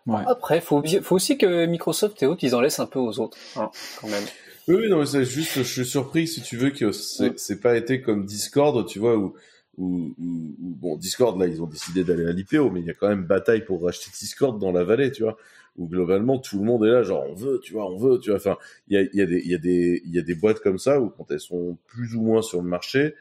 [0.07, 0.23] Ouais.
[0.27, 3.37] Après, faut, faut aussi que Microsoft et autres, ils en laissent un peu aux autres,
[3.57, 3.71] hein,
[4.01, 4.25] quand même.
[4.69, 8.01] Oui, oui, non, c'est juste, je suis surpris, si tu veux, que c'est pas été
[8.01, 9.35] comme Discord, tu vois, où,
[9.77, 13.09] où, bon, Discord, là, ils ont décidé d'aller à l'IPO, mais il y a quand
[13.09, 15.37] même bataille pour racheter Discord dans la vallée, tu vois
[15.79, 18.31] où globalement tout le monde est là, genre on veut, tu vois, on veut, tu
[18.31, 18.39] vois.
[18.39, 18.57] Enfin,
[18.89, 21.31] il y a, y, a des, y, y a des boîtes comme ça où quand
[21.31, 23.15] elles sont plus ou moins sur le marché,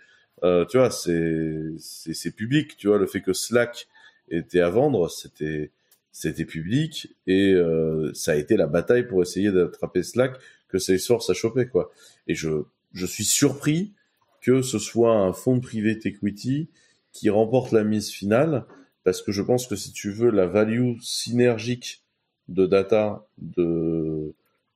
[0.44, 2.98] euh, tu vois, c'est, c'est, public, tu vois.
[2.98, 3.88] Le fait que Slack
[4.30, 5.72] était à vendre, c'était,
[6.12, 10.38] c'était public et euh, ça a été la bataille pour essayer d'attraper Slack
[10.68, 11.92] que Salesforce a chopé, quoi.
[12.28, 12.64] Et je,
[12.94, 13.94] je suis surpris
[14.42, 16.70] que ce soit un fonds privé equity
[17.12, 18.66] qui remporte la mise finale
[19.04, 22.04] parce que je pense que si tu veux la value synergique
[22.48, 24.34] de data de,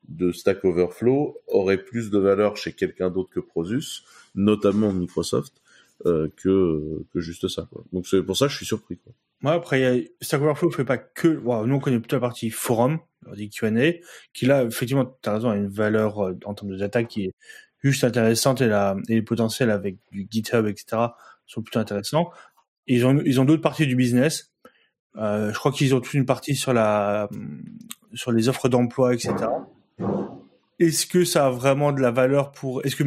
[0.07, 4.03] de Stack Overflow aurait plus de valeur chez quelqu'un d'autre que Prosus,
[4.35, 5.53] notamment Microsoft,
[6.05, 7.67] euh, que, que juste ça.
[7.93, 8.97] Donc c'est pour ça que je suis surpris.
[8.97, 9.13] Quoi.
[9.53, 11.27] Après, Stack Overflow fait pas que...
[11.27, 12.99] Nous, on connaît plutôt la partie forum,
[13.35, 13.93] dit Q&A,
[14.33, 17.25] qui là, effectivement, tu as raison, a une valeur euh, en termes de data qui
[17.25, 17.33] est
[17.81, 21.03] juste intéressante et, la, et les potentiels avec du GitHub, etc.,
[21.45, 22.31] sont plutôt intéressants.
[22.87, 24.48] Ils ont, ils ont d'autres parties du business
[25.15, 27.29] je crois qu'ils ont toute une partie sur la
[28.13, 29.35] sur les offres d'emploi, etc.
[30.79, 33.03] Est-ce que ça a vraiment de la valeur pour Est-ce que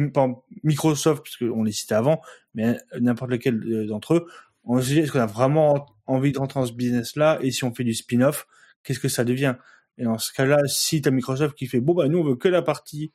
[0.63, 2.21] Microsoft, parce qu'on les citait avant,
[2.53, 4.27] mais n'importe lequel euh, d'entre eux,
[4.63, 7.63] on se dit est-ce qu'on a vraiment envie de rentrer dans ce business-là Et si
[7.63, 8.47] on fait du spin-off,
[8.83, 9.55] qu'est-ce que ça devient?
[9.97, 12.35] Et dans ce cas-là, si tu as Microsoft qui fait bon bah nous on veut
[12.35, 13.11] que la partie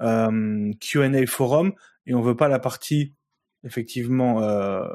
[0.00, 1.72] euh, Q&A forum
[2.06, 3.14] et on veut pas la partie
[3.64, 4.86] effectivement euh,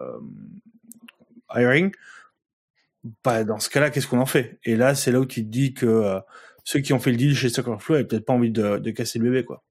[1.54, 1.92] hiring,
[3.24, 4.60] bah, dans ce cas-là, qu'est-ce qu'on en fait?
[4.64, 6.20] Et là, c'est là où tu te dis que euh,
[6.64, 9.20] ceux qui ont fait le deal chez Stack Overflow avaient peut-être pas envie de, casser
[9.20, 9.64] le bébé, quoi.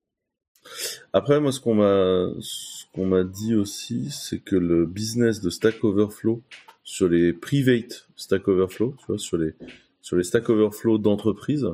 [1.13, 6.43] Après, moi, ce qu'on m'a, dit aussi, c'est que le business de Stack Overflow
[6.85, 11.67] sur les private Stack Overflow, tu vois, sur les Stack Overflow d'entreprise,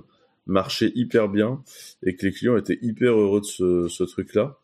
[0.46, 1.62] marchait hyper bien
[2.02, 4.58] et que les clients étaient hyper heureux de ce truc-là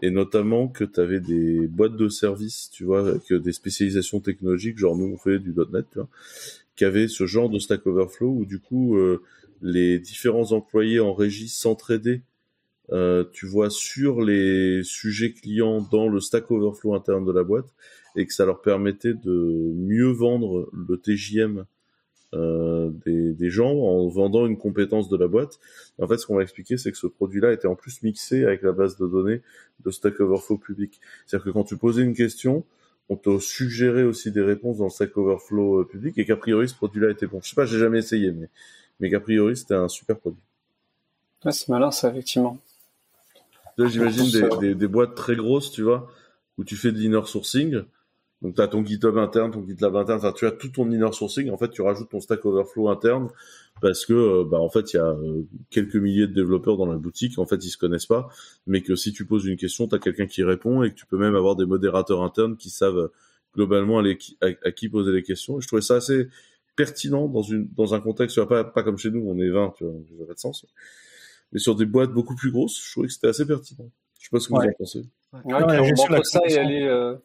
[0.00, 4.78] et notamment que tu avais des boîtes de services, tu vois, avec des spécialisations technologiques,
[4.78, 6.08] genre nous on fait du .NET, tu vois,
[6.76, 9.22] qui avaient ce genre de Stack Overflow où du coup euh,
[9.60, 12.22] les différents employés en régie s'entraidaient,
[12.90, 17.68] euh, tu vois, sur les sujets clients dans le Stack Overflow interne de la boîte
[18.16, 21.64] et que ça leur permettait de mieux vendre le TJM
[22.34, 25.60] euh, des, des, gens en vendant une compétence de la boîte.
[26.00, 28.62] en fait, ce qu'on va expliquer, c'est que ce produit-là était en plus mixé avec
[28.62, 29.42] la base de données
[29.84, 31.00] de Stack Overflow public.
[31.26, 32.64] C'est-à-dire que quand tu posais une question,
[33.10, 36.68] on te suggérait aussi des réponses dans le Stack Overflow euh, public et qu'a priori
[36.68, 37.40] ce produit-là était bon.
[37.42, 38.48] Je sais pas, j'ai jamais essayé, mais,
[38.98, 40.40] mais qu'a priori c'était un super produit.
[41.44, 42.58] Ouais, c'est malin ça, effectivement.
[43.76, 46.10] Là, j'imagine des, des, des, boîtes très grosses, tu vois,
[46.56, 47.82] où tu fais de l'inner sourcing
[48.42, 51.12] donc, tu as ton GitHub interne, ton GitLab interne, enfin, tu as tout ton inner
[51.12, 51.50] sourcing.
[51.50, 53.28] En fait, tu rajoutes ton Stack Overflow interne
[53.80, 56.86] parce que, euh, bah, en fait, il y a euh, quelques milliers de développeurs dans
[56.86, 57.38] la boutique.
[57.38, 58.28] En fait, ils se connaissent pas,
[58.66, 61.06] mais que si tu poses une question, tu as quelqu'un qui répond et que tu
[61.06, 63.12] peux même avoir des modérateurs internes qui savent euh,
[63.54, 65.58] globalement à, qui poser les questions.
[65.58, 66.26] Et je trouvais ça assez
[66.74, 69.84] pertinent dans une dans un contexte pas pas comme chez nous, on est 20, tu
[69.84, 70.66] vois, ça pas de sens.
[71.52, 73.90] Mais sur des boîtes beaucoup plus grosses, je trouvais que c'était assez pertinent.
[74.18, 75.04] Je sais pas ce que vous en pensez.
[75.44, 77.18] Ouais, ouais, ça et aller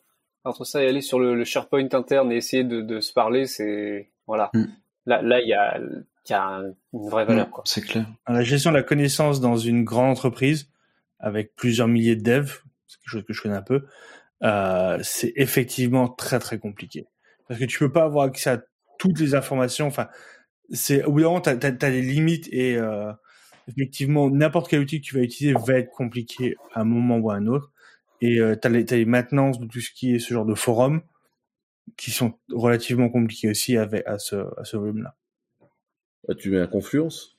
[0.48, 4.50] entre ça et aller sur le, SharePoint interne et essayer de, se parler, c'est voilà.
[4.54, 4.66] Mm.
[5.06, 5.80] Là, là, il y a,
[6.30, 6.62] y a
[6.94, 7.48] une vraie valeur.
[7.48, 8.06] Mm, c'est clair.
[8.28, 10.70] La gestion de la connaissance dans une grande entreprise
[11.20, 13.86] avec plusieurs milliers de devs, c'est quelque chose que je connais un peu,
[14.44, 17.08] euh, c'est effectivement très très compliqué
[17.48, 18.62] parce que tu peux pas avoir accès à
[19.00, 19.88] toutes les informations.
[19.88, 20.08] Enfin,
[20.72, 23.12] c'est au bout d'un moment, t'as as, des limites et euh,
[23.68, 27.32] effectivement, n'importe quel outil que tu vas utiliser va être compliqué à un moment ou
[27.32, 27.72] à un autre.
[28.22, 31.02] Et euh, tu as, les maintenances de tout ce qui est ce genre de forum
[31.96, 35.16] qui sont relativement compliqués aussi avec, à ce, à ce volume-là.
[36.28, 37.38] Bah, tu mets un Confluence?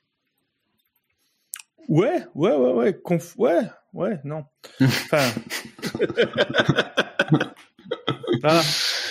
[1.89, 3.37] Ouais, ouais, ouais, ouais, conf...
[3.39, 3.61] ouais,
[3.93, 4.45] ouais, non.
[4.81, 5.31] Enfin.
[8.41, 8.61] voilà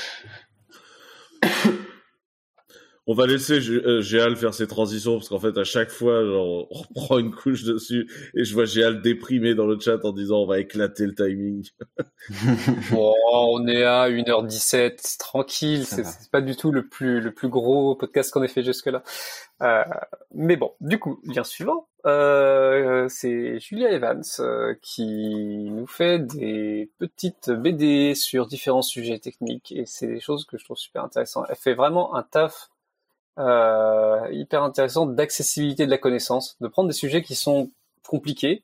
[3.07, 6.67] on va laisser euh, Géal faire ses transitions parce qu'en fait à chaque fois genre,
[6.69, 10.41] on reprend une couche dessus et je vois Géal déprimé dans le chat en disant
[10.41, 11.67] on va éclater le timing.
[12.91, 17.95] bon, on est à 1h17, tranquille, c'est pas du tout le plus le plus gros
[17.95, 19.03] podcast qu'on ait fait jusque là.
[19.63, 19.83] Euh,
[20.33, 26.91] mais bon, du coup, lien suivant, euh, c'est Julia Evans euh, qui nous fait des
[26.99, 31.47] petites BD sur différents sujets techniques et c'est des choses que je trouve super intéressantes.
[31.49, 32.69] Elle fait vraiment un taf
[33.37, 37.69] euh, hyper intéressant d'accessibilité de la connaissance, de prendre des sujets qui sont
[38.07, 38.63] compliqués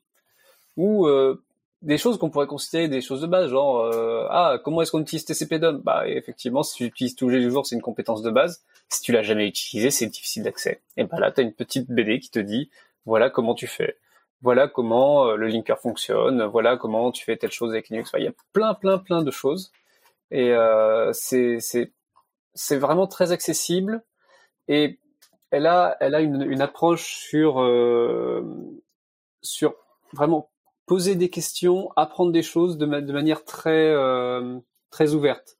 [0.76, 1.42] ou euh,
[1.82, 5.00] des choses qu'on pourrait considérer des choses de base, genre euh, ah comment est-ce qu'on
[5.02, 8.64] utilise TCP/DOM Bah effectivement, si tu l'utilises tous les jours, c'est une compétence de base.
[8.88, 10.80] Si tu l'as jamais utilisé, c'est difficile d'accès.
[10.96, 12.70] Et bah là, tu une petite BD qui te dit
[13.06, 13.98] voilà comment tu fais,
[14.42, 18.10] voilà comment le linker fonctionne, voilà comment tu fais telle chose avec Linux.
[18.16, 19.72] il y a plein plein plein de choses
[20.30, 21.92] et euh, c'est c'est
[22.54, 24.02] c'est vraiment très accessible
[24.68, 24.98] et
[25.50, 28.42] elle a, elle a une, une approche sur, euh,
[29.42, 29.74] sur
[30.12, 30.50] vraiment
[30.86, 34.58] poser des questions, apprendre des choses de, de manière très, euh,
[34.90, 35.58] très ouverte.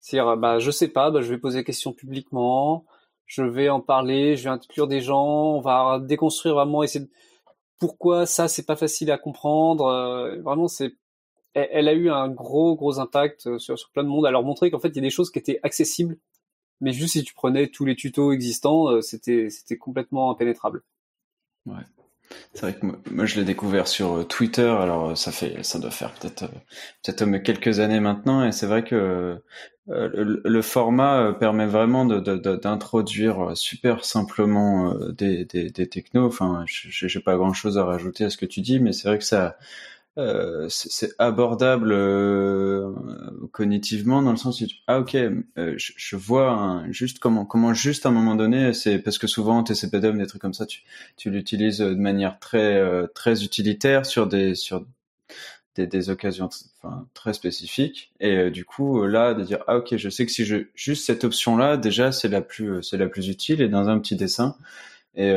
[0.00, 2.86] C'est-à-dire, bah, je sais pas, bah, je vais poser des questions publiquement,
[3.26, 7.10] je vais en parler, je vais inclure des gens, on va déconstruire vraiment, essayer de...
[7.78, 9.86] pourquoi ça c'est pas facile à comprendre.
[9.86, 10.94] Euh, vraiment, c'est,
[11.54, 14.26] elle, a eu un gros gros impact sur, sur plein de monde.
[14.26, 16.18] à leur montrer qu'en fait il y a des choses qui étaient accessibles
[16.80, 20.82] mais juste si tu prenais tous les tutos existants, euh, c'était c'était complètement impénétrable.
[21.66, 21.82] Ouais.
[22.52, 25.78] C'est vrai que moi, je l'ai découvert sur euh, Twitter, alors euh, ça fait ça
[25.78, 26.44] doit faire peut-être
[27.02, 29.40] peut-être quelques années maintenant et c'est vrai que
[29.86, 36.26] le, format permet vraiment d'introduire super simplement des, des, des technos.
[36.26, 39.24] Enfin, j'ai pas grand-chose à rajouter à ce que tu dis, mais c'est vrai que
[39.24, 39.56] ça
[40.18, 42.92] euh, c'est abordable euh,
[43.52, 48.04] cognitivement dans le sens où ah ok euh, je, vois un, juste comment comment juste
[48.04, 50.82] à un moment donné c'est parce que souvent TCP/DOM des trucs comme ça tu
[51.16, 52.82] tu l'utilises de manière très
[53.14, 54.84] très utilitaire sur des sur
[55.76, 56.48] des, des occasions
[56.82, 58.10] enfin, très spécifiques.
[58.18, 61.22] Et du coup là de dire ah ok je sais que si je juste cette
[61.22, 64.56] option là déjà c'est la plus c'est la plus utile et dans un petit dessin.
[65.14, 65.32] Et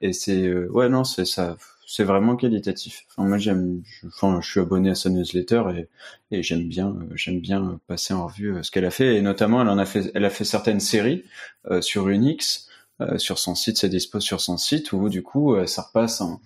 [0.00, 1.58] et c'est ouais non c'est ça
[1.94, 3.04] c'est vraiment qualitatif.
[3.18, 5.62] Moi, j'aime, je, enfin, je suis abonné à sa newsletter
[6.30, 9.16] et, j'aime bien, j'aime bien passer en revue ce qu'elle a fait.
[9.16, 11.22] Et notamment, elle en a fait, elle a fait certaines séries
[11.82, 12.70] sur Unix,
[13.18, 16.40] sur son site, c'est dispo sur son site où du coup, ça repasse en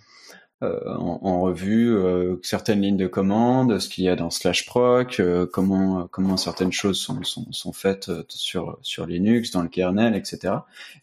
[0.63, 5.21] euh, en, revue euh, certaines lignes de commande, ce qu'il y a dans slash proc,
[5.21, 10.15] euh, comment comment certaines choses sont, sont, sont faites sur sur Linux, dans le kernel,
[10.15, 10.55] etc.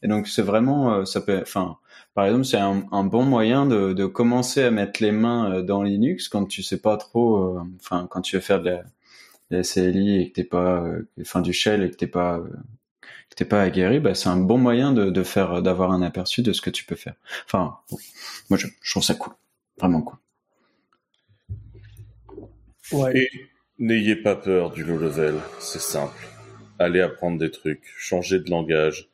[0.01, 1.77] Et donc c'est vraiment ça peut, enfin
[2.15, 5.83] par exemple c'est un, un, bon moyen de, de commencer à mettre les mains dans
[5.83, 8.83] Linux quand tu sais pas trop, enfin quand tu veux faire de la,
[9.51, 10.83] de la CLI et que t'es pas,
[11.21, 12.41] enfin du shell et que t'es pas
[13.29, 16.41] que t'es pas aguerri, bah, c'est un bon moyen de, de faire d'avoir un aperçu
[16.41, 17.15] de ce que tu peux faire.
[17.45, 17.77] Enfin,
[18.49, 19.33] moi je, je trouve ça cool.
[19.77, 20.19] Vraiment quoi.
[22.91, 23.17] Ouais.
[23.17, 23.29] Et
[23.79, 26.27] n'ayez pas peur du low level, c'est simple.
[26.79, 29.09] Allez apprendre des trucs, changez de langage,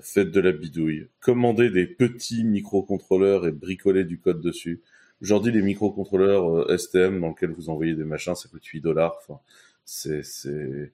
[0.00, 4.80] faites de la bidouille, commandez des petits microcontrôleurs et bricolez du code dessus.
[5.20, 9.16] Aujourd'hui, les microcontrôleurs euh, STM dans lesquels vous envoyez des machins, ça coûte 8 dollars.
[9.20, 9.40] Enfin,
[9.84, 10.90] c'est, c'est,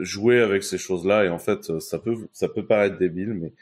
[0.00, 3.52] jouer avec ces choses-là et en fait, ça peut, ça peut paraître débile, mais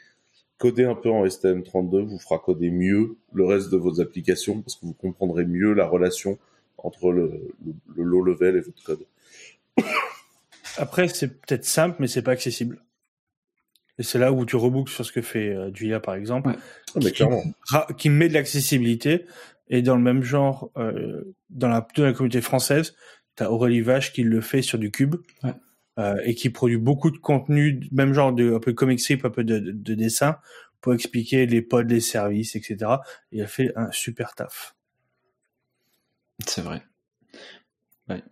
[0.57, 4.75] coder un peu en STM32 vous fera coder mieux le reste de vos applications parce
[4.75, 6.37] que vous comprendrez mieux la relation
[6.77, 7.53] entre le,
[7.97, 9.05] low level et votre code.
[10.77, 12.81] Après, c'est peut-être simple, mais c'est pas accessible.
[13.97, 16.99] Et c'est là où tu reboucles sur ce que fait euh, Julia, par exemple, ah,
[17.01, 17.23] mais qui,
[17.97, 19.25] qui, met de l'accessibilité.
[19.69, 22.93] Et dans le même genre, euh, dans, la, dans la communauté française,
[23.35, 25.15] tu as Aurélie Vache qui le fait sur du cube.
[25.43, 25.53] Ouais
[25.97, 29.29] euh, et qui produit beaucoup de contenu, même genre de un peu comic strip, un
[29.29, 30.37] peu de, de, dessin
[30.81, 32.97] pour expliquer les pods, les services, etc.
[33.31, 34.75] Et elle fait un super taf.
[36.45, 36.83] C'est vrai.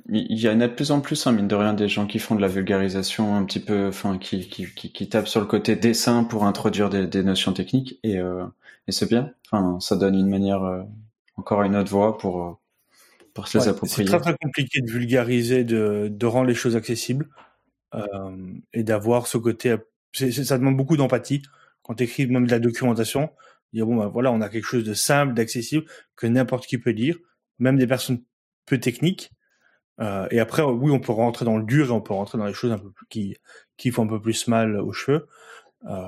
[0.07, 2.19] Il y en a de plus en plus, hein, mine de rien, des gens qui
[2.19, 5.75] font de la vulgarisation un petit peu, enfin, qui, qui, qui, tapent sur le côté
[5.75, 8.45] dessin pour introduire des, des notions techniques, et, euh,
[8.87, 9.33] et c'est bien.
[9.47, 10.83] Enfin, ça donne une manière, euh,
[11.37, 12.59] encore une autre voie pour,
[13.33, 14.05] pour se les approprier.
[14.07, 17.27] C'est très très compliqué de vulgariser, de, de rendre les choses accessibles.
[17.95, 19.75] Euh, et d'avoir ce côté.
[20.13, 21.43] ça demande beaucoup d'empathie
[21.83, 23.29] quand tu écris même de la documentation.
[23.71, 25.85] Dire bon ben voilà, on a quelque chose de simple, d'accessible
[26.15, 27.17] que n'importe qui peut lire,
[27.59, 28.23] même des personnes
[28.65, 29.31] peu techniques.
[29.99, 32.45] Euh, et après, oui, on peut rentrer dans le dur et on peut rentrer dans
[32.45, 33.37] les choses un peu plus, qui
[33.77, 35.27] qui font un peu plus mal aux cheveux.
[35.85, 36.07] Euh,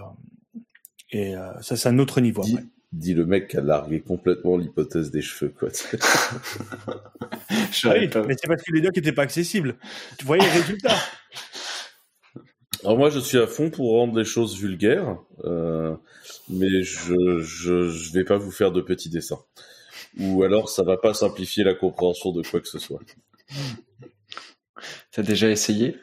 [1.11, 2.41] et euh, ça, c'est un autre niveau.
[2.41, 2.57] Dit,
[2.91, 5.69] dit, le mec qui a largué complètement l'hypothèse des cheveux, quoi.
[6.91, 9.77] ah oui, mais c'est parce que les docs n'étaient pas accessibles.
[10.17, 10.97] Tu voyais les résultats.
[12.83, 15.95] Alors moi, je suis à fond pour rendre les choses vulgaires, euh,
[16.49, 19.39] mais je, je je vais pas vous faire de petits dessins.
[20.19, 22.99] Ou alors, ça va pas simplifier la compréhension de quoi que ce soit.
[25.11, 25.97] T'as déjà essayé?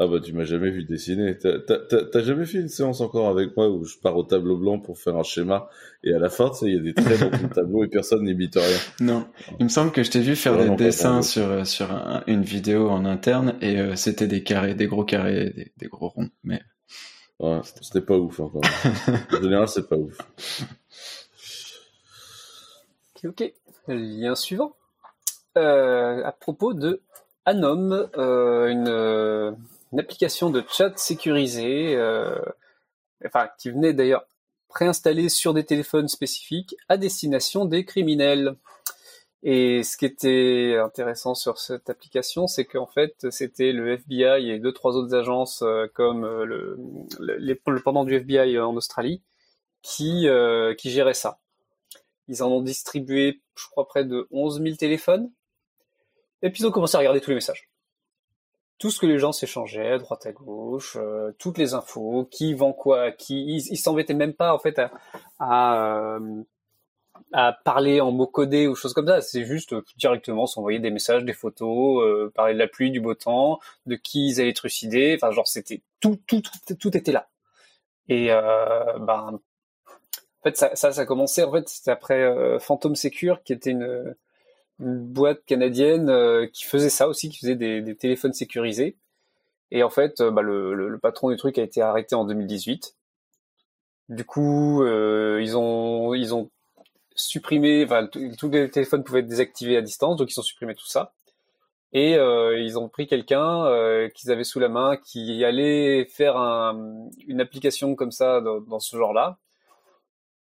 [0.00, 1.36] Ah bah tu m'as jamais vu dessiner.
[1.36, 4.96] T'as jamais fait une séance encore avec moi où je pars au tableau blanc pour
[4.96, 5.68] faire un schéma
[6.04, 7.88] et à la fin, tu sais, il y a des traits dans le tableau et
[7.88, 8.78] personne n'imite rien.
[9.00, 9.26] Non,
[9.58, 11.88] il me semble que je t'ai vu faire des dessins sur euh, sur
[12.28, 16.30] une vidéo en interne et euh, c'était des carrés, des gros carrés, des, gros ronds.
[16.44, 16.62] Mais
[17.40, 18.62] ouais, c'était pas ouf encore.
[19.32, 20.16] en général, c'est pas ouf.
[23.16, 23.52] Ok, ok.
[23.88, 24.76] Lien suivant.
[25.56, 27.02] Euh, à propos de
[27.44, 29.56] Anom, une
[29.92, 32.38] une application de chat sécurisée, euh,
[33.24, 34.26] enfin qui venait d'ailleurs
[34.68, 38.56] préinstallée sur des téléphones spécifiques à destination des criminels.
[39.44, 44.58] Et ce qui était intéressant sur cette application, c'est qu'en fait, c'était le FBI et
[44.58, 46.76] deux trois autres agences euh, comme euh, le,
[47.18, 49.22] le, pendant du FBI en Australie
[49.82, 50.26] qui
[50.76, 51.38] qui géraient ça.
[52.26, 55.30] Ils en ont distribué, je crois, près de 11 000 téléphones.
[56.42, 57.70] Et puis ils ont commencé à regarder tous les messages
[58.78, 62.54] tout ce que les gens s'échangeaient à droite à gauche, euh, toutes les infos, qui
[62.54, 63.56] vend quoi qui.
[63.56, 64.90] Ils, s'embêtaient même pas en fait à,
[65.40, 66.42] à, euh,
[67.32, 69.20] à, parler en mots codés ou choses comme ça.
[69.20, 73.14] C'est juste euh, directement s'envoyer des messages, des photos, parler de la pluie, du beau
[73.14, 75.16] temps, de qui ils allaient trucider.
[75.16, 77.28] Enfin, genre c'était tout, tout, tout, tout était là.
[78.08, 81.12] Et ben, en fait, ça, ça, ça a.
[81.12, 84.14] En fait, c'était après Phantom Secure, qui était une
[84.80, 88.96] une boîte canadienne euh, qui faisait ça aussi, qui faisait des, des téléphones sécurisés.
[89.70, 92.96] Et en fait, euh, bah, le, le, patron du truc a été arrêté en 2018.
[94.08, 96.50] Du coup, euh, ils ont ils ont
[97.14, 100.86] supprimé, enfin, tous les téléphones pouvaient être désactivés à distance, donc ils ont supprimé tout
[100.86, 101.12] ça.
[101.92, 106.36] Et euh, ils ont pris quelqu'un euh, qu'ils avaient sous la main qui allait faire
[106.36, 109.38] un, une application comme ça dans ce genre-là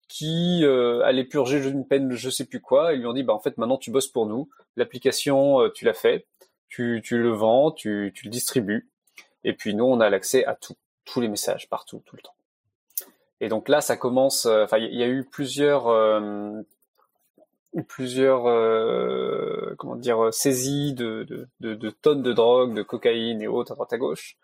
[0.10, 2.94] qui euh, allait purger une peine je sais plus quoi.
[2.94, 4.49] Ils lui ont dit bah en fait maintenant tu bosses pour nous.
[4.76, 6.27] L'application euh, tu l'as fait,
[6.68, 8.90] tu, tu le vends, tu, tu le distribues.
[9.45, 10.76] Et puis nous on a l'accès à tout,
[11.06, 12.36] tous les messages partout, tout le temps.
[13.40, 14.45] Et donc là, ça commence.
[14.48, 16.61] euh, Enfin, il y a eu plusieurs, euh,
[17.88, 18.44] plusieurs,
[19.77, 23.76] comment dire, saisies de, de, de, de tonnes de drogue, de cocaïne et autres à
[23.76, 24.36] droite à gauche.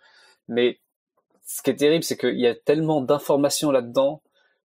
[0.47, 0.79] Mais
[1.43, 4.21] ce qui est terrible, c'est qu'il y a tellement d'informations là-dedans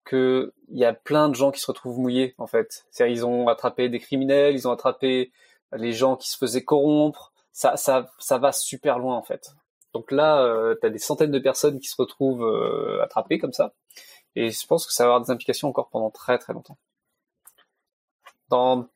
[0.05, 2.87] que il y a plein de gens qui se retrouvent mouillés en fait.
[2.91, 5.33] C'est-à-dire ils ont attrapé des criminels, ils ont attrapé
[5.73, 7.33] les gens qui se faisaient corrompre.
[7.53, 9.51] Ça, ça, ça va super loin en fait.
[9.93, 13.53] Donc là, euh, tu as des centaines de personnes qui se retrouvent euh, attrapées comme
[13.53, 13.75] ça.
[14.37, 16.79] Et je pense que ça va avoir des implications encore pendant très très longtemps.
[18.49, 18.89] Dans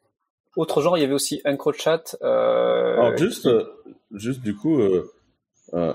[0.56, 2.16] autre genre, il y avait aussi EncroChat.
[2.22, 3.48] Euh, Alors juste,
[4.12, 5.12] juste du coup, euh,
[5.74, 5.94] euh,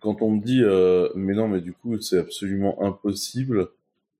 [0.00, 0.62] quand on me dit,
[1.16, 3.70] mais non, mais du coup, c'est absolument impossible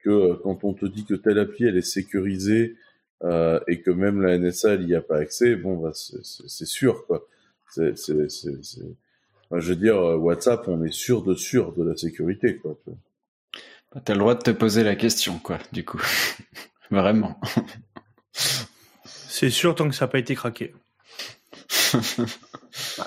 [0.05, 2.77] que euh, quand on te dit que telle appli elle est sécurisée
[3.23, 7.07] euh, et que même la NSA elle y a pas accès, bon bah c'est- sûr
[7.07, 7.27] quoi.
[7.77, 7.91] Enfin,
[9.61, 12.77] je veux dire, euh, WhatsApp, on est sûr de sûr de la sécurité quoi.
[13.95, 16.01] Bah, T'as le droit de te poser la question, quoi, du coup.
[16.91, 17.41] Vraiment.
[18.33, 20.75] C'est sûr tant que ça n'a pas été craqué.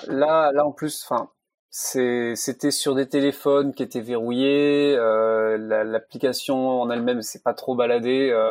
[0.08, 1.30] Là, là en plus, enfin,
[1.80, 4.96] c'était sur des téléphones qui étaient verrouillés.
[4.96, 8.48] euh, la- l'application en elle-même s'est pas trop baladée euh,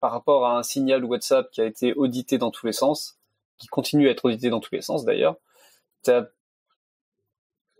[0.00, 3.18] par rapport à un signal WhatsApp qui a été audité dans tous les sens,
[3.58, 5.36] qui continue à être audité dans tous les sens d'ailleurs.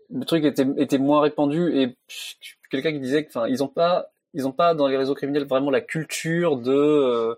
[0.09, 1.97] Le truc était, était moins répandu et
[2.69, 5.71] quelqu'un qui disait que, ils ont pas, ils ont pas dans les réseaux criminels vraiment
[5.71, 7.35] la culture de, euh,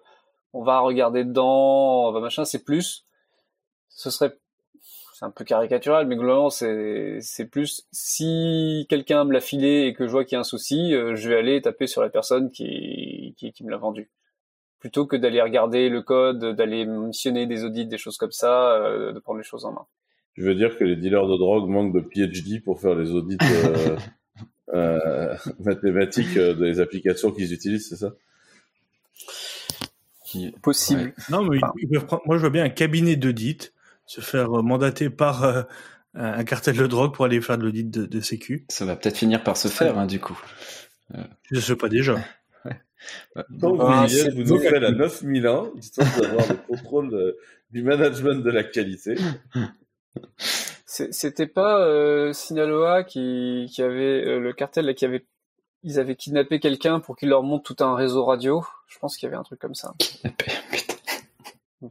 [0.53, 2.45] on va regarder dedans, machin.
[2.45, 3.05] C'est plus,
[3.89, 4.37] ce serait
[5.23, 9.93] c'est un peu caricatural, mais globalement, c'est, c'est plus si quelqu'un me l'a filé et
[9.93, 12.09] que je vois qu'il y a un souci, euh, je vais aller taper sur la
[12.09, 14.09] personne qui, qui, qui me l'a vendu.
[14.79, 19.13] Plutôt que d'aller regarder le code, d'aller missionner des audits, des choses comme ça, euh,
[19.13, 19.85] de prendre les choses en main.
[20.35, 23.37] Tu veux dire que les dealers de drogue manquent de PhD pour faire les audits
[23.41, 23.95] euh,
[24.73, 28.13] euh, mathématiques euh, des applications qu'ils utilisent, c'est ça?
[30.25, 31.01] Qui- Possible.
[31.01, 31.13] Ouais.
[31.29, 32.19] Non, mais Enfin.
[32.25, 33.72] moi je vois bien un cabinet d'audit
[34.05, 35.63] se faire euh, mandater par euh,
[36.15, 38.65] un cartel de drogue pour aller faire de l'audit de, de sécu.
[38.69, 40.39] Ça va peut-être finir par se faire, hein, du coup.
[41.51, 42.17] Je sais pas déjà.
[43.49, 47.13] Donc, Ah, vous, y c'est êtes, vous nous faites la 9001, histoire d'avoir le contrôle
[47.13, 47.37] euh,
[47.71, 49.15] du management de la qualité.
[50.85, 55.25] C'était pas euh, Sinaloa qui, qui avait euh, le cartel là, qui avait
[55.85, 58.63] ils avaient kidnappé quelqu'un pour qu'il leur montre tout un réseau radio?
[58.87, 59.93] Je pense qu'il y avait un truc comme ça.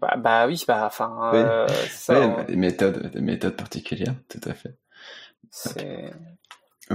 [0.00, 1.38] Bah, bah oui, bah enfin, Oui.
[1.38, 4.74] euh, ça, Ouais, hein, bah, des méthodes, des méthodes particulières, tout à fait.
[5.50, 6.12] c'est-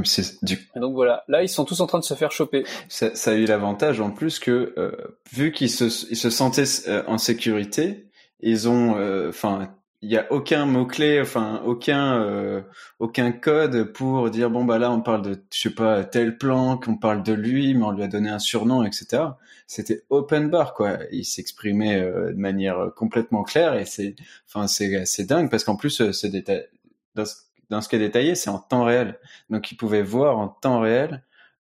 [0.04, 2.64] c'est- du donc voilà, là ils sont tous en train de se faire choper.
[2.90, 4.92] ça, ça a eu l'avantage en plus que euh,
[5.32, 8.08] vu qu'ils se, ils se sentaient euh, en sécurité,
[8.42, 8.96] ils ont,
[9.30, 12.62] enfin, il y a aucun mot clé, enfin aucun euh,
[13.00, 16.78] aucun code pour dire bon bah là on parle de je sais pas tel plan,
[16.78, 19.38] qu'on parle de lui, mais on lui a donné un surnom, etc.
[19.66, 21.00] C'était open bar quoi.
[21.12, 24.16] Il s'exprimait euh, de manière complètement claire et c'est,
[24.48, 26.66] enfin c'est c'est dingue parce qu'en plus euh, déta-
[27.16, 27.36] dans ce,
[27.70, 29.18] dans ce qui est détaillé, c'est en temps réel.
[29.50, 31.24] Donc ils pouvaient voir en temps réel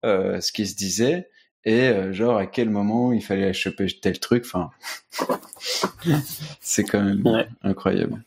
[0.06, 1.30] euh, ce qui se disait
[1.66, 4.44] et euh, genre à quel moment il fallait choper tel truc.
[4.46, 4.72] Enfin,
[6.62, 7.48] c'est quand même Ouais.
[7.64, 8.24] incroyable.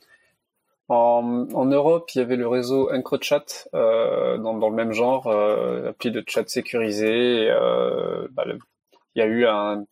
[0.89, 3.45] En, en Europe, il y avait le réseau EncroChat
[3.75, 7.45] euh, dans, dans le même genre, euh, appli de chat sécurisé.
[7.45, 8.59] et, euh, bah, le-
[9.15, 9.85] il y a eu un,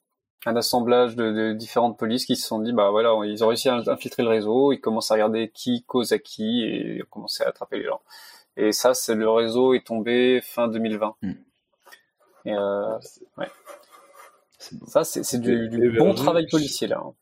[0.47, 3.69] un assemblage de, de différentes polices qui se sont dit, bah voilà, ils ont réussi
[3.69, 7.07] à infiltrer le réseau, ils commencent à regarder qui cause à qui et ils ont
[7.11, 8.01] commencé à attraper les gens.
[8.57, 11.15] Et ça, c'est le réseau est tombé fin 2020.
[11.23, 11.33] Hmm.
[12.45, 12.99] Et euh,
[14.87, 17.03] ça, c'est du, bon Virgin, travail policier là.
[17.05, 17.15] hein.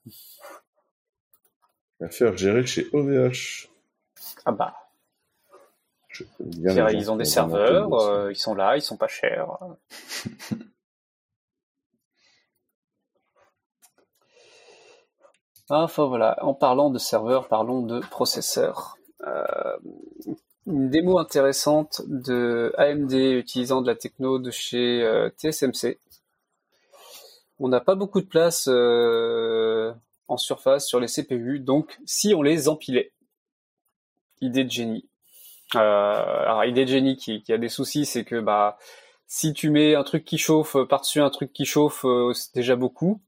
[2.01, 3.69] Affaire gérée chez OVH.
[4.45, 4.75] Ah bah,
[6.09, 9.49] Je bien ils ont des serveurs, euh, ils sont là, ils sont pas chers.
[15.71, 18.97] Enfin voilà, en parlant de serveurs, parlons de processeurs.
[19.27, 19.77] Euh,
[20.69, 25.99] une démo intéressante de AMD utilisant de la techno de chez euh, TSMC.
[27.59, 29.93] On n'a pas beaucoup de place euh,
[30.29, 33.13] en surface sur les CPU, donc si on les empilait,
[34.41, 35.09] idée de génie.
[35.75, 38.79] Euh, alors, idée de génie qui, a des soucis, c'est que bah
[39.27, 42.05] si tu mets un truc qui chauffe par-dessus un truc qui chauffe,
[42.55, 43.21] déjà beaucoup.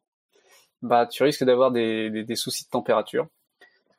[0.83, 3.29] Bah tu risques d'avoir des soucis de température.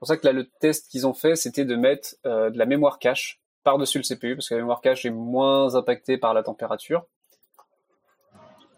[0.02, 2.57] C'est pour ça que là le test qu'ils ont fait, c'était de mettre euh, de
[2.57, 6.34] la mémoire cache par-dessus le CPU, parce que la mémoire cache est moins impactée par
[6.34, 7.06] la température.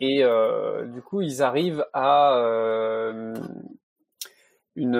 [0.01, 3.33] Et euh, du coup, ils arrivent à euh,
[4.75, 4.97] une,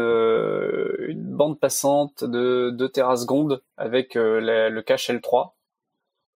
[1.09, 5.51] une bande passante de 2 terasecondes avec le cache L3,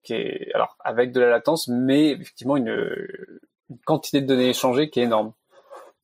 [0.02, 2.76] qui est alors avec de la latence, mais effectivement une
[3.84, 5.32] quantité de données échangées qui est énorme.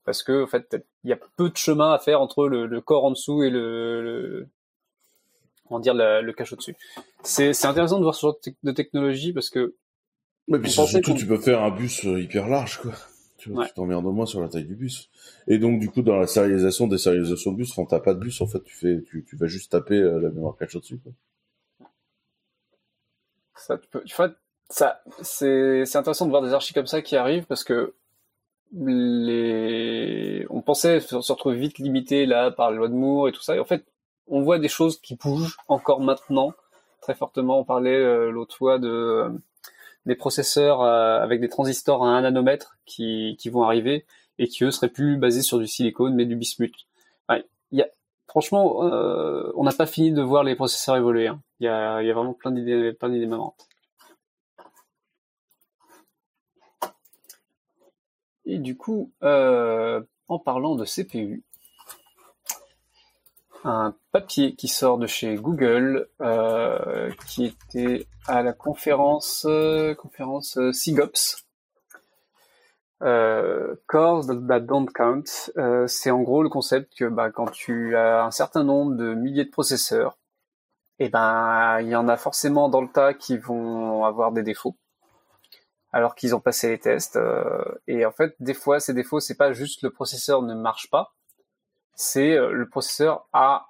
[0.05, 3.05] Parce que, en fait, il y a peu de chemin à faire entre le, corps
[3.05, 4.47] en dessous et le,
[5.67, 6.77] comment dire, le cache au-dessus.
[7.23, 9.75] C'est intéressant de voir ce genre de technologie parce que
[10.49, 12.93] mais puis surtout, tu peux faire un bus euh, hyper large, quoi.
[13.39, 15.11] Tu t'emmerdes au moins sur la taille du bus.
[15.49, 18.21] Et donc, du coup, dans la sérialisation des sérialisations de bus, quand t'as pas de
[18.21, 20.99] bus, en fait, tu fais, tu, tu vas juste taper euh, la mémoire cache au-dessus,
[20.99, 21.13] quoi.
[23.57, 24.03] Ça, tu peux,
[24.69, 27.95] ça, c'est, c'est intéressant de voir des archives comme ça qui arrivent parce que
[28.75, 33.43] les, on pensait se retrouver vite limité là par la loi de Moore et tout
[33.43, 33.57] ça.
[33.57, 33.85] Et en fait,
[34.29, 36.55] on voit des choses qui bougent encore maintenant
[37.01, 37.59] très fortement.
[37.59, 39.31] On parlait euh, l'autre fois de
[40.07, 44.05] des processeurs euh, avec des transistors à 1 nanomètre qui, qui vont arriver
[44.39, 46.75] et qui eux seraient plus basés sur du silicone mais du bismuth.
[47.71, 47.89] y a,
[48.27, 51.29] franchement, euh, on n'a pas fini de voir les processeurs évoluer.
[51.29, 51.41] Hein.
[51.61, 53.69] Il, y a, y a vraiment plein d'idées, plein d'idées marrantes.
[58.45, 61.45] Et du coup, euh, en parlant de CPU,
[63.65, 70.59] un papier qui sort de chez Google, euh, qui était à la conférence euh, conférence
[70.73, 71.47] SIGOPS.
[73.01, 75.25] Cores that don't count,
[75.89, 79.45] c'est en gros le concept que bah, quand tu as un certain nombre de milliers
[79.45, 80.19] de processeurs,
[81.01, 84.45] et eh ben il y en a forcément dans le tas qui vont avoir des
[84.45, 84.77] défauts,
[85.93, 87.19] alors qu'ils ont passé les tests.
[87.87, 91.15] et en fait, des fois, ces défauts, c'est pas juste le processeur ne marche pas,
[91.95, 93.67] c'est euh, le processeur a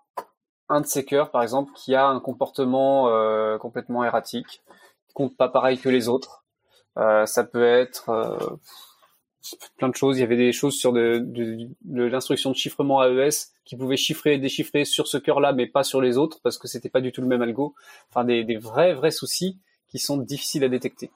[0.68, 4.62] un de ses cœurs, par exemple, qui a un comportement euh, complètement erratique,
[5.06, 6.44] qui compte pas pareil que les autres.
[6.98, 8.58] Euh, ça peut être
[9.76, 10.16] plein de choses.
[10.16, 11.26] Il y avait des choses sur de,
[11.84, 16.00] l'instruction de chiffrement AES qui pouvait chiffrer et déchiffrer sur ce cœur-là, mais pas sur
[16.00, 17.74] les autres parce que c'était pas du tout le même algo.
[18.08, 19.58] Enfin, des, vrais vrais soucis
[19.88, 21.10] qui sont difficiles à détecter.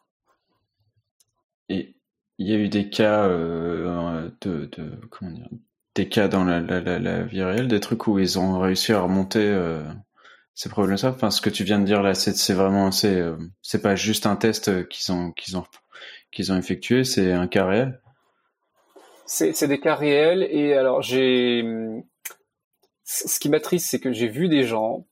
[1.68, 1.96] Et
[2.38, 5.48] il y a eu des cas de, de comment dire
[5.96, 9.00] des cas dans la, la, la, vie réelle, des trucs où ils ont réussi à
[9.00, 9.82] remonter euh,
[10.54, 11.08] ces problèmes-là.
[11.08, 14.26] Enfin, ce que tu viens de dire là, c'est vraiment, c'est euh, c'est pas juste
[14.26, 15.64] un test qu'ils ont qu'ils ont
[16.30, 18.00] qu'ils ont effectué, c'est un cas réel.
[19.24, 21.64] C'est des cas réels et alors j'ai
[23.02, 25.06] ce qui m'attriste, c'est que j'ai vu des gens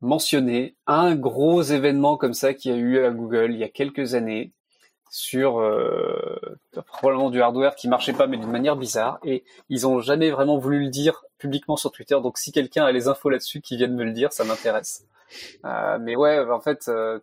[0.00, 3.68] mentionner un gros événement comme ça qu'il y a eu à Google il y a
[3.68, 4.52] quelques années
[5.10, 9.18] sur euh, probablement du hardware qui marchait pas mais d'une manière bizarre.
[9.24, 12.18] Et ils ont jamais vraiment voulu le dire publiquement sur Twitter.
[12.22, 15.04] Donc si quelqu'un a les infos là-dessus qui viennent me le dire ça m'intéresse.
[15.64, 17.18] Euh, mais ouais en fait euh,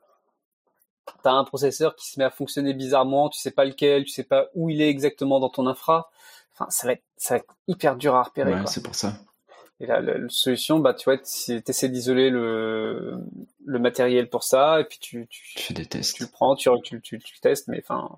[1.24, 3.30] t'as un processeur qui se met à fonctionner bizarrement.
[3.30, 6.10] Tu sais pas lequel tu sais pas où il est exactement dans ton infra.
[6.54, 9.14] Enfin ça va être ça va être hyper dur à repérer ouais, c'est pour ça
[9.82, 13.18] et là, la, solution, bah, tu vois, tu essaies d'isoler le,
[13.66, 16.16] le matériel pour ça, et puis tu, tu, tu des tests.
[16.16, 18.18] Tu le prends, tu, tu, tu, tu testes, mais enfin.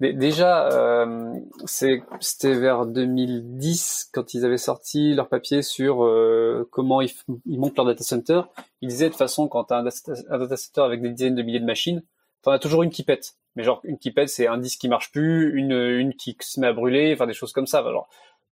[0.00, 1.34] Déjà, euh,
[1.66, 7.12] c'était vers 2010 quand ils avaient sorti leur papier sur euh, comment ils,
[7.44, 8.42] ils, montent leur data center.
[8.80, 11.42] Ils disaient de toute façon, quand tu as un data, center avec des dizaines de
[11.42, 12.02] milliers de machines,
[12.42, 13.34] tu en as toujours une qui pète.
[13.56, 16.60] Mais genre une qui pète, c'est un disque qui marche plus, une, une qui se
[16.60, 17.84] met à brûler, enfin des choses comme ça.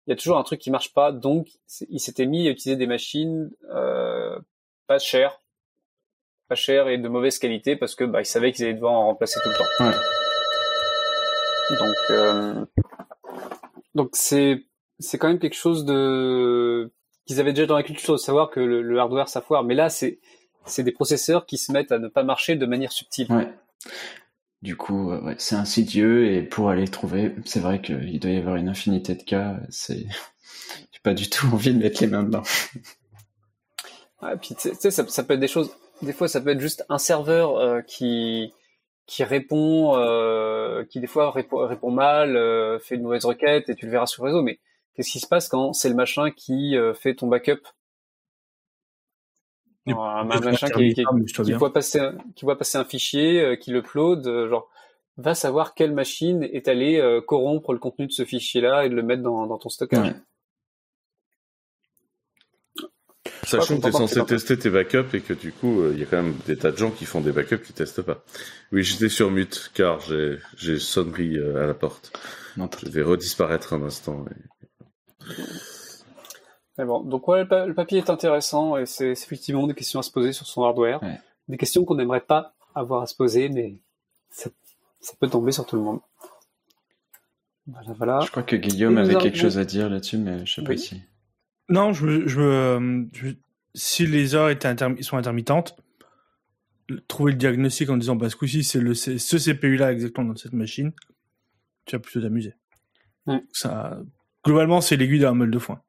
[0.09, 1.13] Il y a toujours un truc qui marche pas.
[1.13, 1.49] Donc,
[1.91, 4.39] il s'était mis à utiliser des machines euh,
[4.87, 5.43] pas chères,
[6.49, 9.05] pas chères et de mauvaise qualité parce que bah, ils savaient qu'ils allaient devoir en
[9.05, 9.85] remplacer tout le temps.
[9.85, 9.93] Ouais.
[11.77, 12.65] Donc, euh,
[13.95, 14.65] donc c'est
[14.99, 16.91] c'est quand même quelque chose de
[17.27, 19.63] qu'ils avaient déjà dans la culture de savoir que le, le hardware ça foire.
[19.63, 20.21] Mais là, c'est
[20.65, 23.31] c'est des processeurs qui se mettent à ne pas marcher de manière subtile.
[23.31, 23.53] Ouais.
[24.63, 28.69] Du coup, c'est insidieux et pour aller trouver, c'est vrai qu'il doit y avoir une
[28.69, 29.57] infinité de cas.
[29.71, 30.05] C'est,
[30.93, 32.43] j'ai pas du tout envie de mettre les mains dedans.
[34.41, 35.71] Puis tu sais, ça, peut être des choses.
[36.03, 38.53] Des fois, ça peut être juste un serveur euh, qui
[39.21, 43.87] répond, euh, qui des fois répond, répond mal, euh, fait une mauvaise requête et tu
[43.87, 44.43] le verras sur le réseau.
[44.43, 44.59] Mais
[44.95, 47.61] qu'est-ce qui se passe quand c'est le machin qui fait ton backup?
[49.97, 53.81] Un, machin qui, qui, voit passer un, qui voit passer un fichier, euh, qui le
[53.81, 54.69] upload, euh, genre
[55.17, 58.95] va savoir quelle machine est allée euh, corrompre le contenu de ce fichier-là et de
[58.95, 60.15] le mettre dans, dans ton stockage.
[63.43, 66.07] Sachant que tu es censé tester tes backups et que du coup, il y a
[66.07, 68.25] quand même des tas de gens qui font des backups qui testent pas.
[68.73, 72.13] Oui, j'étais sur mute car j'ai sonnerie à la porte.
[72.57, 74.25] Je vais redisparaître un instant.
[76.79, 80.13] Mais bon, donc ouais, le, papier est intéressant et c'est effectivement des questions à se
[80.13, 81.01] poser sur son hardware.
[81.49, 83.75] Des questions qu'on n'aimerait pas avoir à se poser, mais
[84.31, 84.49] ça,
[85.19, 86.01] peut tomber sur tout le monde.
[87.67, 88.21] Voilà, voilà.
[88.21, 91.03] Je crois que Guillaume avait quelque chose à dire là-dessus, mais je sais pas ici.
[91.69, 93.35] Non, je, je,
[93.75, 95.77] si les heures étaient sont intermittentes,
[97.09, 100.55] trouver le diagnostic en disant bah ce coup-ci c'est ce CPU là exactement dans cette
[100.55, 100.93] machine,
[101.85, 102.55] tu vas plutôt t'amuser.
[103.53, 103.99] Ça,
[104.43, 105.83] globalement, c'est l'aiguille d'un meule de foin.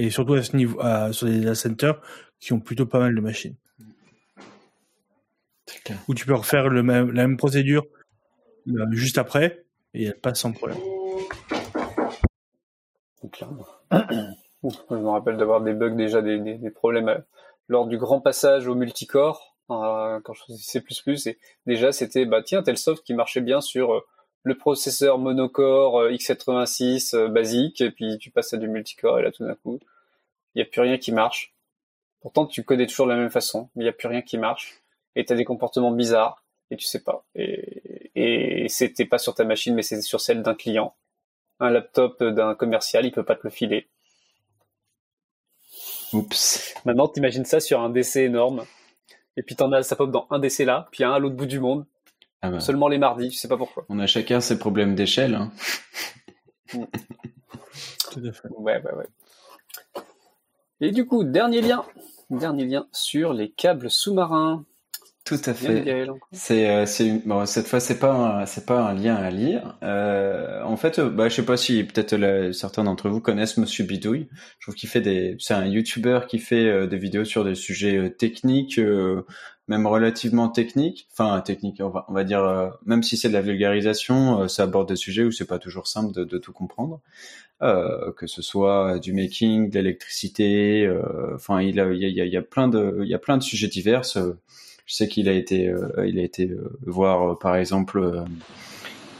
[0.00, 2.00] Et surtout à ce niveau, à, sur les data centers
[2.38, 3.54] qui ont plutôt pas mal de machines.
[6.08, 7.84] Où tu peux refaire le même, la même procédure
[8.68, 10.78] euh, juste après et elle passe sans problème.
[14.62, 17.18] Je me rappelle d'avoir des bugs déjà, des, des, des problèmes euh,
[17.68, 20.82] lors du grand passage au multicore, euh, quand je faisais C++,
[21.28, 24.00] et déjà c'était, bah tiens, tel soft qui marchait bien sur euh,
[24.42, 29.22] le processeur monocore euh, x86 euh, basique, et puis tu passes à du multicore, et
[29.22, 29.78] là tout d'un coup,
[30.54, 31.54] il n'y a plus rien qui marche.
[32.20, 34.38] Pourtant, tu connais toujours de la même façon, mais il n'y a plus rien qui
[34.38, 34.82] marche,
[35.16, 37.24] et tu as des comportements bizarres, et tu sais pas.
[37.34, 40.94] Et, et c'était pas sur ta machine, mais c'est sur celle d'un client.
[41.58, 43.88] Un laptop d'un commercial, il peut pas te le filer.
[46.12, 46.74] Oups.
[46.84, 48.64] Maintenant, t'imagines ça sur un DC énorme,
[49.36, 51.46] et puis t'en as, ça pop dans un DC là, puis un à l'autre bout
[51.46, 51.86] du monde,
[52.42, 53.84] Ah bah, seulement les mardis, je sais pas pourquoi.
[53.88, 55.34] on a chacun ses problèmes d'échelle.
[55.34, 55.52] Hein.
[58.12, 58.48] Tout à fait.
[58.56, 60.02] Ouais, ouais, ouais.
[60.80, 61.84] Et du coup, dernier lien,
[62.30, 64.64] dernier lien sur les câbles sous-marins.
[65.24, 66.06] Tout à fait.
[66.32, 69.76] C'est, euh, c'est une- bon, cette fois c'est pas c'est pas un lien à lire.
[69.82, 73.84] Euh, en fait, euh, bah, je sais pas si peut-être certains d'entre vous connaissent Monsieur
[73.84, 74.28] Bidouille.
[74.58, 77.54] Je trouve qu'il fait des, c'est un YouTuber qui fait euh, des vidéos sur des
[77.54, 79.24] sujets euh, techniques, euh,
[79.70, 81.06] même relativement techniques.
[81.12, 84.88] Enfin, techniques, on va, dire, euh, même si c'est de la vulgarisation, euh, ça aborde
[84.88, 87.00] des sujets où c'est pas toujours simple de, tout comprendre.
[87.62, 90.90] Euh, que ce soit du making, de l'électricité.
[91.34, 94.02] Enfin, il y a, il a- plein de, il y a plein de sujets divers.
[94.02, 94.32] je
[94.86, 95.72] sais qu'il a été,
[96.04, 96.50] il a été
[96.84, 98.24] voir, par exemple,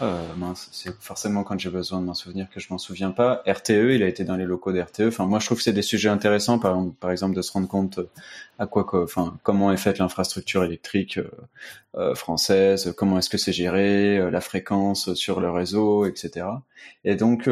[0.03, 3.43] euh, mince, c'est forcément quand j'ai besoin de m'en souvenir que je m'en souviens pas.
[3.47, 5.03] RTE, il a été dans les locaux d'RTE.
[5.09, 7.99] Enfin, moi, je trouve que c'est des sujets intéressants, par, exemple, de se rendre compte
[7.99, 8.09] euh,
[8.59, 11.31] à quoi, enfin, comment est faite l'infrastructure électrique euh,
[11.97, 16.47] euh, française, comment est-ce que c'est géré, la fréquence sur le réseau, etc.
[17.05, 17.47] Et donc,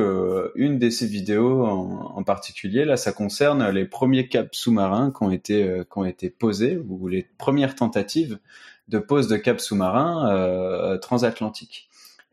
[0.55, 6.05] une de ces vidéos en, particulier, là, ça concerne les premiers câbles sous-marins qui ont
[6.05, 8.39] été posés ou les premières tentatives
[8.89, 11.89] de pose de câbles sous-marins transatlantiques.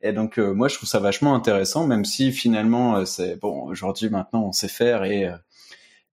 [0.06, 3.64] Et donc, euh, moi, je trouve ça vachement intéressant, même si finalement, euh, c'est bon.
[3.66, 5.36] Aujourd'hui, maintenant, on sait faire et euh,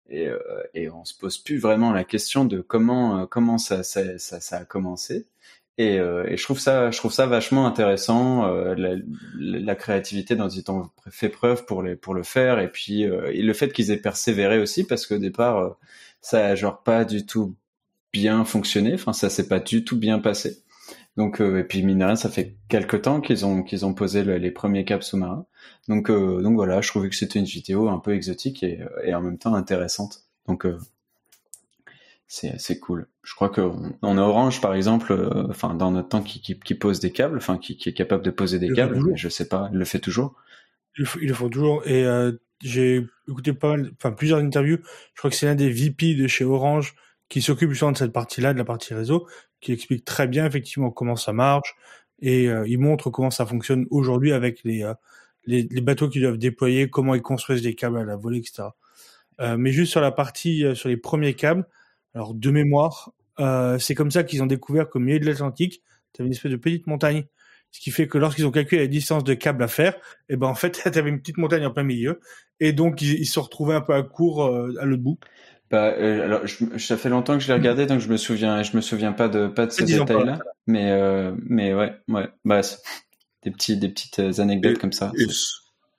[0.09, 0.29] et,
[0.73, 5.27] et on se pose plus vraiment la question de comment comment ça ça, a commencé.
[5.77, 8.45] Et, je trouve ça je trouve ça vachement intéressant
[8.75, 13.41] la, créativité dont ils ont fait preuve pour les pour le faire et puis et
[13.41, 15.77] le fait qu'ils aient persévéré aussi parce qu'au départ
[16.19, 17.55] ça a genre pas du tout
[18.11, 20.61] bien fonctionné enfin ça s'est pas du tout bien passé
[21.17, 23.93] donc euh, et puis mine de rien, ça fait quelques temps qu'ils ont qu'ils ont
[23.93, 25.45] posé le- les premiers câbles sous-marins
[25.87, 29.13] donc euh, donc voilà je trouvais que c'était une vidéo un peu exotique et, et
[29.13, 30.77] en même temps intéressante donc euh,
[32.27, 33.07] c'est c'est cool.
[33.23, 36.41] Je crois que on on a Orange par exemple, euh, enfin dans notre temps qui,
[36.41, 38.95] qui, qui pose des câbles, enfin qui, qui est capable de poser des câbles.
[39.11, 40.35] mais Je sais pas, il le fait toujours.
[40.97, 41.85] Ils le, ils le font toujours.
[41.85, 42.31] Et euh,
[42.63, 44.77] j'ai écouté pas mal, enfin plusieurs interviews.
[45.13, 46.95] Je crois que c'est l'un des VP de chez Orange
[47.31, 49.25] qui s'occupe justement de cette partie-là, de la partie réseau,
[49.61, 51.75] qui explique très bien effectivement comment ça marche
[52.21, 54.93] et euh, il montre comment ça fonctionne aujourd'hui avec les, euh,
[55.45, 58.63] les les bateaux qui doivent déployer, comment ils construisent des câbles à la volée, etc.
[59.39, 61.65] Euh, mais juste sur la partie, euh, sur les premiers câbles,
[62.13, 65.81] alors de mémoire, euh, c'est comme ça qu'ils ont découvert qu'au milieu de l'Atlantique,
[66.13, 67.25] tu avais une espèce de petite montagne,
[67.71, 69.95] ce qui fait que lorsqu'ils ont calculé la distance de câble à faire,
[70.29, 72.19] et ben en fait, tu avais une petite montagne en plein milieu,
[72.59, 75.19] et donc ils, ils se retrouvaient un peu à court euh, à l'autre bout.
[75.71, 78.61] Bah, euh, alors, je, ça fait longtemps que je l'ai regardé, donc je me souviens,
[78.61, 80.39] je me souviens pas de pas de ces détails-là.
[80.67, 82.61] Mais euh, mais ouais, ouais, bah
[83.43, 85.11] des petits des petites euh, anecdotes Et- comme ça.
[85.17, 85.25] Et,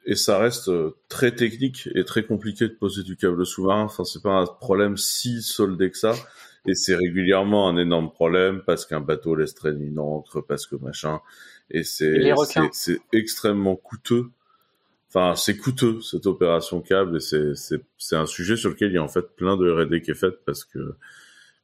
[0.04, 3.84] et ça reste euh, très technique et très compliqué de poser du câble sous-marin.
[3.84, 6.14] Enfin, c'est pas un problème si soldé que ça.
[6.66, 10.76] Et c'est régulièrement un énorme problème parce qu'un bateau laisse traîner une encre, parce que
[10.76, 11.20] machin.
[11.70, 12.20] Et c'est
[13.12, 14.26] extrêmement coûteux.
[15.14, 18.98] Enfin, c'est coûteux, cette opération câble, et c'est, c'est, un sujet sur lequel il y
[18.98, 20.94] a en fait plein de R&D qui est fait parce que,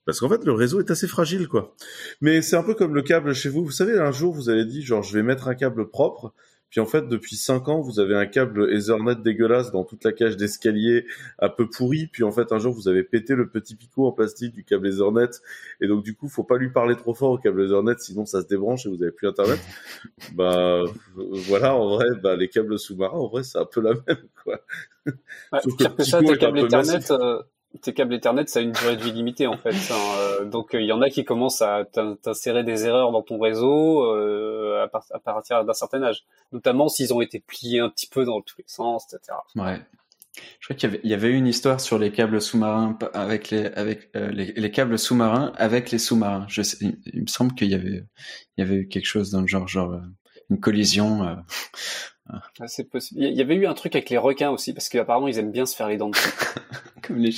[0.05, 1.75] parce qu'en fait, le réseau est assez fragile, quoi.
[2.21, 3.65] Mais c'est un peu comme le câble chez vous.
[3.65, 6.35] Vous savez, un jour, vous avez dit, genre, je vais mettre un câble propre.
[6.71, 10.13] Puis en fait, depuis cinq ans, vous avez un câble Ethernet dégueulasse dans toute la
[10.13, 11.07] cage d'escalier,
[11.39, 12.09] un peu pourri.
[12.09, 14.89] Puis en fait, un jour, vous avez pété le petit picot en plastique du câble
[14.89, 15.31] Ethernet.
[15.81, 18.43] Et donc, du coup, faut pas lui parler trop fort au câble Ethernet, sinon ça
[18.43, 19.61] se débranche et vous avez plus Internet.
[20.35, 20.87] bah, euh,
[21.17, 24.61] voilà, en vrai, bah, les câbles sous-marins, en vrai, c'est un peu la même, quoi.
[25.07, 27.43] Ouais, Sauf pire que ça, tes câbles Ethernet, euh,
[27.83, 29.71] tes câbles Ethernet, ça a une durée de vie limitée en fait.
[29.91, 33.23] hein, euh, donc il y en a qui commencent à t'in- t'insérer des erreurs dans
[33.23, 37.81] ton réseau euh, à, par- à partir d'un certain âge, notamment s'ils ont été pliés
[37.81, 39.39] un petit peu dans tous les sens, etc.
[39.57, 39.81] Ouais.
[40.61, 43.67] Je crois qu'il y y avait eu une histoire sur les câbles sous-marins avec les
[43.67, 46.47] avec euh, les, les câbles sous-marins avec les sous-marins.
[46.49, 48.05] Je sais, il, il me semble qu'il y avait
[48.57, 50.01] il y avait eu quelque chose dans le genre genre euh,
[50.51, 51.25] une collision.
[51.29, 51.35] euh.
[52.31, 53.23] Ah, C'est possible.
[53.23, 55.67] Il y avait eu un truc avec les requins aussi, parce qu'apparemment ils aiment bien
[55.67, 56.11] se faire les dents
[57.03, 57.33] comme les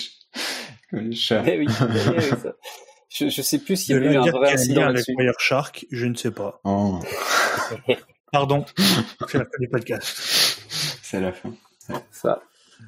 [0.92, 1.66] Eh oui, eh oui,
[2.16, 2.54] oui, ça.
[3.12, 4.54] Je, je sais plus s'il y Je avait eu vais un dire vrai qu'il y
[4.54, 5.14] a un incident avec là-dessus.
[5.18, 6.60] Wireshark, je ne sais pas.
[6.62, 7.00] Oh,
[8.32, 8.64] Pardon,
[9.26, 10.60] c'est la fin du podcast.
[11.02, 11.52] c'est la fin.
[12.12, 12.40] Ça.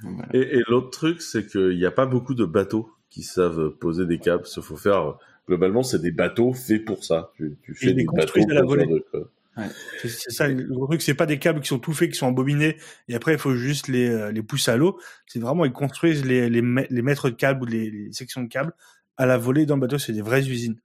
[0.04, 0.28] Voilà.
[0.32, 4.06] Et, et l'autre truc, c'est qu'il n'y a pas beaucoup de bateaux qui savent poser
[4.06, 4.44] des câbles.
[4.56, 5.14] Il faut faire.
[5.48, 7.32] Globalement, c'est des bateaux faits pour ça.
[7.36, 9.02] Tu, tu fais les des bateaux à la pour faire volée.
[9.12, 9.64] de- quoi.
[10.02, 12.26] C'est ça, le gros truc, c'est pas des câbles qui sont tout faits, qui sont
[12.26, 12.76] embobinés,
[13.08, 14.98] et après il faut juste les, euh, les pousser à l'eau.
[15.26, 18.48] C'est vraiment, ils construisent les, les, les mètres de câbles ou les, les sections de
[18.48, 18.72] câbles
[19.16, 20.78] à la volée dans le bateau, c'est des vraies usines.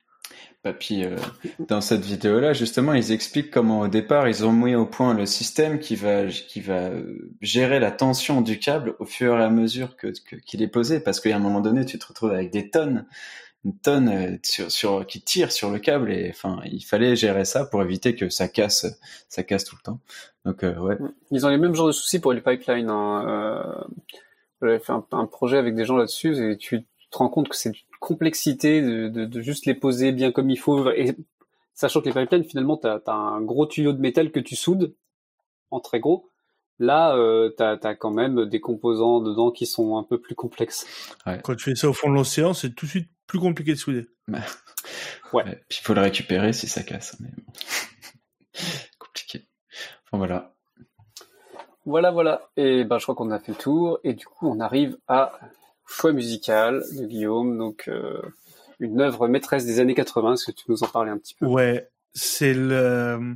[0.64, 1.16] Bah, puis, euh,
[1.70, 5.26] dans cette vidéo-là, justement, ils expliquent comment au départ ils ont mis au point le
[5.26, 9.50] système qui va qui va euh, gérer la tension du câble au fur et à
[9.50, 12.52] mesure que que- qu'il est posé, parce qu'à un moment donné, tu te retrouves avec
[12.52, 13.06] des tonnes,
[13.66, 17.46] une tonne euh, sur, sur qui tire sur le câble, et enfin, il fallait gérer
[17.46, 18.86] ça pour éviter que ça casse,
[19.30, 20.00] ça casse tout le temps.
[20.46, 20.98] Donc, euh, ouais,
[21.32, 22.90] Ils ont les mêmes genres de soucis pour les pipelines.
[22.90, 23.26] Hein.
[23.28, 23.84] Euh,
[24.62, 27.56] J'avais fait un, un projet avec des gens là-dessus et tu te rends compte que
[27.56, 30.90] c'est une complexité de, de, de juste les poser bien comme il faut.
[30.92, 31.16] Et
[31.74, 34.96] sachant que les pipelines, finalement, tu as, un gros tuyau de métal que tu soudes
[35.72, 36.30] en très gros.
[36.80, 40.86] Là, euh, tu as, quand même des composants dedans qui sont un peu plus complexes.
[41.44, 43.78] Quand tu fais ça au fond de l'océan, c'est tout de suite plus compliqué de
[43.80, 44.08] souder.
[45.34, 45.44] Ouais.
[45.46, 45.64] Ouais.
[45.70, 47.18] Puis il faut le récupérer si ça casse.
[47.20, 47.44] Mais bon.
[49.00, 49.48] Compliqué.
[50.06, 50.54] Enfin voilà.
[51.86, 52.50] Voilà, voilà.
[52.58, 54.00] Et ben, je crois qu'on a fait le tour.
[54.04, 55.34] Et du coup, on arrive à
[55.86, 57.58] choix musical de Guillaume.
[57.58, 58.22] Donc, euh,
[58.80, 60.34] une œuvre maîtresse des années 80.
[60.34, 61.46] Est-ce que tu nous en parlais un petit peu?
[61.46, 63.36] Ouais, c'est le,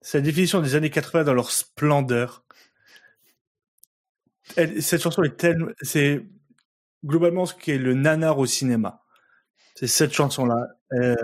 [0.00, 2.44] c'est la définition des années 80 dans leur splendeur.
[4.56, 6.24] Elle- cette chanson est tellement, c'est
[7.06, 9.02] globalement ce qui est le nanar au cinéma.
[9.74, 10.66] C'est cette chanson-là.
[10.94, 11.14] Euh,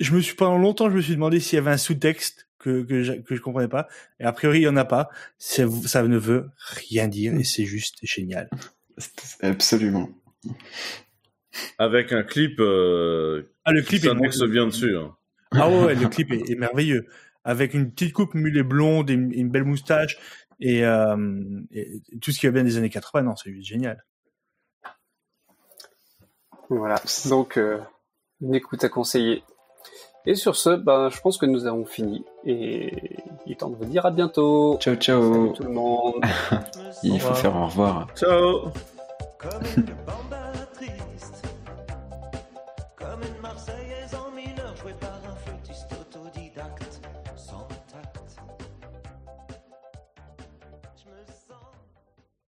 [0.00, 2.82] je me suis pendant longtemps, je me suis demandé s'il y avait un sous-texte que
[2.82, 3.88] que je, que je comprenais pas.
[4.20, 5.08] Et a priori, il y en a pas.
[5.38, 8.48] Ça ne veut rien dire et c'est juste génial.
[9.42, 10.08] Absolument.
[11.78, 14.96] Avec un clip euh, Ah, le qui clip est s'annexe bien dessus.
[14.96, 15.14] hein.
[15.52, 17.06] Ah ouais, ouais, le clip est, est merveilleux.
[17.44, 20.18] Avec une petite coupe mulet blonde et une, une belle moustache
[20.60, 24.04] et, euh, et tout ce qui va bien des années 80, non, c'est juste génial.
[26.70, 26.96] Voilà.
[27.28, 27.78] Donc, euh,
[28.40, 29.42] une écoute à conseiller.
[30.26, 32.24] Et sur ce, ben, je pense que nous avons fini.
[32.44, 34.78] Et il est temps de vous dire à bientôt.
[34.80, 35.48] Ciao, Salut ciao.
[35.48, 36.14] tout le monde.
[37.02, 38.06] Il faut faire au revoir.
[38.14, 38.70] Ciao